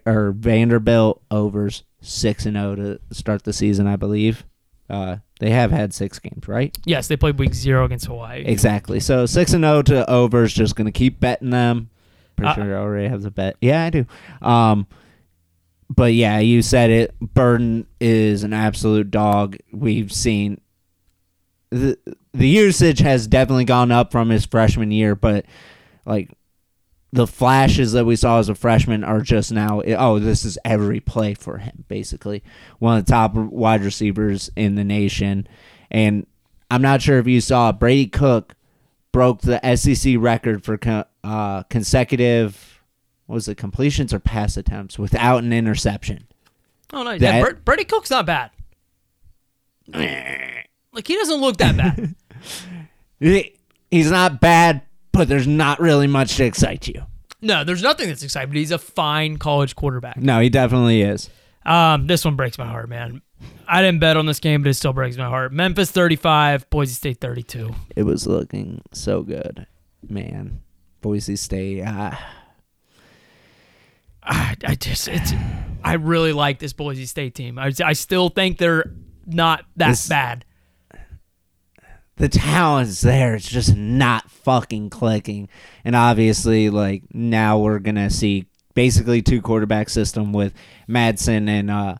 Or 0.04 0.32
Vanderbilt 0.36 1.22
overs 1.30 1.84
six 2.00 2.46
and 2.46 2.56
zero 2.56 2.74
to 2.76 3.00
start 3.12 3.44
the 3.44 3.52
season, 3.52 3.86
I 3.86 3.96
believe. 3.96 4.44
Uh, 4.88 5.18
they 5.38 5.50
have 5.50 5.70
had 5.70 5.94
six 5.94 6.18
games, 6.18 6.48
right? 6.48 6.76
Yes, 6.84 7.06
they 7.08 7.16
played 7.16 7.38
week 7.38 7.54
zero 7.54 7.84
against 7.84 8.06
Hawaii. 8.06 8.42
Exactly. 8.44 8.98
So 9.00 9.24
six 9.26 9.52
and 9.52 9.62
zero 9.64 9.82
to 9.82 10.08
overs. 10.10 10.52
Just 10.52 10.74
gonna 10.76 10.90
keep 10.92 11.20
betting 11.20 11.50
them. 11.50 11.90
Pretty 12.36 12.50
Uh, 12.50 12.54
sure 12.54 12.76
I 12.76 12.80
already 12.80 13.08
have 13.08 13.22
the 13.22 13.30
bet. 13.30 13.56
Yeah, 13.60 13.84
I 13.84 13.90
do. 13.90 14.06
Um, 14.42 14.86
but 15.88 16.14
yeah, 16.14 16.38
you 16.38 16.62
said 16.62 16.90
it. 16.90 17.14
Burden 17.20 17.86
is 18.00 18.42
an 18.44 18.52
absolute 18.52 19.10
dog. 19.10 19.56
We've 19.72 20.12
seen 20.12 20.60
the 21.70 21.96
the 22.32 22.48
usage 22.48 23.00
has 23.00 23.26
definitely 23.26 23.64
gone 23.64 23.90
up 23.92 24.10
from 24.12 24.30
his 24.30 24.44
freshman 24.46 24.90
year, 24.90 25.14
but 25.14 25.46
like 26.04 26.30
the 27.12 27.26
flashes 27.26 27.92
that 27.92 28.04
we 28.04 28.14
saw 28.16 28.38
as 28.38 28.48
a 28.48 28.54
freshman 28.54 29.02
are 29.04 29.20
just 29.20 29.50
now. 29.52 29.82
Oh, 29.82 30.18
this 30.18 30.44
is 30.44 30.58
every 30.64 31.00
play 31.00 31.34
for 31.34 31.58
him. 31.58 31.84
Basically, 31.88 32.42
one 32.78 32.98
of 32.98 33.04
the 33.06 33.10
top 33.12 33.34
wide 33.34 33.82
receivers 33.82 34.50
in 34.56 34.76
the 34.76 34.84
nation, 34.84 35.48
and 35.90 36.26
I'm 36.70 36.82
not 36.82 37.02
sure 37.02 37.18
if 37.18 37.26
you 37.26 37.40
saw 37.40 37.72
Brady 37.72 38.06
Cook 38.06 38.54
broke 39.12 39.40
the 39.40 39.60
SEC 39.76 40.14
record 40.18 40.64
for 40.64 40.78
uh, 41.24 41.62
consecutive. 41.64 42.80
What 43.26 43.34
was 43.34 43.48
it 43.48 43.56
completions 43.56 44.12
or 44.14 44.18
pass 44.20 44.56
attempts 44.56 44.98
without 44.98 45.42
an 45.44 45.52
interception? 45.52 46.26
Oh, 46.92 47.02
no. 47.04 47.18
That- 47.18 47.20
Yeah, 47.20 47.42
Br- 47.42 47.54
Brady 47.64 47.84
Cook's 47.84 48.10
not 48.10 48.26
bad. 48.26 48.50
like, 49.92 51.06
he 51.06 51.14
doesn't 51.16 51.40
look 51.40 51.56
that 51.58 51.76
bad. 51.76 52.14
He- 53.20 53.56
He's 53.90 54.10
not 54.10 54.40
bad, 54.40 54.82
but 55.12 55.28
there's 55.28 55.46
not 55.46 55.80
really 55.80 56.06
much 56.06 56.36
to 56.36 56.44
excite 56.44 56.86
you. 56.88 57.02
no, 57.42 57.64
there's 57.64 57.82
nothing 57.82 58.08
that's 58.08 58.22
exciting, 58.22 58.50
but 58.50 58.56
he's 58.56 58.70
a 58.70 58.78
fine 58.78 59.36
college 59.38 59.74
quarterback. 59.76 60.16
No, 60.18 60.40
he 60.40 60.48
definitely 60.48 61.02
is. 61.02 61.30
Um, 61.64 62.06
this 62.06 62.24
one 62.24 62.36
breaks 62.36 62.58
my 62.58 62.66
heart, 62.66 62.88
man. 62.88 63.22
I 63.66 63.82
didn't 63.82 64.00
bet 64.00 64.16
on 64.16 64.26
this 64.26 64.40
game, 64.40 64.62
but 64.62 64.68
it 64.70 64.74
still 64.74 64.92
breaks 64.92 65.16
my 65.16 65.26
heart. 65.28 65.52
Memphis 65.52 65.90
35, 65.90 66.68
Boise 66.70 66.94
State 66.94 67.20
32. 67.20 67.74
It 67.96 68.02
was 68.02 68.26
looking 68.26 68.82
so 68.92 69.22
good, 69.22 69.66
man. 70.08 70.60
Boise 71.00 71.36
State. 71.36 71.82
Ah. 71.86 72.34
I, 74.22 74.56
I 74.66 74.74
just, 74.74 75.08
it's, 75.08 75.32
I 75.82 75.94
really 75.94 76.32
like 76.32 76.58
this 76.58 76.72
Boise 76.72 77.06
State 77.06 77.34
team. 77.34 77.58
I, 77.58 77.72
I 77.84 77.94
still 77.94 78.28
think 78.28 78.58
they're 78.58 78.90
not 79.26 79.64
that 79.76 79.90
This- 79.90 80.08
bad. 80.08 80.44
The 82.20 82.28
talent's 82.28 83.00
there. 83.00 83.34
It's 83.34 83.48
just 83.48 83.74
not 83.74 84.30
fucking 84.30 84.90
clicking. 84.90 85.48
And 85.84 85.96
obviously, 85.96 86.68
like 86.70 87.02
now 87.14 87.58
we're 87.58 87.78
gonna 87.78 88.10
see 88.10 88.46
basically 88.74 89.22
two 89.22 89.40
quarterback 89.40 89.88
system 89.88 90.32
with 90.32 90.52
Madsen 90.88 91.48
and 91.48 91.70
uh, 91.70 91.94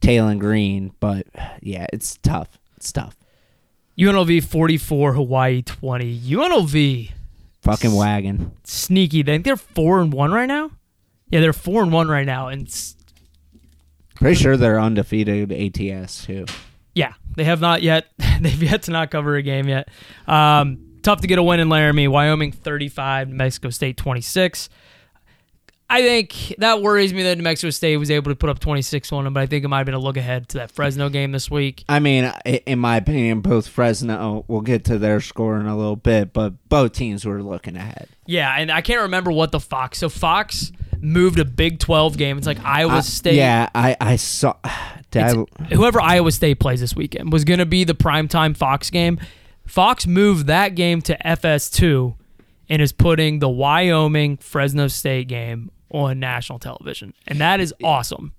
Taylen 0.00 0.38
Green. 0.38 0.92
But 1.00 1.26
yeah, 1.60 1.86
it's 1.92 2.16
tough. 2.18 2.58
It's 2.76 2.92
tough. 2.92 3.16
UNLV 3.98 4.44
44, 4.44 5.12
Hawaii 5.14 5.62
20. 5.62 6.20
UNLV 6.20 7.10
Fucking 7.62 7.94
wagon. 7.94 8.52
sneaky. 8.64 9.22
They 9.22 9.32
think 9.34 9.44
they're 9.44 9.56
four 9.56 10.00
and 10.00 10.12
one 10.12 10.32
right 10.32 10.46
now. 10.46 10.70
Yeah, 11.30 11.40
they're 11.40 11.52
four 11.52 11.82
and 11.82 11.92
one 11.92 12.08
right 12.08 12.26
now, 12.26 12.48
and 12.48 12.66
s- 12.68 12.94
Pretty 14.16 14.36
sure 14.36 14.56
they're 14.56 14.80
undefeated 14.80 15.50
ATS 15.52 16.26
too. 16.26 16.44
Yeah, 16.94 17.14
they 17.36 17.44
have 17.44 17.60
not 17.60 17.82
yet. 17.82 18.06
They've 18.40 18.62
yet 18.62 18.82
to 18.84 18.90
not 18.90 19.10
cover 19.10 19.36
a 19.36 19.42
game 19.42 19.68
yet. 19.68 19.88
Um, 20.26 20.78
tough 21.02 21.20
to 21.22 21.26
get 21.26 21.38
a 21.38 21.42
win 21.42 21.60
in 21.60 21.68
Laramie. 21.68 22.08
Wyoming 22.08 22.52
35, 22.52 23.28
New 23.28 23.34
Mexico 23.36 23.70
State 23.70 23.96
26. 23.96 24.68
I 25.90 26.00
think 26.00 26.54
that 26.58 26.80
worries 26.80 27.12
me 27.12 27.22
that 27.24 27.36
New 27.36 27.44
Mexico 27.44 27.68
State 27.70 27.98
was 27.98 28.10
able 28.10 28.30
to 28.32 28.34
put 28.36 28.48
up 28.48 28.58
26 28.58 29.12
on 29.12 29.24
them, 29.24 29.34
but 29.34 29.42
I 29.42 29.46
think 29.46 29.64
it 29.64 29.68
might 29.68 29.78
have 29.78 29.86
been 29.86 29.94
a 29.94 29.98
look 29.98 30.16
ahead 30.16 30.48
to 30.48 30.58
that 30.58 30.70
Fresno 30.70 31.10
game 31.10 31.30
this 31.30 31.50
week. 31.50 31.84
I 31.90 32.00
mean, 32.00 32.32
in 32.44 32.78
my 32.78 32.96
opinion, 32.96 33.42
both 33.42 33.68
Fresno. 33.68 34.44
We'll 34.48 34.62
get 34.62 34.84
to 34.86 34.98
their 34.98 35.20
score 35.20 35.60
in 35.60 35.66
a 35.66 35.76
little 35.76 35.94
bit, 35.94 36.32
but 36.32 36.54
both 36.70 36.92
teams 36.92 37.26
were 37.26 37.42
looking 37.42 37.76
ahead. 37.76 38.08
Yeah, 38.26 38.52
and 38.58 38.72
I 38.72 38.80
can't 38.80 39.02
remember 39.02 39.30
what 39.30 39.52
the 39.52 39.60
Fox. 39.60 39.98
So 39.98 40.08
Fox 40.08 40.72
moved 41.00 41.38
a 41.38 41.44
Big 41.44 41.78
12 41.78 42.16
game. 42.16 42.38
It's 42.38 42.46
like 42.46 42.64
Iowa 42.64 42.94
Uh, 42.94 43.02
State. 43.02 43.34
Yeah, 43.34 43.68
I 43.74 43.94
I 44.00 44.16
saw. 44.16 44.54
Whoever 45.72 46.00
Iowa 46.00 46.32
State 46.32 46.60
plays 46.60 46.80
this 46.80 46.94
weekend 46.94 47.32
was 47.32 47.44
going 47.44 47.58
to 47.58 47.66
be 47.66 47.84
the 47.84 47.94
primetime 47.94 48.56
Fox 48.56 48.90
game. 48.90 49.18
Fox 49.66 50.06
moved 50.06 50.46
that 50.46 50.74
game 50.74 51.00
to 51.02 51.16
FS2 51.24 52.14
and 52.68 52.82
is 52.82 52.92
putting 52.92 53.38
the 53.38 53.48
Wyoming 53.48 54.36
Fresno 54.36 54.88
State 54.88 55.28
game 55.28 55.70
on 55.90 56.18
national 56.18 56.58
television. 56.58 57.14
And 57.26 57.40
that 57.40 57.60
is 57.60 57.74
awesome. 57.82 58.32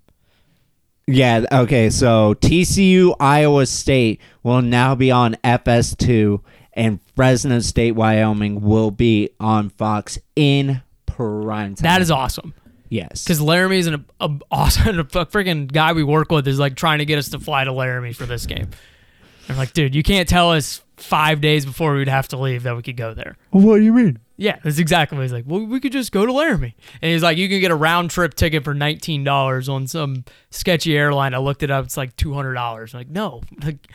Yeah, 1.08 1.46
okay, 1.52 1.92
so 1.92 2.34
TCU 2.36 3.16
Iowa 3.20 3.68
State 3.68 4.20
will 4.42 4.64
now 4.64 4.96
be 4.96 5.12
on 5.12 5.36
FS2 5.44 6.42
and 6.74 7.00
Fresno 7.16 7.60
State 7.60 7.92
Wyoming 7.92 8.62
will 8.62 8.92
be 8.92 9.30
on 9.40 9.70
Fox 9.70 10.18
in 10.36 10.82
prime 11.06 11.76
time. 11.76 11.84
That 11.84 12.02
is 12.02 12.10
awesome. 12.10 12.54
Yes. 12.90 13.24
Because 13.24 13.42
Laramie 13.42 13.80
is 13.80 13.88
an 13.88 14.06
a, 14.20 14.30
awesome, 14.52 15.00
a 15.00 15.04
freaking 15.06 15.72
guy 15.72 15.94
we 15.94 16.04
work 16.04 16.32
with 16.32 16.48
is 16.48 16.60
like 16.60 16.76
trying 16.76 17.00
to 17.00 17.06
get 17.06 17.18
us 17.18 17.30
to 17.30 17.40
fly 17.40 17.64
to 17.64 17.72
Laramie 17.72 18.14
for 18.14 18.26
this 18.26 18.46
game. 18.46 18.70
I'm 19.48 19.58
like, 19.58 19.74
dude, 19.74 19.94
you 19.94 20.04
can't 20.04 20.28
tell 20.28 20.52
us 20.52 20.82
five 20.98 21.42
days 21.42 21.66
before 21.66 21.94
we'd 21.94 22.08
have 22.08 22.28
to 22.30 22.38
leave 22.38 22.64
that 22.64 22.76
we 22.76 22.82
could 22.82 22.98
go 22.98 23.14
there. 23.14 23.38
what 23.52 23.78
do 23.78 23.84
you 23.84 23.94
mean? 23.94 24.20
Yeah, 24.38 24.58
that's 24.64 24.80
exactly 24.80 25.18
what 25.18 25.22
he's 25.24 25.32
like. 25.32 25.46
Well, 25.48 25.66
we 25.66 25.80
could 25.80 25.92
just 25.92 26.12
go 26.12 26.26
to 26.26 26.34
Laramie. 26.34 26.76
And 27.02 27.12
he's 27.12 27.24
like, 27.24 27.38
you 27.38 27.48
can 27.48 27.62
get 27.62 27.72
a 27.72 27.76
round 27.76 28.12
trip 28.12 28.34
ticket 28.34 28.64
for 28.66 28.74
nineteen 28.74 29.24
dollars 29.24 29.70
on 29.70 29.88
some 29.88 30.26
sketchy 30.50 30.98
airline. 30.98 31.34
I 31.34 31.38
looked 31.38 31.64
it 31.64 31.72
up; 31.72 31.86
it's 31.86 31.96
like 31.96 32.16
two 32.18 32.34
hundred 32.34 32.56
dollars. 32.56 32.94
I'm 32.94 33.00
Like, 33.00 33.10
no, 33.10 33.42
like, 33.64 33.88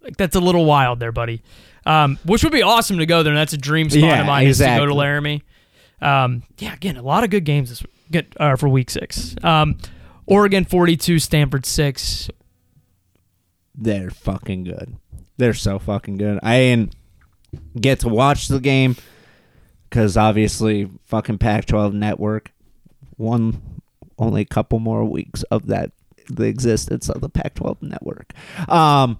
Like 0.00 0.16
that's 0.16 0.36
a 0.36 0.40
little 0.40 0.64
wild 0.64 1.00
there, 1.00 1.12
buddy. 1.12 1.42
Um, 1.86 2.18
which 2.24 2.42
would 2.44 2.52
be 2.52 2.62
awesome 2.62 2.98
to 2.98 3.04
go 3.06 3.22
there. 3.22 3.32
and 3.32 3.38
That's 3.38 3.52
a 3.52 3.58
dream 3.58 3.90
spot 3.90 4.02
Yeah, 4.02 4.20
of 4.20 4.26
mine 4.26 4.46
is 4.46 4.58
to 4.58 4.64
go 4.64 4.86
to 4.86 4.94
Laramie. 4.94 5.42
Um, 6.00 6.42
yeah, 6.58 6.72
again, 6.72 6.96
a 6.96 7.02
lot 7.02 7.24
of 7.24 7.30
good 7.30 7.44
games 7.44 7.68
this 7.68 7.82
get 8.10 8.34
uh, 8.38 8.56
for 8.56 8.68
week 8.68 8.90
six. 8.90 9.34
Um, 9.42 9.78
Oregon 10.26 10.64
42, 10.64 11.18
Stanford 11.18 11.66
6. 11.66 12.30
They're 13.74 14.10
fucking 14.10 14.64
good. 14.64 14.96
They're 15.36 15.54
so 15.54 15.78
fucking 15.78 16.16
good. 16.16 16.38
I 16.42 16.58
didn't 16.58 16.94
get 17.78 18.00
to 18.00 18.08
watch 18.08 18.48
the 18.48 18.60
game 18.60 18.96
because 19.88 20.16
obviously 20.16 20.88
fucking 21.06 21.38
Pac-12 21.38 21.92
network. 21.92 22.52
One, 23.16 23.80
only 24.18 24.42
a 24.42 24.46
couple 24.46 24.78
more 24.78 25.04
weeks 25.04 25.42
of 25.44 25.66
that 25.66 25.92
the 26.30 26.44
existence 26.44 27.10
of 27.10 27.20
the 27.20 27.28
Pac-12 27.28 27.82
network. 27.82 28.32
Um, 28.68 29.18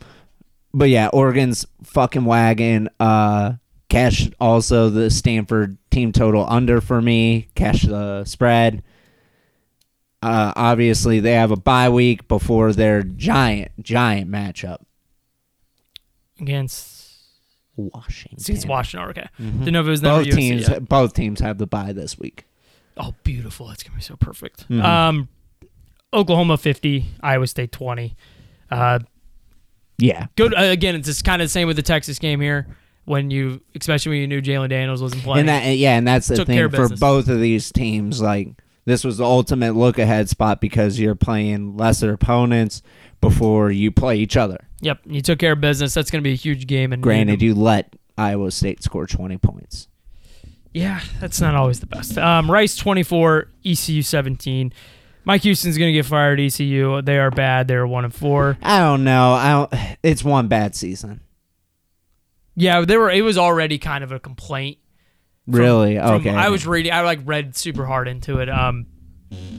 but 0.72 0.88
yeah, 0.88 1.08
Oregon's 1.08 1.66
fucking 1.82 2.24
wagon. 2.24 2.88
Uh, 2.98 3.54
cash 3.88 4.30
also 4.40 4.88
the 4.88 5.10
Stanford 5.10 5.76
team 5.94 6.12
total 6.12 6.44
under 6.48 6.80
for 6.80 7.00
me. 7.00 7.48
Cash 7.54 7.82
the 7.82 8.24
spread. 8.24 8.82
Uh, 10.22 10.52
obviously, 10.56 11.20
they 11.20 11.32
have 11.34 11.50
a 11.50 11.56
bye 11.56 11.88
week 11.90 12.26
before 12.28 12.72
their 12.72 13.02
giant, 13.02 13.70
giant 13.82 14.30
matchup. 14.30 14.78
against 16.40 17.16
Washington. 17.76 18.54
it's 18.54 18.66
Washington. 18.66 19.08
Okay, 19.10 19.26
didn't 19.38 19.72
know 19.72 19.80
if 19.80 19.86
it 19.86 19.90
was 19.90 20.00
Both 20.00 20.24
teams, 20.30 20.68
yet. 20.68 20.88
both 20.88 21.12
teams 21.14 21.40
have 21.40 21.58
the 21.58 21.66
bye 21.66 21.92
this 21.92 22.18
week. 22.18 22.44
Oh, 22.96 23.14
beautiful! 23.24 23.66
That's 23.68 23.82
gonna 23.82 23.96
be 23.96 24.02
so 24.02 24.16
perfect. 24.16 24.68
Mm-hmm. 24.68 24.80
Um, 24.82 25.28
Oklahoma 26.12 26.56
50, 26.56 27.06
Iowa 27.22 27.46
State 27.48 27.72
20. 27.72 28.14
Uh, 28.70 29.00
Yeah, 29.98 30.26
good. 30.36 30.54
Uh, 30.54 30.58
again, 30.62 30.94
it's 30.94 31.06
just 31.08 31.24
kind 31.24 31.42
of 31.42 31.46
the 31.46 31.50
same 31.50 31.66
with 31.66 31.76
the 31.76 31.82
Texas 31.82 32.18
game 32.20 32.40
here. 32.40 32.68
When 33.04 33.30
you, 33.30 33.60
especially 33.78 34.10
when 34.10 34.20
you 34.20 34.26
knew 34.28 34.40
Jalon 34.42 34.70
Daniels 34.70 35.02
wasn't 35.02 35.22
playing. 35.22 35.40
and 35.40 35.48
that, 35.50 35.76
yeah, 35.76 35.96
and 35.96 36.06
that's 36.08 36.28
the 36.28 36.44
thing 36.44 36.70
for 36.70 36.88
both 36.88 37.28
of 37.28 37.40
these 37.40 37.70
teams. 37.70 38.22
Like 38.22 38.48
this 38.86 39.04
was 39.04 39.18
the 39.18 39.24
ultimate 39.24 39.74
look 39.76 39.98
ahead 39.98 40.28
spot 40.28 40.60
because 40.60 40.98
you're 40.98 41.14
playing 41.14 41.76
lesser 41.76 42.12
opponents 42.12 42.82
before 43.20 43.70
you 43.70 43.90
play 43.90 44.16
each 44.18 44.36
other. 44.36 44.58
yep, 44.80 45.00
you 45.06 45.20
took 45.20 45.38
care 45.38 45.52
of 45.52 45.60
business. 45.60 45.92
That's 45.94 46.10
gonna 46.10 46.22
be 46.22 46.32
a 46.32 46.36
huge 46.36 46.66
game. 46.66 46.92
And 46.92 47.02
Granted, 47.02 47.42
you 47.42 47.54
let 47.54 47.94
Iowa 48.16 48.50
State 48.50 48.82
score 48.82 49.06
20 49.06 49.36
points. 49.38 49.88
Yeah, 50.72 51.00
that's 51.20 51.40
not 51.40 51.54
always 51.54 51.80
the 51.80 51.86
best. 51.86 52.18
Um, 52.18 52.50
Rice 52.50 52.74
24, 52.76 53.48
ECU 53.64 54.02
17. 54.02 54.72
Mike 55.24 55.42
Houston's 55.42 55.78
going 55.78 55.88
to 55.88 55.92
get 55.92 56.04
fired 56.04 56.38
ECU. 56.40 57.00
They 57.00 57.18
are 57.18 57.30
bad. 57.30 57.66
They're 57.68 57.86
1 57.86 58.04
and 58.04 58.14
4. 58.14 58.58
I 58.60 58.78
don't 58.80 59.04
know. 59.04 59.32
I 59.32 59.50
don't. 59.52 59.96
It's 60.02 60.22
one 60.24 60.48
bad 60.48 60.74
season. 60.74 61.20
Yeah, 62.56 62.82
they 62.84 62.96
were 62.96 63.10
it 63.10 63.22
was 63.22 63.36
already 63.38 63.78
kind 63.78 64.04
of 64.04 64.12
a 64.12 64.20
complaint. 64.20 64.78
from- 65.46 65.54
Really? 65.60 65.96
from- 65.96 66.06
okay. 66.20 66.30
I 66.30 66.48
was 66.48 66.66
reading 66.66 66.92
I 66.92 67.00
like 67.02 67.20
read 67.24 67.56
super 67.56 67.84
hard 67.86 68.08
into 68.08 68.38
it 68.38 68.48
um 68.48 68.86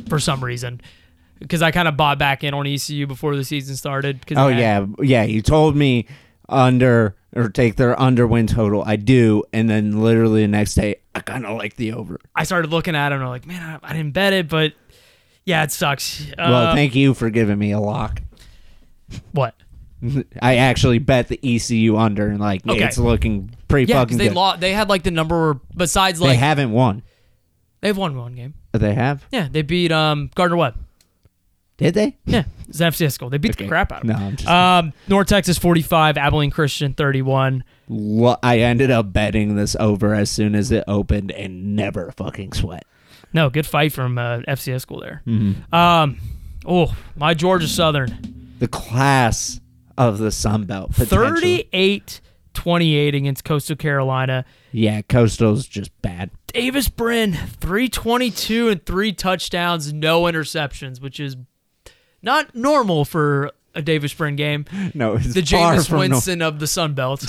for 0.07 0.19
some 0.19 0.43
reason 0.43 0.79
because 1.39 1.61
I 1.61 1.71
kind 1.71 1.87
of 1.87 1.97
bought 1.97 2.17
back 2.17 2.43
in 2.43 2.53
on 2.53 2.65
ECU 2.65 3.05
before 3.07 3.35
the 3.35 3.43
season 3.43 3.75
started 3.75 4.21
Oh 4.35 4.47
yeah, 4.47 4.85
yeah. 5.01 5.23
You 5.23 5.41
told 5.41 5.75
me 5.75 6.07
under 6.47 7.15
or 7.35 7.49
take 7.49 7.75
their 7.75 7.99
under 7.99 8.25
win 8.25 8.47
total. 8.47 8.81
I 8.85 8.95
do, 8.95 9.43
and 9.51 9.69
then 9.69 10.01
literally 10.01 10.41
the 10.43 10.47
next 10.47 10.75
day, 10.75 10.95
I 11.13 11.19
kind 11.19 11.45
of 11.45 11.57
like 11.57 11.75
the 11.75 11.91
over. 11.91 12.19
I 12.33 12.45
started 12.45 12.71
looking 12.71 12.95
at 12.95 13.11
it 13.11 13.15
and 13.15 13.23
I'm 13.23 13.29
like, 13.29 13.45
man, 13.45 13.79
I, 13.83 13.89
I 13.89 13.93
didn't 13.93 14.13
bet 14.13 14.31
it, 14.31 14.47
but 14.47 14.71
yeah, 15.43 15.63
it 15.63 15.71
sucks. 15.73 16.25
well, 16.37 16.67
Uh, 16.69 16.73
thank 16.75 16.95
you 16.95 17.13
for 17.13 17.29
giving 17.29 17.59
me 17.59 17.71
a 17.73 17.79
lock. 17.81 18.21
what? 19.33 19.55
I 20.41 20.57
actually 20.57 20.99
bet 20.99 21.27
the 21.27 21.39
ECU 21.43 21.97
under, 21.97 22.27
and 22.27 22.39
like 22.39 22.65
Okay. 22.67 22.83
it's 22.83 22.97
looking 22.97 23.51
pretty 23.67 23.91
Yeah, 23.91 23.99
fucking 24.01 24.17
they 24.17 24.27
good. 24.27 24.35
lost. 24.35 24.59
They 24.61 24.73
had 24.73 24.89
like 24.89 25.03
the 25.03 25.11
number 25.11 25.59
besides 25.75 26.19
they 26.19 26.27
like 26.27 26.39
haven't 26.39 26.71
won. 26.71 27.03
they've 27.81 27.95
won 27.97 28.15
one 28.17 28.33
game. 28.35 28.53
They 28.71 28.93
have? 28.93 29.25
Yeah, 29.31 29.47
they 29.49 29.61
beat 29.61 29.91
um 29.91 30.29
Gardner 30.35 30.57
Webb. 30.57 30.75
Did 31.77 31.93
they? 31.93 32.17
Yeah, 32.25 32.43
it's 32.69 32.79
an 32.79 32.91
FCS 32.93 33.11
school. 33.13 33.29
They 33.29 33.37
beat 33.37 33.57
the 33.57 33.67
crap 33.67 33.91
out 33.91 34.01
of 34.03 34.07
No, 34.07 34.13
them. 34.13 34.23
I'm 34.23 34.35
just. 34.37 34.49
Um, 34.49 34.93
North 35.09 35.27
Texas 35.27 35.57
45, 35.57 36.17
Abilene 36.17 36.49
Christian 36.49 36.93
31. 36.93 37.65
Lo- 37.89 38.37
I 38.41 38.59
ended 38.59 38.91
up 38.91 39.11
betting 39.11 39.57
this 39.57 39.75
over 39.77 40.13
as 40.13 40.31
soon 40.31 40.55
as 40.55 40.71
it 40.71 40.85
opened, 40.87 41.31
and 41.31 41.75
never 41.75 42.11
fucking 42.15 42.53
sweat. 42.53 42.85
No, 43.33 43.49
good 43.49 43.65
fight 43.65 43.91
from 43.91 44.17
uh, 44.17 44.37
FCS 44.47 44.81
school 44.81 45.01
there. 45.01 45.21
Mm-hmm. 45.27 45.75
Um, 45.75 46.17
oh, 46.65 46.95
my 47.17 47.33
Georgia 47.33 47.67
Southern 47.67 48.53
The 48.59 48.69
class 48.69 49.59
of 49.97 50.17
the 50.17 50.31
Sun 50.31 50.65
Belt. 50.65 50.91
potential. 50.91 51.17
38 51.17 52.21
28 52.53 53.15
against 53.15 53.43
Coastal 53.43 53.75
Carolina. 53.75 54.45
Yeah, 54.71 55.01
Coastal's 55.01 55.67
just 55.67 55.91
bad. 56.01 56.31
Davis 56.47 56.87
Brin 56.87 57.33
322 57.33 58.69
and 58.69 58.85
three 58.85 59.11
touchdowns, 59.11 59.91
no 59.91 60.23
interceptions, 60.23 61.01
which 61.01 61.19
is 61.19 61.35
not 62.21 62.55
normal 62.55 63.03
for 63.03 63.51
a 63.73 63.81
Davis 63.81 64.13
Brin 64.13 64.35
game. 64.37 64.65
No, 64.93 65.15
it's 65.15 65.33
the 65.33 65.41
James 65.41 65.87
from 65.87 65.95
no- 65.97 65.99
Winston 66.01 66.41
of 66.41 66.59
the 66.59 66.67
Sun 66.67 66.93
Belt. 66.93 67.25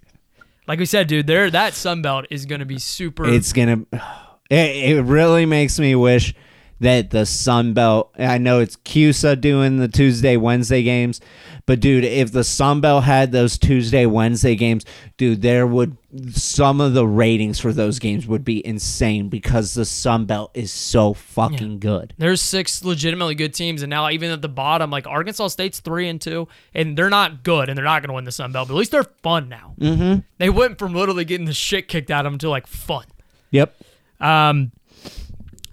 like 0.68 0.78
we 0.78 0.86
said, 0.86 1.08
dude, 1.08 1.26
there 1.26 1.50
that 1.50 1.74
Sun 1.74 2.02
Belt 2.02 2.26
is 2.30 2.46
going 2.46 2.60
to 2.60 2.64
be 2.66 2.78
super. 2.78 3.26
it's 3.28 3.52
gonna 3.52 3.84
it, 4.50 4.96
it 4.96 5.02
really 5.02 5.44
makes 5.44 5.78
me 5.80 5.94
wish 5.96 6.34
that 6.80 7.10
the 7.10 7.24
sun 7.24 7.72
belt 7.74 8.12
i 8.18 8.38
know 8.38 8.58
it's 8.58 8.74
cusa 8.78 9.40
doing 9.40 9.76
the 9.76 9.86
tuesday 9.86 10.36
wednesday 10.36 10.82
games 10.82 11.20
but 11.66 11.80
dude 11.80 12.04
if 12.04 12.32
the 12.32 12.44
sun 12.44 12.80
belt 12.80 13.04
had 13.04 13.32
those 13.32 13.58
tuesday 13.58 14.06
wednesday 14.06 14.54
games 14.54 14.84
dude 15.16 15.42
there 15.42 15.66
would 15.66 15.96
some 16.30 16.80
of 16.80 16.92
the 16.92 17.06
ratings 17.06 17.58
for 17.58 17.72
those 17.72 17.98
games 17.98 18.26
would 18.26 18.44
be 18.44 18.64
insane 18.66 19.28
because 19.30 19.72
the 19.72 19.84
sun 19.84 20.26
belt 20.26 20.50
is 20.52 20.70
so 20.70 21.14
fucking 21.14 21.78
good 21.78 22.12
There's 22.18 22.42
six 22.42 22.84
legitimately 22.84 23.34
good 23.34 23.54
teams, 23.54 23.82
and 23.82 23.88
now 23.88 24.10
even 24.10 24.30
at 24.30 24.42
the 24.42 24.48
bottom, 24.48 24.90
like 24.90 25.06
Arkansas 25.06 25.48
State's 25.48 25.80
three 25.80 26.08
and 26.08 26.20
two, 26.20 26.48
and 26.74 26.98
they're 26.98 27.08
not 27.08 27.42
good, 27.42 27.68
and 27.68 27.76
they're 27.76 27.84
not 27.84 28.02
going 28.02 28.08
to 28.08 28.14
win 28.14 28.24
the 28.24 28.32
Sun 28.32 28.52
Belt. 28.52 28.68
But 28.68 28.74
at 28.74 28.78
least 28.78 28.90
they're 28.90 29.04
fun 29.22 29.48
now. 29.48 29.74
Mm-hmm. 29.80 30.20
They 30.38 30.50
went 30.50 30.78
from 30.78 30.92
literally 30.94 31.24
getting 31.24 31.46
the 31.46 31.54
shit 31.54 31.88
kicked 31.88 32.10
out 32.10 32.26
of 32.26 32.32
them 32.32 32.38
to 32.40 32.50
like 32.50 32.66
fun. 32.66 33.06
yep 33.50 33.74
Um, 34.20 34.72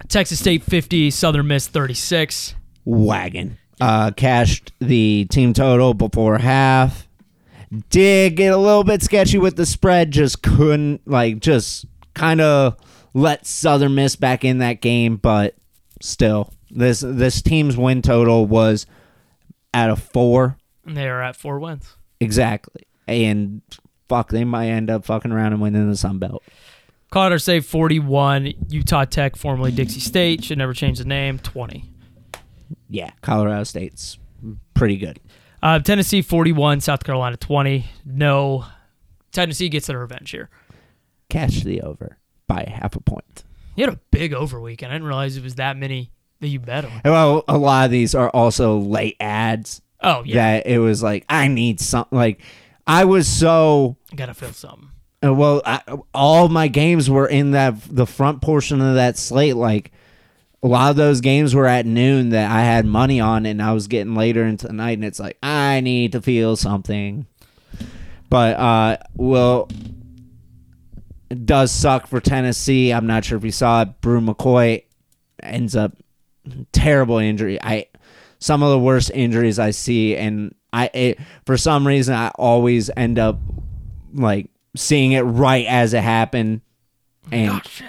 Texas 0.07 0.39
State 0.39 0.63
50, 0.63 1.11
Southern 1.11 1.47
Miss 1.47 1.67
36. 1.67 2.55
wagon 2.85 3.57
uh 3.79 4.11
cashed 4.11 4.71
the 4.79 5.25
team 5.29 5.53
total 5.53 5.93
before 5.93 6.37
half 6.37 7.07
did 7.89 8.35
get 8.35 8.51
a 8.51 8.57
little 8.57 8.83
bit 8.83 9.01
sketchy 9.01 9.37
with 9.37 9.55
the 9.55 9.65
spread 9.65 10.11
just 10.11 10.41
couldn't 10.41 11.01
like 11.07 11.39
just 11.39 11.85
kind 12.13 12.41
of 12.41 12.75
let 13.13 13.45
southern 13.45 13.95
miss 13.95 14.15
back 14.15 14.43
in 14.43 14.57
that 14.59 14.81
game 14.81 15.15
but 15.15 15.55
still 16.01 16.51
this 16.71 16.99
this 17.01 17.41
team's 17.41 17.77
win 17.77 18.01
total 18.01 18.45
was 18.45 18.85
at 19.73 19.89
a 19.89 19.95
four 19.95 20.57
And 20.85 20.97
they 20.97 21.07
are 21.07 21.21
at 21.21 21.35
four 21.35 21.59
wins. 21.59 21.95
exactly 22.19 22.83
and 23.07 23.61
fuck 24.07 24.29
they 24.29 24.43
might 24.43 24.67
end 24.67 24.89
up 24.89 25.05
fucking 25.05 25.31
around 25.31 25.53
and 25.53 25.61
winning 25.61 25.89
the 25.89 25.95
sun 25.97 26.17
belt 26.19 26.43
Colorado 27.11 27.37
State 27.37 27.65
41, 27.65 28.53
Utah 28.69 29.03
Tech, 29.03 29.35
formerly 29.35 29.71
Dixie 29.71 29.99
State, 29.99 30.43
should 30.43 30.59
never 30.59 30.75
change 30.75 30.99
the 30.99 31.05
name, 31.05 31.39
20. 31.39 31.88
Yeah 32.89 33.11
colorado 33.21 33.63
state's 33.63 34.17
pretty 34.73 34.97
good 34.97 35.19
Uh, 35.61 35.77
Tennessee 35.79 36.21
41, 36.21 36.79
South 36.79 37.03
Carolina 37.03 37.35
20. 37.35 37.85
No, 38.05 38.63
Tennessee 39.33 39.67
gets 39.67 39.87
their 39.87 39.99
revenge 39.99 40.31
here. 40.31 40.49
catch 41.29 41.63
the 41.63 41.81
over 41.81 42.17
by 42.47 42.63
half 42.67 42.95
a 42.95 43.01
point 43.01 43.43
You 43.75 43.85
had 43.85 43.93
a 43.93 43.99
big 44.09 44.33
over 44.33 44.59
weekend. 44.61 44.91
I 44.91 44.95
didn't 44.95 45.07
realize 45.07 45.35
it 45.37 45.43
was 45.43 45.55
that 45.55 45.75
many 45.77 46.11
that 46.39 46.47
you 46.47 46.59
bet 46.59 46.85
on. 46.85 47.01
well 47.03 47.43
a 47.47 47.57
lot 47.57 47.85
of 47.85 47.91
these 47.91 48.15
are 48.15 48.29
also 48.29 48.77
late 48.79 49.17
ads 49.19 49.81
Oh, 50.01 50.23
yeah. 50.25 50.35
that 50.35 50.67
it 50.67 50.79
was 50.79 51.03
like 51.03 51.25
I 51.27 51.49
need 51.49 51.81
something. 51.81 52.17
Like 52.17 52.41
I 52.87 53.03
was 53.03 53.27
so 53.27 53.97
Gotta 54.15 54.33
feel 54.33 54.53
something. 54.53 54.89
uh, 55.21 55.33
well. 55.33 55.61
I, 55.65 55.81
all 56.13 56.47
my 56.47 56.69
games 56.69 57.09
were 57.09 57.27
in 57.27 57.51
that 57.51 57.75
the 57.89 58.05
front 58.07 58.41
portion 58.41 58.79
of 58.79 58.95
that 58.95 59.17
slate. 59.17 59.57
Like 59.57 59.91
a 60.61 60.67
lot 60.67 60.89
of 60.91 60.95
those 60.97 61.21
games 61.21 61.55
were 61.55 61.67
at 61.67 61.85
noon 61.85 62.29
that 62.29 62.51
I 62.51 62.61
had 62.61 62.85
money 62.85 63.19
on, 63.19 63.45
and 63.45 63.61
I 63.61 63.71
was 63.73 63.87
getting 63.87 64.15
later 64.15 64.43
into 64.45 64.67
the 64.67 64.73
night, 64.73 64.97
and 64.97 65.05
it's 65.05 65.19
like 65.19 65.37
I 65.41 65.79
need 65.79 66.11
to 66.13 66.21
feel 66.21 66.55
something. 66.55 67.25
But 68.29 68.57
uh, 68.57 68.97
well, 69.15 69.69
it 71.29 71.45
does 71.45 71.71
suck 71.71 72.07
for 72.07 72.19
Tennessee. 72.19 72.91
I'm 72.91 73.07
not 73.07 73.25
sure 73.25 73.37
if 73.37 73.43
you 73.43 73.51
saw 73.51 73.83
it. 73.83 74.01
Bru 74.01 74.19
McCoy 74.21 74.83
ends 75.41 75.75
up 75.75 75.93
terrible 76.71 77.17
injury. 77.17 77.59
I 77.61 77.87
some 78.39 78.63
of 78.63 78.69
the 78.69 78.79
worst 78.79 79.11
injuries 79.13 79.59
I 79.59 79.71
see, 79.71 80.15
and 80.15 80.53
I 80.73 80.89
it, 80.93 81.19
for 81.45 81.57
some 81.57 81.87
reason 81.87 82.15
I 82.15 82.29
always 82.35 82.89
end 82.95 83.17
up 83.17 83.39
like 84.13 84.49
seeing 84.75 85.13
it 85.13 85.21
right 85.21 85.65
as 85.67 85.93
it 85.93 86.01
happened, 86.01 86.61
and 87.31 87.51
Oh, 87.51 87.61
shit. 87.65 87.87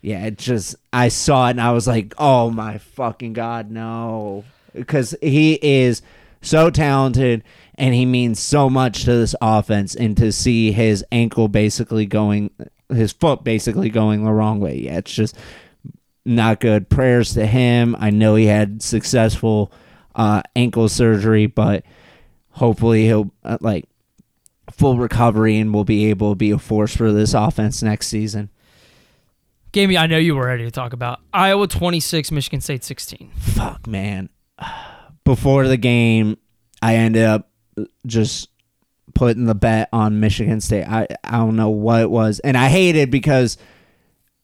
Yeah, 0.00 0.26
it 0.26 0.38
just 0.38 0.76
I 0.92 1.08
saw 1.08 1.48
it 1.48 1.52
and 1.52 1.60
I 1.60 1.72
was 1.72 1.86
like, 1.86 2.14
oh 2.18 2.50
my 2.50 2.78
fucking 2.78 3.32
god, 3.32 3.70
no, 3.70 4.44
because 4.74 5.14
he 5.20 5.58
is 5.60 6.02
so 6.40 6.70
talented, 6.70 7.42
and 7.74 7.94
he 7.94 8.06
means 8.06 8.38
so 8.38 8.70
much 8.70 9.04
to 9.04 9.12
this 9.12 9.34
offense. 9.40 9.94
And 9.94 10.16
to 10.18 10.32
see 10.32 10.72
his 10.72 11.04
ankle 11.10 11.48
basically 11.48 12.06
going, 12.06 12.50
his 12.88 13.12
foot 13.12 13.44
basically 13.44 13.90
going 13.90 14.24
the 14.24 14.32
wrong 14.32 14.60
way, 14.60 14.78
yeah, 14.78 14.98
it's 14.98 15.12
just 15.12 15.36
not 16.24 16.60
good. 16.60 16.88
Prayers 16.88 17.34
to 17.34 17.46
him. 17.46 17.96
I 17.98 18.10
know 18.10 18.34
he 18.34 18.46
had 18.46 18.82
successful 18.82 19.72
uh, 20.14 20.42
ankle 20.54 20.88
surgery, 20.88 21.46
but 21.46 21.84
hopefully 22.50 23.04
he'll 23.06 23.32
uh, 23.44 23.58
like 23.60 23.86
full 24.70 24.98
recovery 24.98 25.58
and 25.58 25.72
will 25.72 25.84
be 25.84 26.10
able 26.10 26.32
to 26.32 26.36
be 26.36 26.50
a 26.50 26.58
force 26.58 26.94
for 26.94 27.12
this 27.12 27.34
offense 27.34 27.82
next 27.82 28.08
season. 28.08 28.50
Gamey, 29.78 29.96
I 29.96 30.08
know 30.08 30.18
you 30.18 30.34
were 30.34 30.46
ready 30.46 30.64
to 30.64 30.72
talk 30.72 30.92
about 30.92 31.20
Iowa 31.32 31.68
26, 31.68 32.32
Michigan 32.32 32.60
State 32.60 32.82
16. 32.82 33.30
Fuck, 33.36 33.86
man. 33.86 34.28
Before 35.22 35.68
the 35.68 35.76
game, 35.76 36.36
I 36.82 36.96
ended 36.96 37.22
up 37.22 37.48
just 38.04 38.48
putting 39.14 39.44
the 39.44 39.54
bet 39.54 39.88
on 39.92 40.18
Michigan 40.18 40.60
State. 40.60 40.82
I, 40.82 41.06
I 41.22 41.36
don't 41.36 41.54
know 41.54 41.68
what 41.68 42.00
it 42.00 42.10
was. 42.10 42.40
And 42.40 42.56
I 42.56 42.66
hated 42.66 43.12
because 43.12 43.56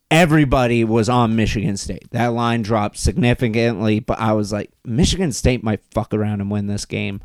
everybody 0.09 0.85
was 0.85 1.09
on 1.09 1.35
Michigan 1.35 1.77
State. 1.77 2.13
That 2.13 2.29
line 2.29 2.63
dropped 2.63 2.97
significantly, 2.97 3.99
but 3.99 4.21
I 4.21 4.35
was 4.35 4.53
like, 4.53 4.71
Michigan 4.85 5.33
State 5.33 5.65
might 5.65 5.81
fuck 5.91 6.15
around 6.15 6.43
and 6.43 6.49
win 6.49 6.69
this 6.69 6.85
game. 6.85 7.21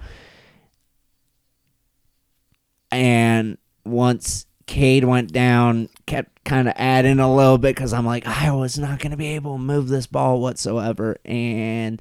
And 2.90 3.60
once 3.86 4.48
Cade 4.70 5.04
went 5.04 5.34
down, 5.34 5.90
kept 6.06 6.44
kind 6.44 6.68
of 6.68 6.76
adding 6.78 7.18
a 7.18 7.34
little 7.34 7.58
bit 7.58 7.76
because 7.76 7.92
I'm 7.92 8.06
like, 8.06 8.28
I 8.28 8.52
was 8.52 8.78
not 8.78 9.00
going 9.00 9.10
to 9.10 9.18
be 9.18 9.30
able 9.30 9.54
to 9.56 9.60
move 9.60 9.88
this 9.88 10.06
ball 10.06 10.40
whatsoever. 10.40 11.18
And 11.26 12.00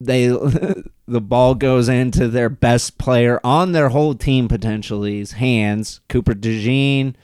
they 0.00 0.28
the 1.08 1.20
ball 1.20 1.56
goes 1.56 1.88
into 1.88 2.28
their 2.28 2.48
best 2.48 2.96
player 2.96 3.40
on 3.42 3.72
their 3.72 3.88
whole 3.88 4.14
team 4.14 4.46
potentially's 4.46 5.32
hands, 5.32 6.00
Cooper 6.08 6.32
DeJean, 6.32 7.16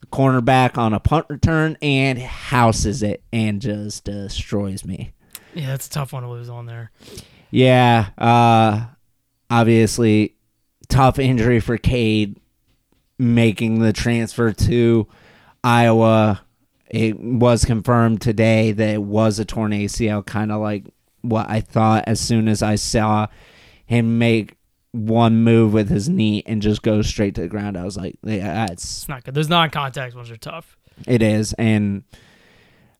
the 0.00 0.06
cornerback 0.08 0.76
on 0.76 0.92
a 0.92 0.98
punt 0.98 1.26
return, 1.28 1.78
and 1.80 2.18
houses 2.18 3.04
it 3.04 3.22
and 3.32 3.62
just 3.62 4.02
destroys 4.02 4.84
me. 4.84 5.12
Yeah, 5.54 5.68
that's 5.68 5.86
a 5.86 5.90
tough 5.90 6.12
one 6.12 6.24
to 6.24 6.28
lose 6.28 6.48
on 6.48 6.66
there. 6.66 6.90
Yeah, 7.52 8.08
uh, 8.18 8.86
obviously, 9.48 10.34
tough 10.88 11.20
injury 11.20 11.60
for 11.60 11.78
Cade 11.78 12.40
making 13.18 13.80
the 13.80 13.92
transfer 13.92 14.52
to 14.52 15.06
Iowa. 15.62 16.42
It 16.90 17.18
was 17.18 17.64
confirmed 17.64 18.20
today 18.20 18.72
that 18.72 18.88
it 18.88 19.02
was 19.02 19.38
a 19.38 19.44
torn 19.44 19.72
ACL, 19.72 20.24
kind 20.24 20.52
of 20.52 20.60
like 20.60 20.84
what 21.22 21.48
I 21.48 21.60
thought 21.60 22.04
as 22.06 22.20
soon 22.20 22.48
as 22.48 22.62
I 22.62 22.74
saw 22.76 23.26
him 23.86 24.18
make 24.18 24.56
one 24.92 25.42
move 25.42 25.72
with 25.72 25.88
his 25.88 26.08
knee 26.08 26.42
and 26.46 26.62
just 26.62 26.82
go 26.82 27.02
straight 27.02 27.34
to 27.34 27.40
the 27.42 27.48
ground. 27.48 27.76
I 27.76 27.84
was 27.84 27.96
like, 27.96 28.16
yeah, 28.22 28.66
that's 28.66 28.84
It's 28.84 29.08
not 29.08 29.24
good. 29.24 29.34
Those 29.34 29.48
non-contact 29.48 30.14
ones 30.14 30.30
are 30.30 30.36
tough. 30.36 30.76
it 31.06 31.22
is, 31.22 31.52
and 31.54 32.04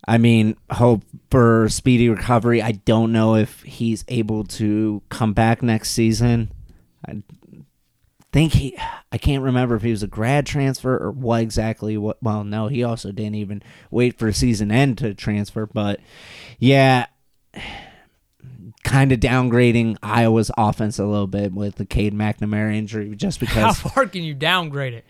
I 0.07 0.19
mean, 0.19 0.57
hope 0.71 1.03
for 1.31 1.69
speedy 1.69 2.09
recovery. 2.09 2.61
I 2.61 2.73
don't 2.73 3.13
know 3.13 3.37
if 3.37 3.63
he's 3.63 4.05
able 4.09 4.45
to 4.45 5.03
come 5.09 5.33
back 5.33 5.63
next 5.63 5.91
season. 5.91 6.51
I 7.07 7.23
think 8.35 8.53
he. 8.55 8.77
I 9.13 9.17
can't 9.17 9.45
remember 9.45 9.77
if 9.77 9.83
he 9.83 9.93
was 9.93 10.03
a 10.03 10.09
grad 10.09 10.45
transfer 10.45 10.99
or 10.99 11.13
what 11.13 11.41
exactly. 11.41 11.97
What? 11.97 12.21
Well, 12.21 12.43
no, 12.43 12.67
he 12.67 12.83
also 12.83 13.13
didn't 13.13 13.37
even 13.37 13.63
wait 13.93 14.19
for 14.19 14.31
season 14.33 14.73
end 14.73 14.99
to 14.99 15.15
transfer. 15.15 15.67
But 15.67 16.01
yeah, 16.59 17.07
kind 18.83 19.13
of 19.13 19.21
downgrading 19.21 19.99
Iowa's 20.03 20.51
offense 20.59 20.99
a 20.99 21.07
little 21.07 21.29
bit 21.29 21.53
with 21.53 21.77
the 21.77 21.87
Cade 21.87 22.13
McNamara 22.13 22.75
injury, 22.75 23.15
just 23.15 23.39
because 23.39 23.79
How 23.79 23.89
far 23.89 24.07
can 24.07 24.25
you 24.25 24.35
downgrade 24.35 24.95
it? 24.95 25.05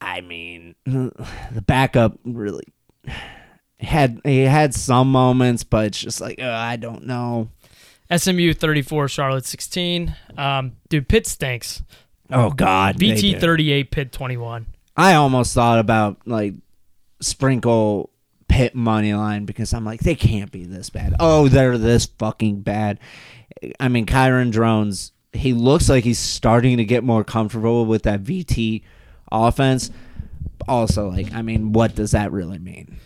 I 0.00 0.20
mean, 0.20 0.74
the 0.84 1.62
backup 1.64 2.18
really 2.24 2.66
had 3.78 4.20
he 4.24 4.40
had 4.40 4.74
some 4.74 5.10
moments, 5.10 5.62
but 5.62 5.86
it's 5.86 6.00
just 6.00 6.20
like 6.20 6.40
uh, 6.42 6.50
I 6.50 6.74
don't 6.76 7.06
know. 7.06 7.48
SMU 8.14 8.52
34, 8.52 9.08
Charlotte 9.08 9.46
16. 9.46 10.14
Um, 10.36 10.72
dude, 10.88 11.08
Pitt 11.08 11.26
stinks. 11.26 11.82
Oh 12.34 12.50
God, 12.50 12.96
VT 12.96 13.34
do. 13.34 13.38
38, 13.38 13.90
Pitt 13.90 14.12
21. 14.12 14.66
I 14.96 15.14
almost 15.14 15.54
thought 15.54 15.78
about 15.78 16.18
like 16.26 16.54
sprinkle 17.20 18.10
Pitt 18.48 18.74
money 18.74 19.14
line 19.14 19.44
because 19.46 19.72
I'm 19.72 19.84
like 19.84 20.00
they 20.00 20.14
can't 20.14 20.52
be 20.52 20.64
this 20.64 20.90
bad. 20.90 21.14
Oh, 21.18 21.48
they're 21.48 21.78
this 21.78 22.06
fucking 22.06 22.60
bad. 22.60 23.00
I 23.80 23.88
mean, 23.88 24.06
Kyron 24.06 24.52
Drones. 24.52 25.12
He 25.32 25.52
looks 25.52 25.88
like 25.88 26.04
he's 26.04 26.18
starting 26.20 26.76
to 26.76 26.84
get 26.84 27.02
more 27.02 27.24
comfortable 27.24 27.86
with 27.86 28.04
that 28.04 28.22
VT 28.22 28.82
offense. 29.32 29.90
Also, 30.68 31.10
like, 31.10 31.32
I 31.34 31.42
mean, 31.42 31.72
what 31.72 31.96
does 31.96 32.12
that 32.12 32.30
really 32.30 32.58
mean? 32.60 32.98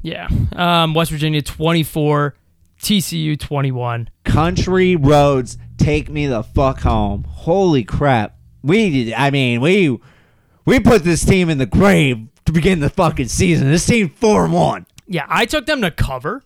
Yeah. 0.00 0.28
Um, 0.52 0.94
West 0.94 1.10
Virginia 1.10 1.42
24, 1.42 2.34
TCU 2.80 3.38
21. 3.38 4.08
country 4.24 4.96
roads 4.96 5.58
take 5.76 6.08
me 6.08 6.26
the 6.26 6.42
fuck 6.42 6.80
home. 6.80 7.24
Holy 7.24 7.84
crap. 7.84 8.33
We 8.64 9.04
did 9.04 9.14
I 9.14 9.30
mean, 9.30 9.60
we 9.60 9.98
we 10.64 10.80
put 10.80 11.04
this 11.04 11.24
team 11.24 11.50
in 11.50 11.58
the 11.58 11.66
grave 11.66 12.26
to 12.46 12.52
begin 12.52 12.80
the 12.80 12.90
fucking 12.90 13.28
season. 13.28 13.70
This 13.70 13.86
team 13.86 14.08
4 14.08 14.44
and 14.46 14.54
1. 14.54 14.86
Yeah, 15.06 15.26
I 15.28 15.46
took 15.46 15.66
them 15.66 15.82
to 15.82 15.90
cover. 15.90 16.42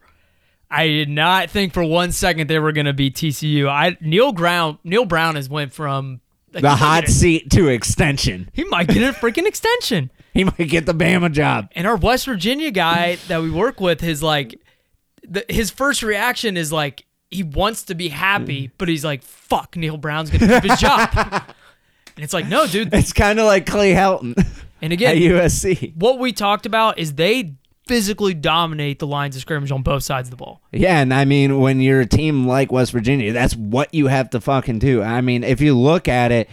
I 0.70 0.86
did 0.86 1.08
not 1.08 1.48
think 1.48 1.72
for 1.72 1.82
one 1.82 2.12
second 2.12 2.48
they 2.48 2.58
were 2.58 2.72
going 2.72 2.86
to 2.86 2.92
be 2.92 3.10
TCU. 3.10 3.68
I 3.68 3.96
Neal 4.00 4.32
Brown 4.32 4.78
Neal 4.84 5.04
Brown 5.04 5.36
has 5.36 5.48
went 5.48 5.72
from 5.72 6.20
like, 6.52 6.62
The 6.62 6.76
hot 6.76 7.08
seat 7.08 7.50
to 7.52 7.68
extension. 7.68 8.50
He 8.52 8.64
might 8.64 8.88
get 8.88 9.02
a 9.02 9.16
freaking 9.16 9.46
extension. 9.46 10.10
He 10.34 10.44
might 10.44 10.68
get 10.68 10.86
the 10.86 10.94
Bama 10.94 11.32
job. 11.32 11.68
And 11.74 11.84
our 11.84 11.96
West 11.96 12.26
Virginia 12.26 12.70
guy 12.70 13.16
that 13.26 13.42
we 13.42 13.50
work 13.50 13.80
with 13.80 14.04
is 14.04 14.22
like, 14.22 14.60
the, 15.26 15.44
his 15.48 15.70
first 15.70 16.00
reaction 16.02 16.56
is 16.56 16.70
like 16.70 17.06
he 17.30 17.42
wants 17.42 17.82
to 17.84 17.94
be 17.96 18.08
happy, 18.08 18.70
but 18.78 18.88
he's 18.88 19.04
like, 19.04 19.22
"Fuck, 19.22 19.76
Neal 19.76 19.96
Brown's 19.96 20.30
gonna 20.30 20.60
keep 20.60 20.70
his 20.70 20.80
job." 20.80 21.10
and 22.18 22.24
it's 22.24 22.34
like, 22.34 22.48
no, 22.48 22.66
dude. 22.66 22.92
It's 22.92 23.12
kind 23.12 23.38
of 23.38 23.46
like 23.46 23.64
Clay 23.64 23.92
Helton 23.92 24.34
And 24.82 24.92
at 24.92 24.96
again, 24.96 25.16
USC. 25.16 25.94
what 25.96 26.18
we 26.18 26.32
talked 26.32 26.66
about 26.66 26.98
is 26.98 27.14
they 27.14 27.54
physically 27.86 28.34
dominate 28.34 28.98
the 28.98 29.06
lines 29.06 29.36
of 29.36 29.42
scrimmage 29.42 29.70
on 29.70 29.82
both 29.82 30.02
sides 30.02 30.26
of 30.26 30.30
the 30.30 30.36
ball. 30.36 30.60
Yeah, 30.72 30.98
and 31.00 31.14
I 31.14 31.24
mean, 31.24 31.60
when 31.60 31.80
you're 31.80 32.00
a 32.00 32.06
team 32.06 32.44
like 32.44 32.72
West 32.72 32.90
Virginia, 32.90 33.32
that's 33.32 33.54
what 33.54 33.94
you 33.94 34.08
have 34.08 34.30
to 34.30 34.40
fucking 34.40 34.80
do. 34.80 35.00
I 35.00 35.20
mean, 35.20 35.44
if 35.44 35.60
you 35.60 35.76
look 35.76 36.08
at 36.08 36.32
it, 36.32 36.50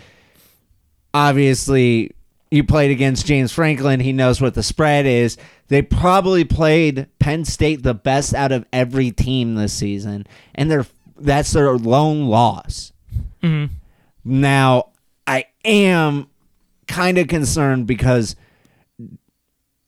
obviously 1.13 2.15
you 2.51 2.63
played 2.63 2.91
against 2.91 3.25
James 3.25 3.51
Franklin. 3.51 3.99
He 3.99 4.13
knows 4.13 4.39
what 4.39 4.53
the 4.53 4.63
spread 4.63 5.07
is. 5.07 5.37
They 5.67 5.81
probably 5.81 6.43
played 6.43 7.07
Penn 7.17 7.43
State 7.43 7.81
the 7.81 7.95
best 7.95 8.35
out 8.35 8.51
of 8.51 8.65
every 8.71 9.11
team 9.11 9.55
this 9.55 9.73
season, 9.73 10.27
and 10.53 10.69
they're 10.69 10.85
that's 11.17 11.51
their 11.53 11.75
lone 11.77 12.27
loss. 12.27 12.91
Mm-hmm. 13.41 13.73
Now, 14.23 14.89
I 15.27 15.45
am 15.63 16.27
kind 16.87 17.17
of 17.17 17.27
concerned 17.27 17.87
because 17.87 18.35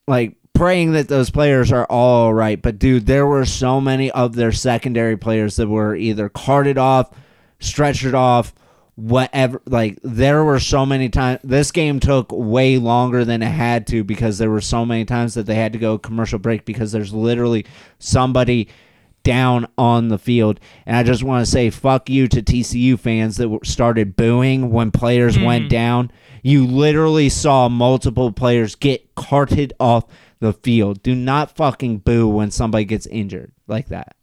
like 0.08 0.36
praying 0.54 0.94
that 0.94 1.08
those 1.08 1.30
players 1.30 1.72
are 1.72 1.86
all 1.86 2.34
right. 2.34 2.62
But 2.62 2.80
dude, 2.80 3.06
there 3.06 3.28
were 3.28 3.46
so 3.46 3.80
many 3.80 4.10
of 4.12 4.36
their 4.36 4.52
secondary 4.52 5.18
players 5.18 5.56
that 5.58 5.68
were 5.68 5.96
either 5.96 6.30
carted 6.30 6.78
off, 6.78 7.12
stretchered 7.60 8.14
off, 8.14 8.54
whatever. 8.96 9.62
Like 9.66 10.00
there 10.04 10.44
were 10.44 10.60
so 10.60 10.86
many 10.86 11.10
times. 11.10 11.40
This 11.44 11.72
game 11.72 12.00
took 12.00 12.32
way 12.32 12.78
longer 12.78 13.24
than 13.24 13.44
it 13.44 13.52
had 13.52 13.86
to 13.88 14.04
because 14.04 14.40
there 14.40 14.50
were 14.50 14.62
so 14.62 14.86
many 14.86 15.06
times 15.06 15.36
that 15.36 15.46
they 15.46 15.56
had 15.56 15.74
to 15.74 15.80
go 15.80 15.98
commercial 15.98 16.40
break 16.40 16.66
because 16.66 16.92
there's 16.92 17.14
literally 17.14 17.66
somebody 18.00 18.68
down 19.28 19.68
on 19.78 20.08
the 20.08 20.18
field. 20.18 20.58
And 20.86 20.96
I 20.96 21.04
just 21.04 21.22
want 21.22 21.46
to 21.46 21.52
say 21.52 21.70
fuck 21.70 22.10
you 22.10 22.30
to 22.30 22.42
TCU 22.42 22.98
fans 22.98 23.36
that 23.36 23.60
started 23.66 24.16
booing 24.16 24.72
when 24.72 24.90
players 24.90 25.36
hmm. 25.36 25.44
went 25.44 25.70
down. 25.70 26.12
You 26.44 26.66
literally 26.66 27.28
saw 27.28 27.68
multiple 27.68 28.32
players 28.32 28.76
get 28.76 29.16
carted 29.16 29.74
off 29.82 30.06
the 30.40 30.54
field. 30.54 31.04
Do 31.04 31.14
not 31.14 31.58
fucking 31.58 32.00
boo 32.00 32.30
when 32.30 32.52
somebody 32.52 32.86
gets 32.86 33.06
injured 33.06 33.52
like 33.68 33.90
that. 33.90 34.16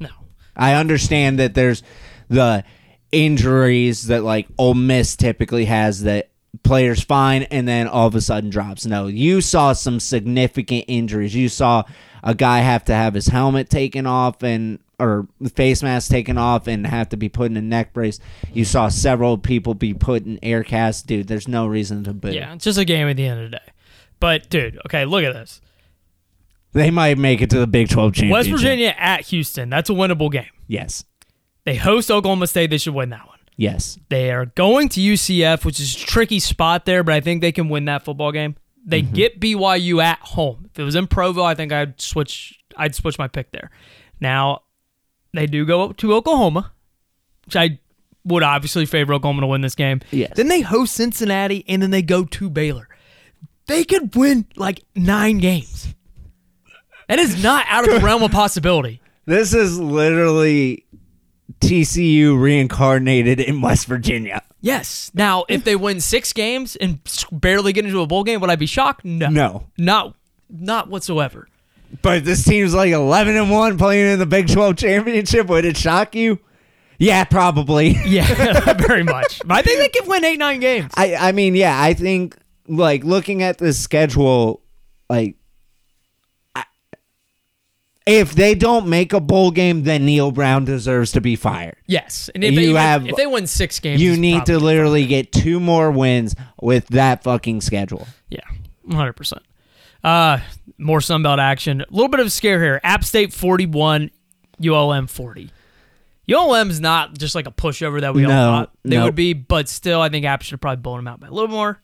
No. 0.00 0.08
I 0.56 0.74
understand 0.74 1.38
that 1.38 1.54
there's 1.54 1.84
the 2.28 2.64
injuries 3.12 4.08
that 4.08 4.24
like 4.24 4.48
Ole 4.58 4.74
Miss 4.74 5.14
typically 5.14 5.66
has 5.66 6.02
that 6.02 6.30
players 6.64 7.04
fine 7.04 7.44
and 7.44 7.68
then 7.68 7.86
all 7.86 8.08
of 8.08 8.16
a 8.16 8.20
sudden 8.20 8.50
drops. 8.50 8.84
No, 8.84 9.06
you 9.06 9.40
saw 9.40 9.74
some 9.74 10.00
significant 10.00 10.86
injuries. 10.88 11.36
You 11.36 11.48
saw 11.48 11.84
a 12.22 12.34
guy 12.34 12.58
have 12.60 12.84
to 12.84 12.94
have 12.94 13.14
his 13.14 13.28
helmet 13.28 13.70
taken 13.70 14.06
off 14.06 14.42
and 14.42 14.78
or 14.98 15.26
face 15.54 15.82
mask 15.82 16.10
taken 16.10 16.36
off 16.36 16.66
and 16.66 16.86
have 16.86 17.08
to 17.08 17.16
be 17.16 17.28
put 17.28 17.50
in 17.50 17.56
a 17.56 17.62
neck 17.62 17.92
brace. 17.92 18.20
You 18.52 18.64
saw 18.64 18.88
several 18.88 19.38
people 19.38 19.74
be 19.74 19.94
put 19.94 20.26
in 20.26 20.38
air 20.42 20.62
cast. 20.62 21.06
Dude, 21.06 21.26
there's 21.26 21.48
no 21.48 21.66
reason 21.66 22.04
to 22.04 22.12
boo. 22.12 22.32
Yeah, 22.32 22.52
it's 22.54 22.64
just 22.64 22.78
a 22.78 22.84
game 22.84 23.08
at 23.08 23.16
the 23.16 23.26
end 23.26 23.40
of 23.40 23.50
the 23.50 23.56
day. 23.56 23.72
But 24.20 24.50
dude, 24.50 24.78
okay, 24.86 25.04
look 25.06 25.24
at 25.24 25.32
this. 25.32 25.60
They 26.72 26.90
might 26.90 27.18
make 27.18 27.40
it 27.40 27.50
to 27.50 27.58
the 27.58 27.66
Big 27.66 27.88
12 27.88 28.12
championship. 28.14 28.52
West 28.52 28.62
Virginia 28.62 28.94
at 28.96 29.22
Houston. 29.26 29.70
That's 29.70 29.90
a 29.90 29.92
winnable 29.92 30.30
game. 30.30 30.50
Yes. 30.68 31.04
They 31.64 31.74
host 31.74 32.10
Oklahoma 32.10 32.46
State. 32.46 32.70
They 32.70 32.78
should 32.78 32.94
win 32.94 33.10
that 33.10 33.26
one. 33.26 33.38
Yes. 33.56 33.98
They 34.08 34.30
are 34.30 34.46
going 34.46 34.88
to 34.90 35.00
UCF, 35.00 35.64
which 35.64 35.80
is 35.80 35.94
a 35.94 35.98
tricky 35.98 36.38
spot 36.38 36.84
there, 36.84 37.02
but 37.02 37.14
I 37.14 37.20
think 37.20 37.40
they 37.40 37.52
can 37.52 37.68
win 37.68 37.86
that 37.86 38.04
football 38.04 38.30
game. 38.32 38.54
They 38.84 39.02
mm-hmm. 39.02 39.14
get 39.14 39.40
BYU 39.40 40.02
at 40.02 40.18
home. 40.20 40.68
If 40.70 40.78
it 40.78 40.84
was 40.84 40.94
in 40.94 41.06
Provo, 41.06 41.42
I 41.42 41.54
think 41.54 41.72
I'd 41.72 42.00
switch. 42.00 42.58
I'd 42.76 42.94
switch 42.94 43.18
my 43.18 43.28
pick 43.28 43.50
there. 43.52 43.70
Now, 44.20 44.62
they 45.34 45.46
do 45.46 45.64
go 45.64 45.92
to 45.92 46.14
Oklahoma, 46.14 46.72
which 47.44 47.56
I 47.56 47.78
would 48.24 48.42
obviously 48.42 48.86
favor 48.86 49.14
Oklahoma 49.14 49.42
to 49.42 49.46
win 49.46 49.60
this 49.60 49.74
game. 49.74 50.00
Yes. 50.10 50.32
Then 50.36 50.48
they 50.48 50.60
host 50.60 50.94
Cincinnati, 50.94 51.64
and 51.68 51.82
then 51.82 51.90
they 51.90 52.02
go 52.02 52.24
to 52.24 52.50
Baylor. 52.50 52.88
They 53.66 53.84
could 53.84 54.14
win 54.16 54.46
like 54.56 54.82
nine 54.94 55.38
games. 55.38 55.94
That 57.08 57.18
is 57.18 57.42
not 57.42 57.66
out 57.68 57.88
of 57.88 57.94
the 57.94 58.00
realm 58.04 58.22
of 58.22 58.30
possibility. 58.30 59.00
This 59.26 59.54
is 59.54 59.78
literally 59.78 60.86
TCU 61.60 62.40
reincarnated 62.40 63.40
in 63.40 63.60
West 63.60 63.86
Virginia. 63.86 64.42
Yes. 64.60 65.10
Now, 65.14 65.44
if 65.48 65.64
they 65.64 65.76
win 65.76 66.00
six 66.00 66.32
games 66.32 66.76
and 66.76 67.00
barely 67.32 67.72
get 67.72 67.84
into 67.84 68.00
a 68.00 68.06
bowl 68.06 68.24
game, 68.24 68.40
would 68.40 68.50
I 68.50 68.56
be 68.56 68.66
shocked? 68.66 69.04
No. 69.04 69.28
No. 69.28 69.66
Not 69.78 70.14
not 70.48 70.88
whatsoever. 70.88 71.48
But 72.02 72.24
this 72.24 72.44
team's 72.44 72.74
like 72.74 72.92
11 72.92 73.36
and 73.36 73.50
1 73.50 73.78
playing 73.78 74.12
in 74.12 74.18
the 74.18 74.26
Big 74.26 74.48
12 74.48 74.76
championship. 74.76 75.46
Would 75.48 75.64
it 75.64 75.76
shock 75.76 76.14
you? 76.14 76.38
Yeah, 76.98 77.24
probably. 77.24 77.96
Yeah, 78.06 78.74
very 78.86 79.02
much. 79.02 79.40
But 79.44 79.58
I 79.58 79.62
think 79.62 79.78
they 79.78 79.88
could 79.88 80.08
win 80.08 80.24
eight, 80.24 80.38
nine 80.38 80.60
games. 80.60 80.92
I 80.94 81.14
I 81.16 81.32
mean, 81.32 81.54
yeah, 81.54 81.80
I 81.80 81.94
think 81.94 82.36
like 82.68 83.04
looking 83.04 83.42
at 83.42 83.58
the 83.58 83.72
schedule, 83.72 84.62
like 85.08 85.36
if 88.18 88.32
they 88.34 88.54
don't 88.54 88.88
make 88.88 89.12
a 89.12 89.20
bowl 89.20 89.50
game, 89.50 89.84
then 89.84 90.04
Neal 90.04 90.32
Brown 90.32 90.64
deserves 90.64 91.12
to 91.12 91.20
be 91.20 91.36
fired. 91.36 91.76
Yes. 91.86 92.28
And 92.34 92.42
if, 92.42 92.52
You 92.52 92.60
they, 92.60 92.66
win- 92.68 92.76
have- 92.76 93.06
if 93.08 93.16
they 93.16 93.26
win 93.26 93.46
six 93.46 93.78
games, 93.80 94.02
You 94.02 94.16
need 94.16 94.46
to 94.46 94.58
literally 94.58 95.06
get 95.06 95.32
two 95.32 95.60
more 95.60 95.90
wins 95.90 96.34
with 96.60 96.86
that 96.88 97.22
fucking 97.22 97.60
schedule. 97.60 98.06
Yeah, 98.28 98.40
100%. 98.88 99.38
Uh, 100.02 100.38
more 100.78 101.00
Sunbelt 101.00 101.38
action. 101.38 101.82
A 101.82 101.86
little 101.90 102.08
bit 102.08 102.20
of 102.20 102.26
a 102.26 102.30
scare 102.30 102.62
here. 102.62 102.80
App 102.82 103.04
State 103.04 103.32
41, 103.32 104.10
ULM 104.64 105.06
40. 105.06 105.50
ULM's 106.30 106.80
not 106.80 107.18
just 107.18 107.34
like 107.34 107.46
a 107.46 107.50
pushover 107.50 108.00
that 108.00 108.14
we 108.14 108.24
all 108.24 108.30
thought 108.30 108.72
they 108.84 108.96
no. 108.96 109.04
would 109.06 109.14
be, 109.16 109.32
but 109.32 109.68
still, 109.68 110.00
I 110.00 110.08
think 110.08 110.24
App 110.24 110.42
should 110.42 110.52
have 110.52 110.60
probably 110.60 110.80
blown 110.80 110.98
them 110.98 111.08
out 111.08 111.20
by 111.20 111.26
a 111.26 111.32
little 111.32 111.48
more. 111.50 111.82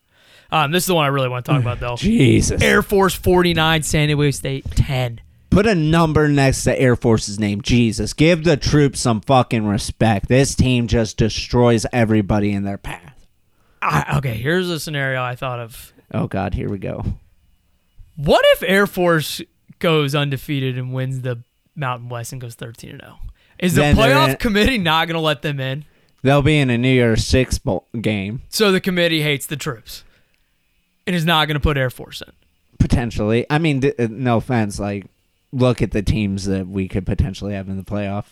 Um, 0.50 0.70
this 0.70 0.84
is 0.84 0.86
the 0.86 0.94
one 0.94 1.04
I 1.04 1.08
really 1.08 1.28
want 1.28 1.44
to 1.44 1.52
talk 1.52 1.60
about, 1.60 1.80
though. 1.80 1.96
Jesus. 1.98 2.62
Air 2.62 2.82
Force 2.82 3.14
49, 3.14 3.82
San 3.82 4.06
Diego 4.08 4.30
State 4.30 4.64
10. 4.70 5.20
Put 5.56 5.66
a 5.66 5.74
number 5.74 6.28
next 6.28 6.64
to 6.64 6.78
Air 6.78 6.96
Force's 6.96 7.38
name. 7.38 7.62
Jesus. 7.62 8.12
Give 8.12 8.44
the 8.44 8.58
troops 8.58 9.00
some 9.00 9.22
fucking 9.22 9.64
respect. 9.66 10.28
This 10.28 10.54
team 10.54 10.86
just 10.86 11.16
destroys 11.16 11.86
everybody 11.94 12.52
in 12.52 12.64
their 12.64 12.76
path. 12.76 13.26
I, 13.80 14.18
okay, 14.18 14.34
here's 14.34 14.68
a 14.68 14.78
scenario 14.78 15.22
I 15.22 15.34
thought 15.34 15.58
of. 15.60 15.94
Oh, 16.12 16.26
God. 16.26 16.52
Here 16.52 16.68
we 16.68 16.76
go. 16.76 17.06
What 18.16 18.44
if 18.48 18.64
Air 18.64 18.86
Force 18.86 19.40
goes 19.78 20.14
undefeated 20.14 20.76
and 20.76 20.92
wins 20.92 21.22
the 21.22 21.42
Mountain 21.74 22.10
West 22.10 22.32
and 22.32 22.40
goes 22.42 22.54
13 22.54 22.98
0? 23.00 23.16
Is 23.58 23.76
the 23.76 23.80
Then 23.80 23.96
playoff 23.96 24.28
in- 24.32 24.36
committee 24.36 24.76
not 24.76 25.08
going 25.08 25.14
to 25.14 25.20
let 25.22 25.40
them 25.40 25.58
in? 25.58 25.86
They'll 26.20 26.42
be 26.42 26.58
in 26.58 26.68
a 26.68 26.76
New 26.76 26.92
Year's 26.92 27.24
Six 27.24 27.56
bowl 27.58 27.86
game, 27.98 28.42
So 28.50 28.72
the 28.72 28.80
committee 28.82 29.22
hates 29.22 29.46
the 29.46 29.56
troops 29.56 30.04
and 31.06 31.16
is 31.16 31.24
not 31.24 31.48
going 31.48 31.54
to 31.54 31.60
put 31.60 31.78
Air 31.78 31.88
Force 31.88 32.20
in. 32.20 32.30
potentially. 32.78 33.46
I 33.48 33.56
mean, 33.56 33.80
th- 33.80 33.94
uh, 33.98 34.08
no 34.10 34.36
offense. 34.36 34.78
Like, 34.78 35.06
look 35.52 35.80
at 35.82 35.90
the 35.92 36.02
teams 36.02 36.44
that 36.46 36.66
we 36.66 36.88
could 36.88 37.06
potentially 37.06 37.54
have 37.54 37.68
in 37.68 37.76
the 37.76 37.82
playoff. 37.84 38.26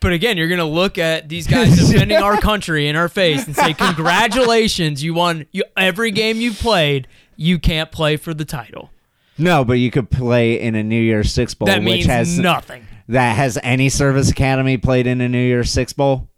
But 0.00 0.12
again, 0.12 0.36
you're 0.36 0.48
going 0.48 0.58
to 0.58 0.64
look 0.64 0.98
at 0.98 1.28
these 1.28 1.46
guys 1.46 1.76
defending 1.90 2.18
our 2.18 2.36
country 2.36 2.88
in 2.88 2.96
our 2.96 3.08
face 3.08 3.46
and 3.46 3.54
say, 3.54 3.72
"Congratulations, 3.74 5.02
you 5.02 5.14
won 5.14 5.46
you, 5.52 5.64
every 5.76 6.10
game 6.10 6.38
you 6.40 6.52
played. 6.52 7.06
You 7.36 7.58
can't 7.58 7.90
play 7.92 8.16
for 8.16 8.34
the 8.34 8.44
title." 8.44 8.90
No, 9.38 9.64
but 9.64 9.74
you 9.74 9.90
could 9.90 10.10
play 10.10 10.60
in 10.60 10.74
a 10.74 10.82
New 10.82 11.00
Year's 11.00 11.32
Six 11.32 11.54
bowl, 11.54 11.66
That 11.66 11.78
which 11.78 11.84
means 11.84 12.06
has 12.06 12.38
nothing. 12.38 12.86
that 13.08 13.36
has 13.36 13.58
any 13.62 13.88
service 13.88 14.30
academy 14.30 14.76
played 14.76 15.06
in 15.06 15.20
a 15.20 15.28
New 15.28 15.38
Year's 15.42 15.70
Six 15.70 15.92
bowl. 15.92 16.28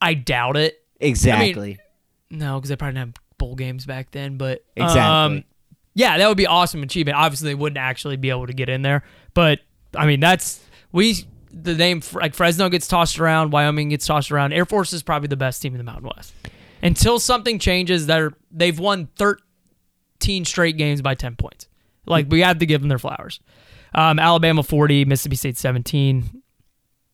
I 0.00 0.14
doubt 0.14 0.56
it. 0.56 0.78
Exactly. 1.00 1.78
No, 2.30 2.56
because 2.58 2.68
they 2.68 2.76
probably 2.76 3.00
didn't 3.00 3.16
have 3.16 3.38
bowl 3.38 3.54
games 3.54 3.86
back 3.86 4.10
then. 4.10 4.36
But 4.36 4.64
Exactly. 4.76 5.00
um, 5.00 5.44
yeah, 5.98 6.16
that 6.16 6.28
would 6.28 6.36
be 6.36 6.46
awesome 6.46 6.84
achievement. 6.84 7.18
Obviously, 7.18 7.50
they 7.50 7.54
wouldn't 7.56 7.76
actually 7.76 8.16
be 8.16 8.30
able 8.30 8.46
to 8.46 8.52
get 8.52 8.68
in 8.68 8.82
there, 8.82 9.02
but 9.34 9.58
I 9.96 10.06
mean, 10.06 10.20
that's 10.20 10.64
we 10.92 11.24
the 11.52 11.74
name 11.74 12.02
like 12.12 12.34
Fresno 12.34 12.68
gets 12.68 12.86
tossed 12.86 13.18
around, 13.18 13.50
Wyoming 13.50 13.88
gets 13.88 14.06
tossed 14.06 14.30
around. 14.30 14.52
Air 14.52 14.64
Force 14.64 14.92
is 14.92 15.02
probably 15.02 15.26
the 15.26 15.36
best 15.36 15.60
team 15.60 15.74
in 15.74 15.78
the 15.78 15.82
Mountain 15.82 16.08
West. 16.14 16.34
Until 16.84 17.18
something 17.18 17.58
changes, 17.58 18.06
they're 18.06 18.32
they've 18.52 18.78
won 18.78 19.08
thirteen 19.16 20.44
straight 20.44 20.76
games 20.76 21.02
by 21.02 21.16
ten 21.16 21.34
points. 21.34 21.66
Like 22.06 22.26
we 22.30 22.42
have 22.42 22.58
to 22.58 22.66
give 22.66 22.80
them 22.80 22.88
their 22.88 23.00
flowers. 23.00 23.40
Um, 23.92 24.20
Alabama 24.20 24.62
forty, 24.62 25.04
Mississippi 25.04 25.34
State 25.34 25.56
seventeen. 25.56 26.42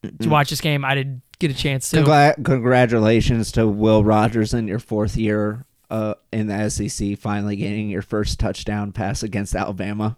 Did 0.02 0.16
you 0.20 0.28
watch 0.28 0.50
this 0.50 0.60
game? 0.60 0.84
I 0.84 0.94
did 0.94 1.22
get 1.38 1.50
a 1.50 1.54
chance 1.54 1.88
to. 1.92 2.02
Congla- 2.02 2.44
congratulations 2.44 3.50
to 3.52 3.66
Will 3.66 4.04
Rogers 4.04 4.52
in 4.52 4.68
your 4.68 4.78
fourth 4.78 5.16
year 5.16 5.64
uh, 5.90 6.14
in 6.32 6.46
the 6.48 6.68
SEC, 6.70 7.18
finally 7.18 7.56
getting 7.56 7.88
your 7.88 8.02
first 8.02 8.38
touchdown 8.40 8.92
pass 8.92 9.22
against 9.22 9.54
Alabama. 9.54 10.16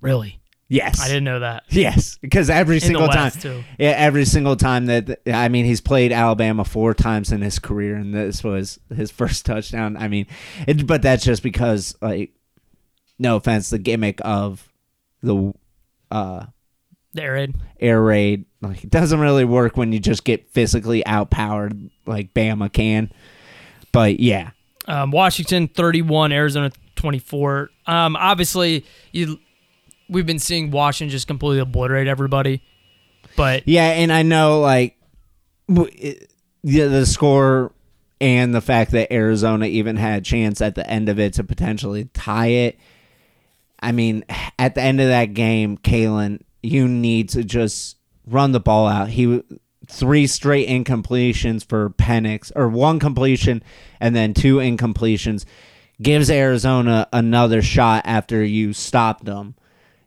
Really, 0.00 0.40
Yes, 0.68 1.00
I 1.00 1.08
didn't 1.08 1.24
know 1.24 1.40
that. 1.40 1.64
Yes, 1.68 2.18
because 2.22 2.48
every 2.48 2.76
the 2.78 2.86
single 2.86 3.06
time, 3.08 3.30
too. 3.32 3.62
yeah, 3.78 3.90
every 3.90 4.24
single 4.24 4.56
time 4.56 4.86
that 4.86 5.20
I 5.26 5.48
mean, 5.48 5.66
he's 5.66 5.80
played 5.82 6.10
Alabama 6.10 6.64
four 6.64 6.94
times 6.94 7.32
in 7.32 7.42
his 7.42 7.58
career, 7.58 7.96
and 7.96 8.14
this 8.14 8.42
was 8.42 8.80
his 8.94 9.10
first 9.10 9.44
touchdown. 9.46 9.96
I 9.98 10.08
mean, 10.08 10.26
it, 10.66 10.86
but 10.86 11.02
that's 11.02 11.22
just 11.24 11.42
because, 11.42 11.94
like, 12.00 12.32
no 13.18 13.36
offense, 13.36 13.70
the 13.70 13.78
gimmick 13.78 14.20
of 14.24 14.66
the 15.22 15.52
uh, 16.10 16.46
The 17.12 17.22
air 17.22 17.32
raid. 17.34 17.54
air 17.78 18.02
raid 18.02 18.44
like 18.62 18.84
it 18.84 18.90
doesn't 18.90 19.20
really 19.20 19.44
work 19.44 19.76
when 19.76 19.92
you 19.92 20.00
just 20.00 20.24
get 20.24 20.48
physically 20.50 21.06
outpowered 21.06 21.90
like 22.06 22.32
Bama 22.34 22.72
can. 22.72 23.12
But 23.92 24.18
yeah, 24.18 24.50
Um, 24.86 25.10
Washington 25.10 25.68
31, 25.68 26.32
Arizona 26.32 26.70
24. 26.96 27.70
Um, 27.86 28.16
obviously, 28.16 28.84
you 29.12 29.38
we've 30.08 30.26
been 30.26 30.38
seeing 30.38 30.70
Washington 30.70 31.10
just 31.10 31.26
completely 31.26 31.60
obliterate 31.60 32.06
everybody. 32.06 32.62
But 33.36 33.66
yeah, 33.66 33.88
and 33.90 34.12
I 34.12 34.22
know 34.22 34.60
like 34.60 34.96
it, 35.68 36.30
the 36.62 36.82
the 36.82 37.06
score 37.06 37.72
and 38.20 38.54
the 38.54 38.60
fact 38.60 38.92
that 38.92 39.12
Arizona 39.12 39.66
even 39.66 39.96
had 39.96 40.18
a 40.18 40.24
chance 40.24 40.60
at 40.60 40.74
the 40.74 40.88
end 40.88 41.08
of 41.08 41.18
it 41.18 41.34
to 41.34 41.44
potentially 41.44 42.06
tie 42.14 42.46
it. 42.46 42.78
I 43.80 43.92
mean, 43.92 44.24
at 44.58 44.74
the 44.74 44.82
end 44.82 45.00
of 45.00 45.08
that 45.08 45.34
game, 45.34 45.76
Kalen, 45.78 46.40
you 46.62 46.88
need 46.88 47.30
to 47.30 47.44
just 47.44 47.96
run 48.26 48.52
the 48.52 48.60
ball 48.60 48.86
out. 48.86 49.10
He 49.10 49.42
three 49.88 50.26
straight 50.26 50.68
incompletions 50.68 51.66
for 51.66 51.90
Penix, 51.90 52.52
or 52.54 52.68
one 52.68 52.98
completion 52.98 53.62
and 54.00 54.14
then 54.14 54.34
two 54.34 54.56
incompletions, 54.56 55.44
gives 56.02 56.30
Arizona 56.30 57.08
another 57.12 57.62
shot 57.62 58.02
after 58.04 58.44
you 58.44 58.72
stopped 58.72 59.24
them. 59.24 59.54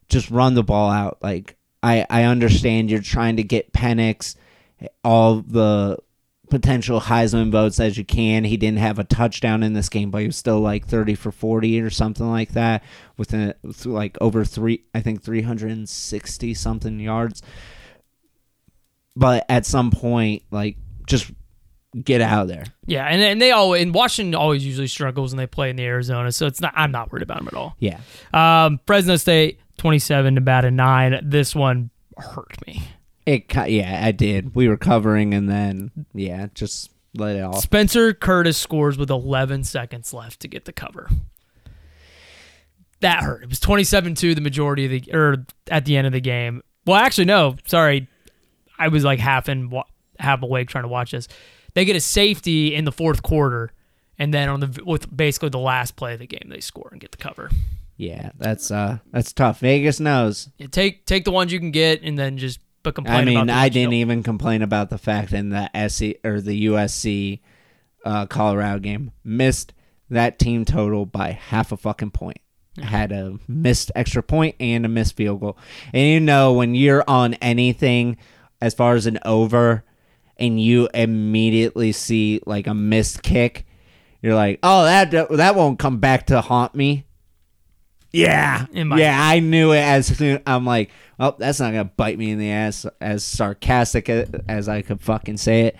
Just 0.09 0.29
run 0.29 0.53
the 0.53 0.63
ball 0.63 0.89
out. 0.89 1.17
Like 1.21 1.55
I, 1.83 2.05
I 2.09 2.23
understand 2.23 2.89
you're 2.89 3.01
trying 3.01 3.37
to 3.37 3.43
get 3.43 3.73
Penix 3.73 4.35
all 5.03 5.41
the 5.41 5.97
potential 6.49 7.01
Heisman 7.01 7.51
votes 7.51 7.79
as 7.79 7.97
you 7.97 8.05
can. 8.05 8.43
He 8.43 8.57
didn't 8.57 8.79
have 8.79 8.99
a 8.99 9.03
touchdown 9.03 9.63
in 9.63 9.73
this 9.73 9.89
game, 9.89 10.11
but 10.11 10.21
he 10.21 10.27
was 10.27 10.37
still 10.37 10.59
like 10.59 10.85
30 10.87 11.15
for 11.15 11.31
40 11.31 11.81
or 11.81 11.89
something 11.89 12.29
like 12.29 12.53
that 12.53 12.83
with, 13.17 13.33
a, 13.33 13.55
with 13.63 13.85
like 13.85 14.17
over 14.21 14.45
three, 14.45 14.83
I 14.93 15.01
think 15.01 15.23
360 15.23 16.53
something 16.53 16.99
yards. 16.99 17.41
But 19.17 19.45
at 19.49 19.65
some 19.65 19.89
point, 19.91 20.43
like, 20.51 20.77
just 21.07 21.31
get 22.03 22.21
out 22.21 22.43
of 22.43 22.47
there. 22.49 22.65
yeah, 22.85 23.05
and, 23.05 23.21
and 23.21 23.41
they 23.41 23.51
all 23.51 23.73
and 23.73 23.93
Washington 23.93 24.35
always 24.35 24.63
usually 24.65 24.87
struggles 24.87 25.31
when 25.31 25.37
they 25.37 25.47
play 25.47 25.69
in 25.69 25.75
the 25.75 25.85
Arizona, 25.85 26.31
so 26.31 26.45
it's 26.45 26.61
not 26.61 26.73
I'm 26.75 26.91
not 26.91 27.11
worried 27.11 27.23
about 27.23 27.39
them 27.39 27.47
at 27.47 27.53
all. 27.55 27.75
Yeah. 27.79 27.99
Um, 28.33 28.79
Fresno 28.85 29.15
State 29.15 29.59
27, 29.77 30.35
Nevada 30.35 30.69
9. 30.69 31.21
This 31.23 31.55
one 31.55 31.89
hurt 32.17 32.55
me. 32.67 32.83
It, 33.25 33.45
yeah, 33.67 34.01
I 34.03 34.11
did. 34.11 34.55
We 34.55 34.67
were 34.67 34.77
covering 34.77 35.33
and 35.33 35.49
then, 35.49 35.91
yeah, 36.13 36.47
just 36.53 36.91
let 37.13 37.35
it 37.35 37.41
off. 37.41 37.59
Spencer 37.61 38.13
Curtis 38.13 38.57
scores 38.57 38.97
with 38.97 39.09
11 39.09 39.63
seconds 39.63 40.13
left 40.13 40.39
to 40.41 40.47
get 40.47 40.65
the 40.65 40.73
cover. 40.73 41.09
That 43.01 43.23
hurt. 43.23 43.43
It 43.43 43.49
was 43.49 43.59
27-2 43.59 44.33
the 44.35 44.41
majority 44.41 44.85
of 44.85 44.91
the 44.91 45.13
or 45.13 45.45
at 45.69 45.85
the 45.85 45.97
end 45.97 46.07
of 46.07 46.13
the 46.13 46.21
game. 46.21 46.63
Well, 46.85 46.95
actually 46.95 47.25
no, 47.25 47.55
sorry. 47.65 48.07
I 48.77 48.89
was 48.89 49.03
like 49.03 49.19
half 49.19 49.49
in 49.49 49.71
half 50.19 50.41
awake 50.41 50.69
trying 50.69 50.83
to 50.83 50.89
watch 50.89 51.11
this. 51.11 51.27
They 51.73 51.85
get 51.85 51.95
a 51.95 52.01
safety 52.01 52.73
in 52.73 52.85
the 52.85 52.91
fourth 52.91 53.21
quarter 53.21 53.71
and 54.17 54.33
then 54.33 54.49
on 54.49 54.59
the 54.59 54.81
with 54.85 55.15
basically 55.15 55.49
the 55.49 55.59
last 55.59 55.95
play 55.95 56.13
of 56.13 56.19
the 56.19 56.27
game 56.27 56.49
they 56.49 56.59
score 56.59 56.89
and 56.91 56.99
get 56.99 57.11
the 57.11 57.17
cover. 57.17 57.49
Yeah, 57.97 58.31
that's 58.37 58.71
uh 58.71 58.99
that's 59.11 59.33
tough. 59.33 59.59
Vegas 59.59 59.99
knows. 59.99 60.49
Yeah, 60.57 60.67
take 60.67 61.05
take 61.05 61.25
the 61.25 61.31
ones 61.31 61.51
you 61.51 61.59
can 61.59 61.71
get 61.71 62.01
and 62.03 62.17
then 62.17 62.37
just 62.37 62.59
but 62.83 62.95
complain 62.95 63.15
I 63.17 63.25
mean, 63.25 63.49
I 63.49 63.69
didn't 63.69 63.93
even 63.93 64.23
complain 64.23 64.61
about 64.61 64.89
the 64.89 64.97
fact 64.97 65.33
in 65.33 65.49
the 65.49 65.69
SC 65.87 66.23
or 66.23 66.39
the 66.39 66.67
USC 66.67 67.41
uh, 68.05 68.25
Colorado 68.27 68.79
game. 68.79 69.11
Missed 69.23 69.73
that 70.09 70.39
team 70.39 70.63
total 70.63 71.05
by 71.05 71.31
half 71.31 71.71
a 71.71 71.77
fucking 71.77 72.11
point. 72.11 72.39
Had 72.81 73.11
a 73.11 73.39
missed 73.47 73.91
extra 73.95 74.21
point 74.21 74.55
and 74.59 74.85
a 74.85 74.89
missed 74.89 75.15
field 75.15 75.41
goal. 75.41 75.57
And 75.91 76.07
you 76.07 76.19
know 76.19 76.53
when 76.53 76.75
you're 76.75 77.03
on 77.07 77.33
anything 77.35 78.17
as 78.61 78.73
far 78.73 78.95
as 78.95 79.05
an 79.05 79.19
over 79.25 79.83
and 80.37 80.61
you 80.61 80.87
immediately 80.93 81.91
see 81.91 82.41
like 82.45 82.67
a 82.67 82.73
missed 82.73 83.23
kick, 83.23 83.65
you're 84.21 84.35
like, 84.35 84.59
"Oh, 84.63 84.83
that 84.83 85.11
that 85.31 85.55
won't 85.55 85.79
come 85.79 85.99
back 85.99 86.27
to 86.27 86.41
haunt 86.41 86.75
me." 86.75 87.05
Yeah, 88.11 88.65
yeah, 88.71 89.17
I 89.21 89.39
knew 89.39 89.73
it 89.73 89.79
as 89.79 90.07
soon. 90.07 90.41
I'm 90.47 90.65
like, 90.65 90.91
oh, 91.19 91.35
that's 91.37 91.59
not 91.59 91.71
gonna 91.71 91.85
bite 91.85 92.17
me 92.17 92.31
in 92.31 92.39
the 92.39 92.49
ass. 92.51 92.85
As 93.01 93.23
sarcastic 93.23 94.09
as 94.09 94.69
I 94.69 94.81
could 94.81 95.01
fucking 95.01 95.37
say 95.37 95.67
it. 95.67 95.77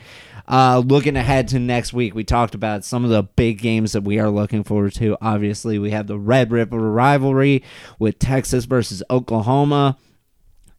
Uh, 0.48 0.82
looking 0.86 1.18
ahead 1.18 1.50
to 1.50 1.60
next 1.60 1.92
week, 1.92 2.16
we 2.16 2.24
talked 2.24 2.56
about 2.56 2.86
some 2.86 3.04
of 3.04 3.10
the 3.10 3.24
big 3.24 3.60
games 3.60 3.92
that 3.92 4.04
we 4.04 4.18
are 4.18 4.30
looking 4.30 4.64
forward 4.64 4.94
to. 4.94 5.18
Obviously, 5.22 5.78
we 5.78 5.92
have 5.92 6.08
the 6.08 6.18
Red 6.18 6.52
River 6.52 6.80
rivalry 6.80 7.64
with 8.00 8.18
Texas 8.18 8.64
versus 8.64 9.04
Oklahoma, 9.10 9.98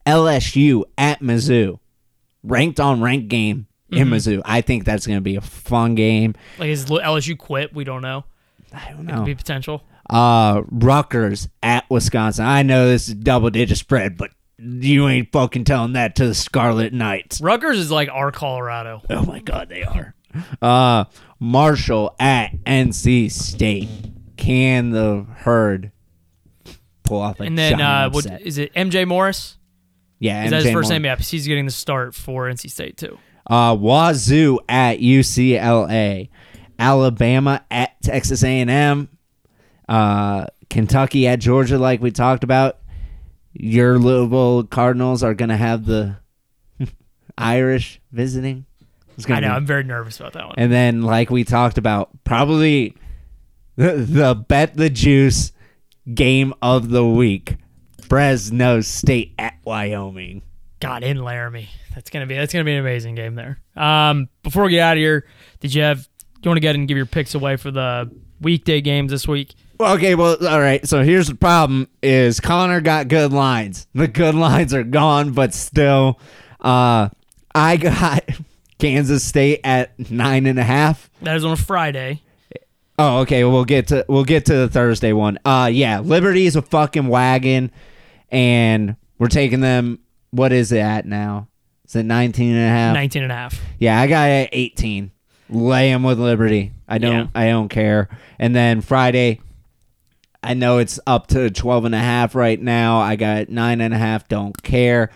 LSU 0.07 0.85
at 0.97 1.21
Mizzou, 1.21 1.81
ranked 2.43 2.81
on 2.81 3.01
ranked 3.01 3.29
game 3.29 3.67
in 3.91 4.09
Mizzou. 4.09 4.43
I 4.45 4.61
think 4.61 4.85
that's 4.85 5.07
gonna 5.07 5.21
be 5.21 5.37
a 5.37 5.41
fun 5.41 5.95
game. 5.95 6.35
Like 6.59 6.69
is 6.69 6.85
LSU 6.87 7.37
quit? 7.39 7.75
We 7.75 7.85
don't 7.85 8.03
know. 8.03 8.25
I 8.73 8.89
don't 8.91 9.07
Could 9.07 9.15
know. 9.15 9.25
be 9.25 9.35
potential. 9.35 9.83
uh 10.11 10.63
Rutgers 10.71 11.49
at 11.63 11.89
Wisconsin. 11.91 12.45
I 12.45 12.63
know 12.63 12.87
this 12.89 13.09
is 13.09 13.15
double 13.15 13.51
digit 13.51 13.79
spread, 13.79 14.17
but 14.17 14.31
you 14.59 15.07
ain't 15.09 15.31
fucking 15.33 15.65
telling 15.65 15.93
that 15.93 16.17
to 16.17 16.27
the 16.27 16.35
Scarlet 16.35 16.93
Knights. 16.93 17.41
Rutgers 17.41 17.79
is 17.79 17.91
like 17.91 18.09
our 18.11 18.31
Colorado. 18.33 19.03
Oh 19.09 19.25
my 19.25 19.41
god, 19.41 19.69
they 19.69 19.83
are. 19.85 20.15
Uh 20.61 21.05
Marshall 21.41 22.15
at 22.21 22.53
NC 22.65 23.31
State. 23.31 23.89
Can 24.37 24.91
the 24.91 25.27
herd 25.39 25.93
pull 27.05 27.21
off 27.21 27.41
a 27.41 27.45
And 27.45 27.57
then 27.59 27.81
uh, 27.81 28.11
what 28.11 28.27
is 28.43 28.59
it? 28.59 28.73
MJ 28.75 29.07
Morris. 29.07 29.57
Yeah, 30.19 30.45
Is 30.45 30.51
that 30.51 30.63
his 30.65 30.73
first 30.73 30.91
name? 30.91 31.05
Yeah, 31.05 31.15
because 31.15 31.31
he's 31.31 31.47
getting 31.47 31.65
the 31.65 31.71
start 31.71 32.15
for 32.15 32.45
NC 32.45 32.71
State 32.71 32.97
too. 32.97 33.19
Uh, 33.49 33.75
Wazoo 33.75 34.59
at 34.69 34.99
UCLA, 34.99 36.29
Alabama 36.79 37.65
at 37.71 38.01
Texas 38.03 38.45
A&M, 38.45 39.09
uh, 39.89 40.47
Kentucky 40.69 41.27
at 41.27 41.39
Georgia, 41.41 41.79
like 41.79 42.03
we 42.03 42.11
talked 42.11 42.45
about. 42.45 42.79
Your 43.55 43.99
Louisville 43.99 44.65
Cardinals 44.65 45.23
are 45.23 45.35
gonna 45.35 45.57
have 45.57 45.87
the 45.87 46.17
Irish 47.39 48.01
visiting. 48.13 48.67
I 49.29 49.41
know. 49.41 49.49
Be. 49.49 49.55
I'm 49.55 49.67
very 49.67 49.83
nervous 49.83 50.21
about 50.21 50.35
that 50.35 50.47
one. 50.47 50.55
and 50.59 50.71
then, 50.71 51.03
like 51.03 51.31
we 51.31 51.43
talked 51.43 51.79
about, 51.79 52.11
probably 52.25 52.95
the, 53.77 53.93
the 53.95 54.35
bet 54.35 54.77
the 54.77 54.91
juice 54.91 55.53
game 56.13 56.55
of 56.63 56.91
the 56.91 57.05
week: 57.07 57.57
Fresno 58.09 58.81
State 58.81 59.35
at 59.39 59.55
Wyoming. 59.65 60.43
God 60.81 61.03
in 61.03 61.19
Laramie. 61.19 61.69
That's 61.95 62.11
gonna 62.11 62.27
be 62.27 62.37
that's 62.37 62.53
gonna 62.53 62.65
be 62.65 62.73
an 62.75 62.81
amazing 62.81 63.15
game 63.15 63.35
there. 63.35 63.59
Um, 63.77 64.29
before 64.43 64.65
we 64.65 64.71
get 64.71 64.81
out 64.81 64.97
of 64.97 65.01
here, 65.01 65.27
did 65.61 65.75
you 65.75 65.83
have? 65.83 66.03
Do 66.05 66.41
you 66.45 66.51
want 66.51 66.57
to 66.57 66.61
get 66.61 66.75
in 66.75 66.83
and 66.83 66.89
give 66.89 66.97
your 66.97 67.07
picks 67.07 67.35
away 67.35 67.57
for 67.57 67.71
the 67.73 68.11
weekday 68.41 68.81
games 68.81 69.11
this 69.11 69.27
week? 69.27 69.55
Well, 69.81 69.95
okay, 69.97 70.15
well, 70.15 70.37
all 70.47 70.61
right. 70.61 70.87
So 70.87 71.03
here's 71.03 71.27
the 71.27 71.35
problem: 71.35 71.89
is 72.03 72.39
Connor 72.41 72.81
got 72.81 73.09
good 73.09 73.33
lines. 73.33 73.87
The 73.95 74.09
good 74.09 74.35
lines 74.37 74.73
are 74.73 74.85
gone, 74.85 75.33
but 75.33 75.53
still, 75.53 76.21
uh, 76.61 77.09
I 77.55 77.77
got 77.77 78.25
Kansas 78.79 79.25
State 79.25 79.61
at 79.65 80.11
nine 80.11 80.47
and 80.47 80.59
a 80.59 80.65
half. 80.65 81.11
That 81.23 81.37
is 81.37 81.45
on 81.45 81.53
a 81.53 81.57
Friday. 81.57 82.23
Oh, 83.01 83.19
okay. 83.21 83.45
We'll 83.45 83.65
get 83.65 83.89
to 83.89 84.05
we'll 84.09 84.25
get 84.25 84.47
to 84.47 84.55
the 84.55 84.69
Thursday 84.69 85.13
one. 85.13 85.39
Uh, 85.45 85.71
yeah, 85.73 86.01
Liberty's 86.01 86.57
a 86.57 86.63
fucking 86.63 87.07
wagon, 87.07 87.71
and 88.31 88.97
we're 89.19 89.29
taking 89.29 89.61
them. 89.61 90.01
What 90.31 90.53
is 90.53 90.73
it 90.73 90.79
at 90.79 91.07
now? 91.07 91.49
Is 91.87 91.97
it 91.97 92.03
19 92.05 92.55
and 92.55 92.67
a 92.67 92.69
half? 92.69 92.95
19 92.95 93.23
and 93.23 93.33
a 93.33 93.35
half. 93.35 93.61
Yeah, 93.79 93.99
I 94.01 94.07
got 94.07 94.29
it 94.29 94.45
at 94.45 94.49
18. 94.53 95.11
Lay 95.51 95.91
them 95.91 96.03
with 96.03 96.19
Liberty. 96.19 96.73
I 96.87 96.99
don't 96.99 97.13
Yeah. 97.13 97.27
I 97.35 97.47
don't 97.47 97.69
care. 97.69 98.09
And 98.39 98.55
then 98.55 98.83
Friday, 98.83 99.41
I 100.43 100.55
know 100.55 100.79
it's 100.79 101.01
up 101.07 101.29
to 101.29 101.51
12 101.51 101.87
and 101.87 101.95
a 101.95 101.99
half 101.99 102.35
right 102.35 102.61
now. 102.61 102.99
I 102.99 103.17
got 103.17 103.49
nine 103.49 103.81
and 103.81 103.95
a 103.95 103.99
half. 103.99 104.29
Don't 104.29 104.63
care. 104.63 105.11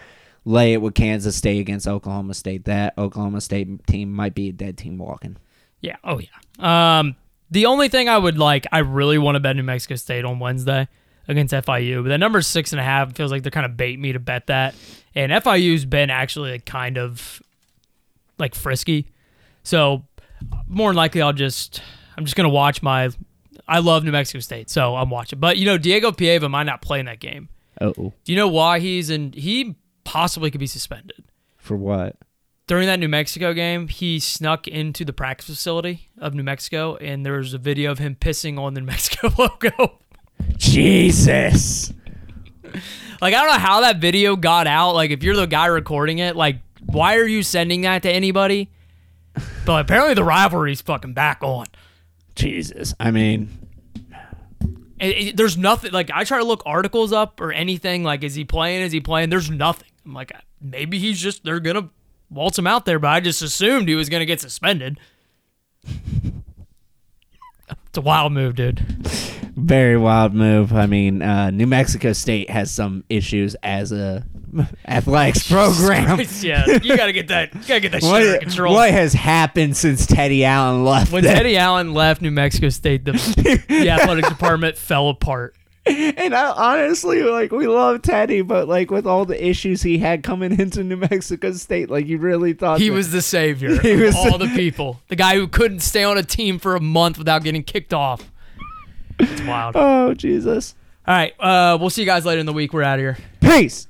Lay 0.44 0.72
it 0.72 0.82
with 0.82 0.94
Kansas 0.94 1.36
State 1.36 1.60
against 1.60 1.86
Oklahoma 1.86 2.34
State. 2.34 2.64
That 2.64 2.94
Oklahoma 2.98 3.40
State 3.40 3.86
team 3.86 4.12
might 4.12 4.34
be 4.34 4.48
a 4.48 4.52
dead 4.52 4.78
team 4.78 4.98
walking. 4.98 5.36
Yeah. 5.80 5.96
Oh 6.02 6.18
yeah. 6.18 6.98
Um, 6.98 7.16
the 7.50 7.66
only 7.66 7.88
thing 7.88 8.08
I 8.08 8.16
would 8.16 8.38
like, 8.38 8.66
I 8.72 8.78
really 8.78 9.18
want 9.18 9.36
to 9.36 9.40
bet 9.40 9.54
New 9.56 9.62
Mexico 9.62 9.96
State 9.96 10.24
on 10.24 10.38
Wednesday 10.38 10.88
against 11.28 11.54
FIU, 11.54 12.02
but 12.02 12.08
that 12.10 12.18
number's 12.18 12.46
six 12.46 12.72
and 12.72 12.80
a 12.80 12.84
half. 12.84 13.10
It 13.10 13.16
feels 13.16 13.30
like 13.30 13.42
they're 13.42 13.50
kind 13.50 13.66
of 13.66 13.76
bait 13.76 13.98
me 13.98 14.12
to 14.12 14.18
bet 14.18 14.46
that. 14.48 14.74
And 15.14 15.30
FIU's 15.32 15.84
been 15.84 16.10
actually 16.10 16.52
like, 16.52 16.64
kind 16.64 16.98
of 16.98 17.42
like 18.38 18.54
frisky, 18.54 19.12
so 19.62 20.04
more 20.66 20.90
than 20.90 20.96
likely 20.96 21.22
I'll 21.22 21.32
just 21.32 21.82
I'm 22.16 22.24
just 22.24 22.36
gonna 22.36 22.48
watch 22.48 22.82
my. 22.82 23.10
I 23.68 23.78
love 23.78 24.04
New 24.04 24.10
Mexico 24.10 24.40
State, 24.40 24.68
so 24.70 24.96
I'm 24.96 25.08
watching. 25.10 25.38
But 25.38 25.56
you 25.56 25.66
know, 25.66 25.78
Diego 25.78 26.10
Pavia 26.12 26.48
might 26.48 26.64
not 26.64 26.82
play 26.82 26.98
in 27.00 27.06
that 27.06 27.20
game. 27.20 27.48
Oh, 27.80 27.92
Do 27.92 28.12
you 28.26 28.36
know 28.36 28.48
why 28.48 28.80
he's 28.80 29.08
in? 29.08 29.32
He 29.32 29.76
possibly 30.04 30.50
could 30.50 30.60
be 30.60 30.66
suspended. 30.66 31.24
for 31.56 31.76
what? 31.76 32.16
during 32.68 32.86
that 32.86 32.98
New 32.98 33.08
Mexico 33.08 33.52
game, 33.52 33.88
he 33.88 34.18
snuck 34.18 34.66
into 34.66 35.04
the 35.04 35.12
practice 35.12 35.46
facility 35.46 36.08
of 36.18 36.32
New 36.32 36.42
Mexico, 36.42 36.96
and 36.96 37.26
there 37.26 37.34
was 37.34 37.52
a 37.52 37.58
video 37.58 37.90
of 37.90 37.98
him 37.98 38.16
pissing 38.18 38.58
on 38.58 38.72
the 38.74 38.80
New 38.80 38.86
Mexico 38.86 39.30
logo. 39.38 39.98
Jesus. 40.56 41.92
like, 43.20 43.34
I 43.34 43.38
don't 43.40 43.48
know 43.48 43.58
how 43.58 43.80
that 43.82 43.98
video 43.98 44.36
got 44.36 44.66
out. 44.66 44.92
Like, 44.94 45.10
if 45.10 45.22
you're 45.22 45.36
the 45.36 45.46
guy 45.46 45.66
recording 45.66 46.18
it, 46.18 46.36
like, 46.36 46.58
why 46.86 47.16
are 47.16 47.26
you 47.26 47.42
sending 47.42 47.82
that 47.82 48.02
to 48.02 48.10
anybody? 48.10 48.70
But 49.64 49.82
apparently, 49.84 50.14
the 50.14 50.24
rivalry's 50.24 50.80
fucking 50.82 51.14
back 51.14 51.38
on. 51.42 51.66
Jesus. 52.34 52.94
I 53.00 53.10
mean, 53.10 53.48
It- 55.00 55.18
it- 55.28 55.36
there's 55.36 55.56
nothing. 55.56 55.90
Like, 55.90 56.10
I 56.14 56.22
try 56.22 56.38
to 56.38 56.44
look 56.44 56.62
articles 56.64 57.12
up 57.12 57.40
or 57.40 57.50
anything. 57.52 58.04
Like, 58.04 58.22
is 58.22 58.36
he 58.36 58.44
playing? 58.44 58.82
Is 58.82 58.92
he 58.92 59.00
playing? 59.00 59.30
There's 59.30 59.50
nothing. 59.50 59.88
I'm 60.06 60.14
like, 60.14 60.30
maybe 60.60 60.98
he's 61.00 61.20
just 61.20 61.42
they're 61.44 61.58
gonna 61.58 61.88
waltz 62.30 62.56
him 62.56 62.68
out 62.68 62.84
there, 62.84 63.00
but 63.00 63.08
I 63.08 63.18
just 63.18 63.42
assumed 63.42 63.88
he 63.88 63.96
was 63.96 64.08
gonna 64.08 64.26
get 64.26 64.40
suspended. 64.40 65.00
It's 67.92 67.98
a 67.98 68.00
wild 68.00 68.32
move, 68.32 68.54
dude. 68.54 68.78
very 69.54 69.98
wild 69.98 70.32
move. 70.32 70.72
I 70.72 70.86
mean, 70.86 71.20
uh, 71.20 71.50
New 71.50 71.66
Mexico 71.66 72.14
State 72.14 72.48
has 72.48 72.70
some 72.70 73.04
issues 73.10 73.54
as 73.62 73.92
a 73.92 74.24
athletics 74.88 75.46
program. 75.50 76.18
yeah, 76.40 76.64
you 76.82 76.96
gotta 76.96 77.12
get 77.12 77.28
that. 77.28 77.52
You 77.54 77.60
gotta 77.60 77.80
get 77.80 77.92
that 77.92 78.02
shit 78.02 78.10
under 78.10 78.32
What, 78.32 78.40
control. 78.40 78.72
what 78.74 78.90
has 78.90 79.12
happened 79.12 79.76
since 79.76 80.06
Teddy 80.06 80.42
Allen 80.42 80.84
left? 80.84 81.12
when? 81.12 81.22
Teddy 81.22 81.58
Allen 81.58 81.92
left 81.92 82.22
New 82.22 82.30
Mexico 82.30 82.70
State, 82.70 83.04
the, 83.04 83.12
the 83.68 83.90
athletics 83.90 84.30
department 84.30 84.78
fell 84.78 85.10
apart. 85.10 85.54
and 85.86 86.34
I 86.34 86.50
honestly 86.50 87.22
like 87.22 87.50
we 87.50 87.66
love 87.66 88.02
Teddy, 88.02 88.42
but 88.42 88.68
like 88.68 88.90
with 88.90 89.06
all 89.06 89.24
the 89.24 89.44
issues 89.48 89.82
he 89.82 89.98
had 89.98 90.22
coming 90.22 90.58
into 90.60 90.84
New 90.84 90.96
Mexico 90.96 91.52
State, 91.52 91.90
like 91.90 92.06
you 92.06 92.18
really 92.18 92.52
thought 92.52 92.78
He 92.80 92.88
that- 92.88 92.94
was 92.94 93.10
the 93.10 93.22
savior 93.22 93.78
He 93.82 93.92
of 93.94 94.00
was- 94.00 94.14
all 94.16 94.38
the 94.38 94.48
people. 94.54 95.00
The 95.08 95.16
guy 95.16 95.34
who 95.34 95.48
couldn't 95.48 95.80
stay 95.80 96.04
on 96.04 96.16
a 96.18 96.22
team 96.22 96.58
for 96.58 96.76
a 96.76 96.80
month 96.80 97.18
without 97.18 97.42
getting 97.42 97.62
kicked 97.64 97.92
off. 97.92 98.30
It's 99.18 99.42
wild. 99.42 99.74
Oh 99.76 100.14
Jesus! 100.14 100.74
All 101.06 101.14
right, 101.14 101.32
uh, 101.40 101.76
we'll 101.80 101.90
see 101.90 102.02
you 102.02 102.06
guys 102.06 102.24
later 102.24 102.40
in 102.40 102.46
the 102.46 102.52
week. 102.52 102.72
We're 102.72 102.82
out 102.82 102.98
of 102.98 103.02
here. 103.02 103.18
Peace. 103.40 103.86